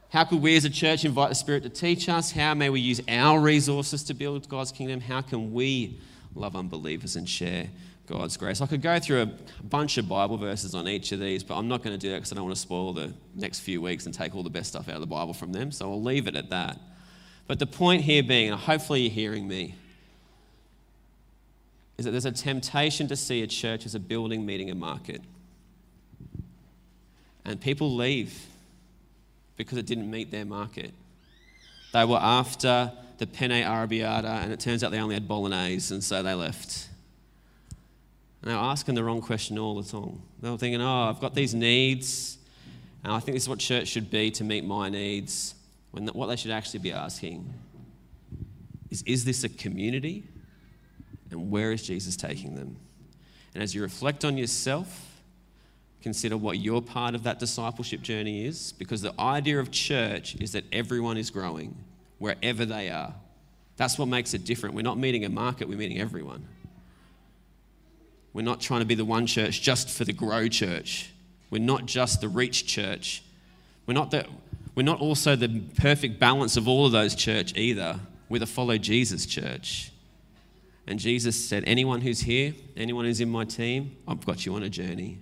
How 0.09 0.23
could 0.23 0.41
we 0.41 0.55
as 0.55 0.65
a 0.65 0.69
church 0.71 1.05
invite 1.05 1.29
the 1.29 1.35
Spirit 1.35 1.63
to 1.63 1.69
teach 1.69 2.09
us? 2.09 2.31
How 2.31 2.55
may 2.55 2.69
we 2.69 2.79
use 2.79 2.99
our 3.07 3.39
resources 3.39 4.03
to 4.05 4.15
build 4.15 4.49
God's 4.49 4.71
kingdom? 4.71 5.01
How 5.01 5.21
can 5.21 5.53
we 5.53 5.99
love 6.33 6.55
unbelievers 6.55 7.15
and 7.15 7.29
share 7.29 7.67
God's 8.07 8.35
grace? 8.35 8.59
I 8.59 8.65
could 8.65 8.81
go 8.81 8.97
through 8.97 9.21
a 9.21 9.31
bunch 9.63 9.99
of 9.99 10.09
Bible 10.09 10.37
verses 10.37 10.73
on 10.73 10.87
each 10.87 11.11
of 11.11 11.19
these, 11.19 11.43
but 11.43 11.57
I'm 11.57 11.67
not 11.67 11.83
going 11.83 11.93
to 11.93 11.99
do 11.99 12.09
that 12.09 12.17
because 12.17 12.31
I 12.31 12.35
don't 12.35 12.45
want 12.45 12.55
to 12.55 12.61
spoil 12.61 12.91
the 12.93 13.13
next 13.35 13.59
few 13.59 13.83
weeks 13.83 14.07
and 14.07 14.13
take 14.13 14.33
all 14.33 14.41
the 14.41 14.49
best 14.49 14.69
stuff 14.69 14.89
out 14.89 14.95
of 14.95 15.01
the 15.01 15.07
Bible 15.07 15.33
from 15.33 15.51
them, 15.51 15.71
so 15.71 15.91
I'll 15.91 16.01
leave 16.01 16.27
it 16.27 16.35
at 16.35 16.49
that. 16.49 16.79
But 17.49 17.57
the 17.57 17.65
point 17.65 18.03
here 18.03 18.21
being, 18.21 18.51
and 18.51 18.59
hopefully 18.59 19.01
you're 19.01 19.11
hearing 19.11 19.47
me, 19.47 19.73
is 21.97 22.05
that 22.05 22.11
there's 22.11 22.25
a 22.25 22.31
temptation 22.31 23.07
to 23.07 23.15
see 23.15 23.41
a 23.41 23.47
church 23.47 23.87
as 23.87 23.95
a 23.95 23.99
building 23.99 24.45
meeting 24.45 24.69
a 24.69 24.75
market. 24.75 25.23
And 27.43 27.59
people 27.59 27.95
leave 27.95 28.45
because 29.57 29.79
it 29.79 29.87
didn't 29.87 30.11
meet 30.11 30.29
their 30.29 30.45
market. 30.45 30.93
They 31.91 32.05
were 32.05 32.19
after 32.21 32.91
the 33.17 33.25
penne 33.25 33.63
arrabbiata, 33.63 34.43
and 34.43 34.53
it 34.53 34.59
turns 34.59 34.83
out 34.83 34.91
they 34.91 34.99
only 34.99 35.15
had 35.15 35.27
bolognese, 35.27 35.91
and 35.91 36.03
so 36.03 36.21
they 36.21 36.35
left. 36.35 36.87
And 38.43 38.51
they 38.51 38.53
were 38.53 38.61
asking 38.61 38.93
the 38.93 39.03
wrong 39.03 39.21
question 39.21 39.57
all 39.57 39.81
the 39.81 39.89
time. 39.89 40.21
They 40.39 40.51
were 40.51 40.57
thinking, 40.57 40.81
oh, 40.81 41.09
I've 41.09 41.19
got 41.19 41.33
these 41.33 41.55
needs, 41.55 42.37
and 43.03 43.11
I 43.11 43.19
think 43.19 43.35
this 43.35 43.45
is 43.45 43.49
what 43.49 43.57
church 43.57 43.87
should 43.87 44.11
be 44.11 44.29
to 44.29 44.43
meet 44.43 44.63
my 44.63 44.89
needs. 44.89 45.55
When 45.91 46.07
what 46.07 46.27
they 46.27 46.35
should 46.35 46.51
actually 46.51 46.79
be 46.79 46.91
asking 46.91 47.53
is, 48.89 49.03
is 49.03 49.25
this 49.25 49.43
a 49.43 49.49
community? 49.49 50.23
And 51.31 51.51
where 51.51 51.71
is 51.71 51.83
Jesus 51.83 52.15
taking 52.15 52.55
them? 52.55 52.77
And 53.53 53.63
as 53.63 53.73
you 53.73 53.81
reflect 53.81 54.25
on 54.25 54.37
yourself, 54.37 55.21
consider 56.01 56.37
what 56.37 56.59
your 56.59 56.81
part 56.81 57.15
of 57.15 57.23
that 57.23 57.39
discipleship 57.39 58.01
journey 58.01 58.45
is, 58.45 58.71
because 58.73 59.01
the 59.01 59.13
idea 59.19 59.59
of 59.59 59.71
church 59.71 60.35
is 60.35 60.53
that 60.53 60.63
everyone 60.71 61.17
is 61.17 61.29
growing 61.29 61.75
wherever 62.19 62.65
they 62.65 62.89
are. 62.89 63.13
That's 63.77 63.97
what 63.97 64.07
makes 64.07 64.33
it 64.33 64.45
different. 64.45 64.75
We're 64.75 64.81
not 64.81 64.97
meeting 64.97 65.25
a 65.25 65.29
market, 65.29 65.67
we're 65.67 65.77
meeting 65.77 65.99
everyone. 65.99 66.47
We're 68.33 68.43
not 68.43 68.61
trying 68.61 68.81
to 68.81 68.85
be 68.85 68.95
the 68.95 69.05
one 69.05 69.25
church 69.25 69.61
just 69.61 69.89
for 69.89 70.05
the 70.05 70.13
grow 70.13 70.47
church. 70.47 71.11
We're 71.49 71.61
not 71.61 71.85
just 71.85 72.21
the 72.21 72.29
reach 72.29 72.67
church. 72.67 73.23
We're 73.87 73.95
not, 73.95 74.11
the, 74.11 74.27
we're 74.79 74.83
not 74.83 75.01
also 75.01 75.35
the 75.35 75.49
perfect 75.75 76.21
balance 76.21 76.55
of 76.55 76.65
all 76.65 76.85
of 76.85 76.93
those 76.93 77.13
church 77.13 77.53
either. 77.57 77.99
We're 78.29 78.39
the 78.39 78.47
follow 78.47 78.77
Jesus 78.77 79.25
church. 79.25 79.91
And 80.87 80.97
Jesus 80.97 81.35
said, 81.35 81.65
Anyone 81.67 81.99
who's 81.99 82.21
here, 82.21 82.53
anyone 82.77 83.03
who's 83.03 83.19
in 83.19 83.29
my 83.29 83.43
team, 83.43 83.97
I've 84.07 84.25
got 84.25 84.45
you 84.45 84.55
on 84.55 84.63
a 84.63 84.69
journey. 84.69 85.17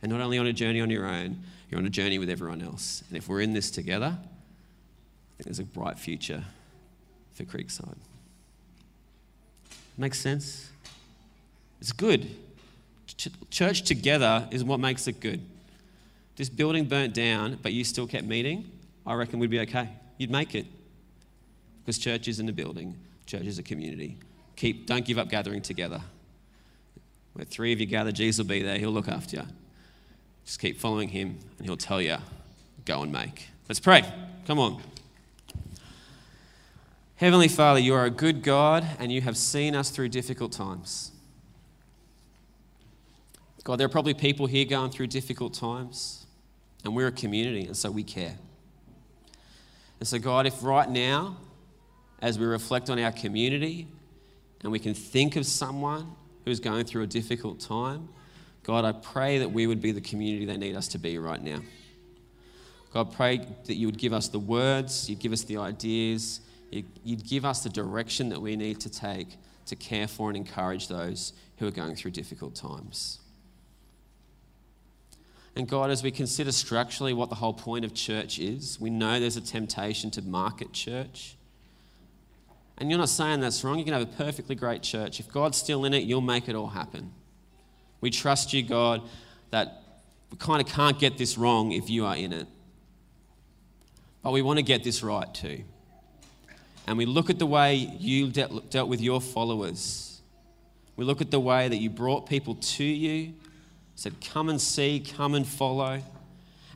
And 0.00 0.12
not 0.12 0.20
only 0.20 0.38
on 0.38 0.46
a 0.46 0.52
journey 0.52 0.80
on 0.80 0.90
your 0.90 1.06
own, 1.06 1.42
you're 1.68 1.80
on 1.80 1.86
a 1.86 1.90
journey 1.90 2.20
with 2.20 2.30
everyone 2.30 2.62
else. 2.62 3.02
And 3.08 3.18
if 3.18 3.28
we're 3.28 3.40
in 3.40 3.52
this 3.52 3.72
together, 3.72 4.16
I 4.16 5.32
think 5.38 5.46
there's 5.46 5.58
a 5.58 5.64
bright 5.64 5.98
future 5.98 6.44
for 7.34 7.42
Creekside. 7.42 7.98
Makes 9.98 10.20
sense? 10.20 10.70
It's 11.80 11.90
good. 11.90 12.30
Ch- 13.08 13.26
church 13.50 13.82
together 13.82 14.46
is 14.52 14.62
what 14.62 14.78
makes 14.78 15.08
it 15.08 15.18
good. 15.18 15.44
This 16.36 16.48
building 16.48 16.84
burnt 16.84 17.12
down, 17.12 17.58
but 17.60 17.72
you 17.72 17.82
still 17.82 18.06
kept 18.06 18.24
meeting, 18.24 18.70
I 19.06 19.14
reckon 19.14 19.38
we'd 19.38 19.50
be 19.50 19.60
okay. 19.60 19.88
You'd 20.18 20.30
make 20.30 20.54
it. 20.54 20.66
Because 21.82 21.98
church 21.98 22.28
isn't 22.28 22.48
a 22.48 22.52
building, 22.52 22.96
church 23.26 23.46
is 23.46 23.58
a 23.58 23.62
community. 23.62 24.18
Keep, 24.56 24.86
don't 24.86 25.04
give 25.04 25.18
up 25.18 25.28
gathering 25.28 25.62
together. 25.62 26.02
Where 27.32 27.44
three 27.44 27.72
of 27.72 27.80
you 27.80 27.86
gather, 27.86 28.12
Jesus 28.12 28.38
will 28.38 28.48
be 28.48 28.62
there, 28.62 28.78
he'll 28.78 28.90
look 28.90 29.08
after 29.08 29.38
you. 29.38 29.42
Just 30.44 30.60
keep 30.60 30.78
following 30.78 31.08
him, 31.08 31.38
and 31.58 31.66
he'll 31.66 31.76
tell 31.76 32.02
you, 32.02 32.16
go 32.84 33.02
and 33.02 33.12
make. 33.12 33.48
Let's 33.68 33.80
pray. 33.80 34.04
Come 34.46 34.58
on. 34.58 34.82
Heavenly 37.16 37.48
Father, 37.48 37.80
you 37.80 37.94
are 37.94 38.04
a 38.04 38.10
good 38.10 38.42
God, 38.42 38.86
and 38.98 39.12
you 39.12 39.20
have 39.20 39.36
seen 39.36 39.74
us 39.74 39.90
through 39.90 40.08
difficult 40.08 40.52
times. 40.52 41.12
God, 43.62 43.76
there 43.76 43.86
are 43.86 43.90
probably 43.90 44.14
people 44.14 44.46
here 44.46 44.64
going 44.64 44.90
through 44.90 45.08
difficult 45.08 45.54
times, 45.54 46.26
and 46.84 46.96
we're 46.96 47.08
a 47.08 47.12
community, 47.12 47.66
and 47.66 47.76
so 47.76 47.90
we 47.90 48.02
care. 48.02 48.36
And 50.00 50.08
so, 50.08 50.18
God, 50.18 50.46
if 50.46 50.62
right 50.64 50.88
now, 50.88 51.36
as 52.20 52.38
we 52.38 52.46
reflect 52.46 52.90
on 52.90 52.98
our 52.98 53.12
community 53.12 53.86
and 54.62 54.72
we 54.72 54.78
can 54.78 54.94
think 54.94 55.36
of 55.36 55.46
someone 55.46 56.16
who's 56.44 56.58
going 56.58 56.84
through 56.84 57.02
a 57.02 57.06
difficult 57.06 57.60
time, 57.60 58.08
God, 58.62 58.84
I 58.84 58.92
pray 58.92 59.38
that 59.38 59.50
we 59.50 59.66
would 59.66 59.80
be 59.80 59.92
the 59.92 60.00
community 60.00 60.46
they 60.46 60.56
need 60.56 60.74
us 60.74 60.88
to 60.88 60.98
be 60.98 61.18
right 61.18 61.42
now. 61.42 61.60
God, 62.92 63.12
pray 63.12 63.46
that 63.66 63.74
you 63.74 63.86
would 63.86 63.98
give 63.98 64.12
us 64.12 64.28
the 64.28 64.38
words, 64.38 65.08
you'd 65.08 65.20
give 65.20 65.32
us 65.32 65.44
the 65.44 65.58
ideas, 65.58 66.40
you'd 67.04 67.26
give 67.26 67.44
us 67.44 67.62
the 67.62 67.68
direction 67.68 68.30
that 68.30 68.40
we 68.40 68.56
need 68.56 68.80
to 68.80 68.90
take 68.90 69.36
to 69.66 69.76
care 69.76 70.08
for 70.08 70.28
and 70.28 70.36
encourage 70.36 70.88
those 70.88 71.32
who 71.58 71.66
are 71.66 71.70
going 71.70 71.94
through 71.94 72.10
difficult 72.10 72.54
times. 72.54 73.20
And 75.56 75.68
God, 75.68 75.90
as 75.90 76.02
we 76.02 76.10
consider 76.10 76.52
structurally 76.52 77.12
what 77.12 77.28
the 77.28 77.34
whole 77.34 77.52
point 77.52 77.84
of 77.84 77.92
church 77.92 78.38
is, 78.38 78.80
we 78.80 78.88
know 78.90 79.18
there's 79.18 79.36
a 79.36 79.40
temptation 79.40 80.10
to 80.12 80.22
market 80.22 80.72
church. 80.72 81.36
And 82.78 82.88
you're 82.88 82.98
not 82.98 83.08
saying 83.08 83.40
that's 83.40 83.62
wrong. 83.62 83.78
You 83.78 83.84
can 83.84 83.92
have 83.92 84.02
a 84.02 84.06
perfectly 84.06 84.54
great 84.54 84.82
church. 84.82 85.20
If 85.20 85.28
God's 85.28 85.58
still 85.58 85.84
in 85.84 85.92
it, 85.92 86.04
you'll 86.04 86.20
make 86.20 86.48
it 86.48 86.54
all 86.54 86.68
happen. 86.68 87.12
We 88.00 88.10
trust 88.10 88.52
you, 88.52 88.62
God, 88.62 89.02
that 89.50 89.82
we 90.30 90.38
kind 90.38 90.62
of 90.62 90.68
can't 90.68 90.98
get 90.98 91.18
this 91.18 91.36
wrong 91.36 91.72
if 91.72 91.90
you 91.90 92.06
are 92.06 92.16
in 92.16 92.32
it. 92.32 92.46
But 94.22 94.32
we 94.32 94.42
want 94.42 94.58
to 94.58 94.62
get 94.62 94.84
this 94.84 95.02
right 95.02 95.32
too. 95.34 95.64
And 96.86 96.96
we 96.96 97.06
look 97.06 97.28
at 97.28 97.38
the 97.38 97.46
way 97.46 97.74
you 97.74 98.28
dealt, 98.28 98.88
with 98.88 99.00
your 99.00 99.20
followers. 99.20 100.22
We 100.96 101.04
look 101.04 101.20
at 101.20 101.30
the 101.30 101.40
way 101.40 101.68
that 101.68 101.76
you 101.76 101.90
brought 101.90 102.26
people 102.26 102.54
to 102.54 102.84
you 102.84 103.34
said, 104.00 104.18
Come 104.22 104.48
and 104.48 104.58
see, 104.58 104.98
come 104.98 105.34
and 105.34 105.46
follow. 105.46 106.00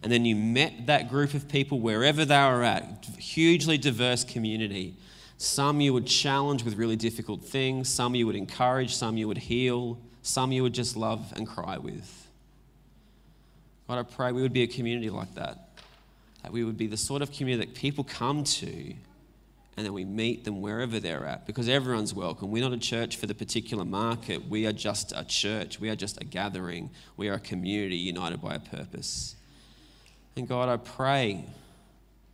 And 0.03 0.13
then 0.13 0.27
you 0.27 0.37
met 0.37 0.85
that 0.89 1.09
group 1.09 1.33
of 1.33 1.49
people 1.49 1.81
wherever 1.81 2.27
they 2.27 2.37
were 2.37 2.63
at, 2.63 3.07
hugely 3.19 3.79
diverse 3.79 4.25
community. 4.25 4.95
Some 5.39 5.81
you 5.81 5.95
would 5.95 6.07
challenge 6.07 6.65
with 6.65 6.75
really 6.75 6.97
difficult 6.97 7.43
things, 7.43 7.89
some 7.89 8.15
you 8.15 8.27
would 8.27 8.37
encourage, 8.37 8.95
some 8.95 9.17
you 9.17 9.27
would 9.27 9.39
heal, 9.39 9.99
some 10.21 10.53
you 10.53 10.63
would 10.63 10.75
just 10.75 10.99
love 10.99 11.33
and 11.35 11.49
cry 11.49 11.79
with. 11.79 12.29
God, 13.89 14.01
I 14.01 14.03
pray 14.03 14.31
we 14.31 14.43
would 14.43 14.53
be 14.53 14.63
a 14.63 14.67
community 14.67 15.09
like 15.09 15.35
that. 15.37 15.71
That 16.43 16.53
we 16.53 16.63
would 16.63 16.77
be 16.77 16.89
the 16.89 16.99
sort 16.99 17.23
of 17.23 17.33
community 17.33 17.65
that 17.65 17.75
people 17.75 18.05
come 18.05 18.45
to 18.45 18.93
and 19.77 19.85
then 19.85 19.93
we 19.93 20.05
meet 20.05 20.45
them 20.45 20.61
wherever 20.61 21.01
they're 21.01 21.27
at 21.27 21.47
because 21.47 21.69
everyone's 21.69 22.15
welcome. 22.15 22.51
We're 22.51 22.63
not 22.63 22.73
a 22.73 22.79
church 22.79 23.17
for 23.17 23.27
the 23.27 23.35
particular 23.35 23.85
market. 23.85 24.49
We 24.49 24.67
are 24.67 24.73
just 24.73 25.13
a 25.17 25.25
church. 25.25 25.81
We 25.81 25.91
are 25.91 25.97
just 25.97 26.21
a 26.21 26.25
gathering. 26.25 26.91
We 27.17 27.29
are 27.29 27.35
a 27.35 27.41
community 27.41 27.97
united 27.97 28.41
by 28.41 28.55
a 28.55 28.61
purpose. 28.61 29.35
And 30.37 30.47
God, 30.47 30.69
I 30.69 30.77
pray 30.77 31.45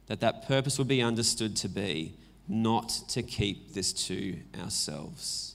that 0.07 0.21
that 0.21 0.47
purpose 0.47 0.79
would 0.79 0.89
be 0.89 1.03
understood 1.03 1.57
to 1.57 1.69
be 1.69 2.15
not 2.49 2.89
to 3.09 3.23
keep 3.23 3.75
this 3.75 3.93
to 3.93 4.37
ourselves. 4.61 5.55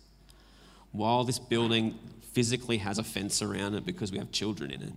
While 0.92 1.26
this 1.26 1.40
building 1.40 2.00
physically 2.32 2.78
has 2.78 2.98
a 2.98 3.04
fence 3.04 3.42
around 3.42 3.76
it 3.76 3.86
because 3.86 4.12
we 4.12 4.18
have 4.18 4.32
children 4.32 4.72
in 4.72 4.82
it, 4.82 4.94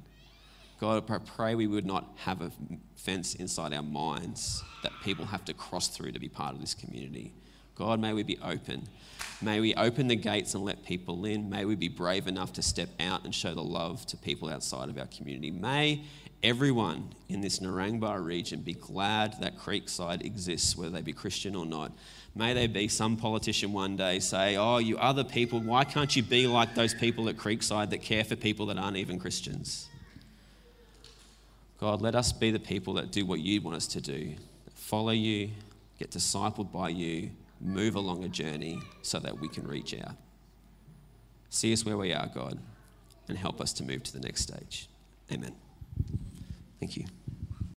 God, 0.81 1.11
I 1.11 1.19
pray 1.19 1.55
we 1.57 1.67
would 1.67 1.87
not 1.87 2.13
have 2.19 2.41
a 2.41 2.53
fence 2.95 3.35
inside 3.35 3.73
our 3.73 3.83
minds 3.83 4.63
that 4.85 4.93
people 5.03 5.25
have 5.25 5.45
to 5.47 5.55
cross 5.55 5.89
through 5.89 6.13
to 6.13 6.21
be 6.21 6.29
part 6.29 6.55
of 6.55 6.61
this 6.61 6.75
community. 6.75 7.33
God, 7.75 8.01
may 8.01 8.13
we 8.13 8.23
be 8.23 8.39
open. 8.43 8.89
May 9.43 9.61
we 9.61 9.75
open 9.75 10.09
the 10.09 10.17
gates 10.17 10.55
and 10.55 10.65
let 10.65 10.85
people 10.85 11.25
in. 11.25 11.49
May 11.49 11.65
we 11.65 11.75
be 11.75 11.89
brave 11.89 12.27
enough 12.27 12.53
to 12.55 12.63
step 12.63 12.89
out 13.01 13.25
and 13.25 13.35
show 13.35 13.55
the 13.55 13.63
love 13.63 14.07
to 14.07 14.17
people 14.17 14.49
outside 14.49 14.89
of 14.89 14.99
our 14.99 15.07
community. 15.07 15.51
May 15.51 16.05
everyone 16.43 17.13
in 17.29 17.41
this 17.41 17.59
Narangba 17.59 18.25
region 18.25 18.61
be 18.61 18.75
glad 18.75 19.41
that 19.41 19.59
Creekside 19.59 20.25
exists, 20.25 20.77
whether 20.77 20.91
they 20.91 21.03
be 21.03 21.13
Christian 21.13 21.57
or 21.57 21.67
not. 21.67 21.93
May 22.35 22.55
there 22.55 22.69
be 22.69 22.87
some 22.87 23.17
politician 23.17 23.73
one 23.73 23.97
day 23.97 24.21
say, 24.21 24.57
Oh, 24.57 24.79
you 24.79 24.97
other 24.99 25.25
people, 25.25 25.61
why 25.61 25.85
can't 25.85 26.15
you 26.15 26.23
be 26.23 26.47
like 26.47 26.75
those 26.75 26.95
people 26.95 27.29
at 27.29 27.37
Creekside 27.37 27.91
that 27.91 28.03
care 28.03 28.23
for 28.25 28.37
people 28.37 28.67
that 28.67 28.79
aren't 28.79 28.97
even 28.97 29.19
Christians? 29.19 29.89
God, 31.79 32.03
let 32.03 32.15
us 32.15 32.33
be 32.33 32.51
the 32.51 32.59
people 32.59 32.95
that 32.95 33.13
do 33.13 33.25
what 33.25 33.41
you 33.41 33.61
want 33.61 33.77
us 33.77 33.87
to 33.89 34.01
do 34.01 34.35
follow 34.75 35.11
you, 35.11 35.51
get 35.99 36.11
discipled 36.11 36.73
by 36.73 36.89
you, 36.89 37.31
move 37.61 37.95
along 37.95 38.25
a 38.25 38.29
journey 38.29 38.81
so 39.03 39.19
that 39.19 39.39
we 39.39 39.49
can 39.49 39.67
reach 39.67 39.95
out. 39.95 40.15
See 41.51 41.73
us 41.73 41.85
where 41.85 41.97
we 41.97 42.13
are, 42.13 42.31
God, 42.33 42.59
and 43.29 43.37
help 43.37 43.61
us 43.61 43.73
to 43.75 43.85
move 43.85 44.03
to 44.05 44.13
the 44.13 44.21
next 44.21 44.43
stage. 44.43 44.89
Amen. 45.31 45.55
Thank 46.81 46.97
you. 46.97 47.05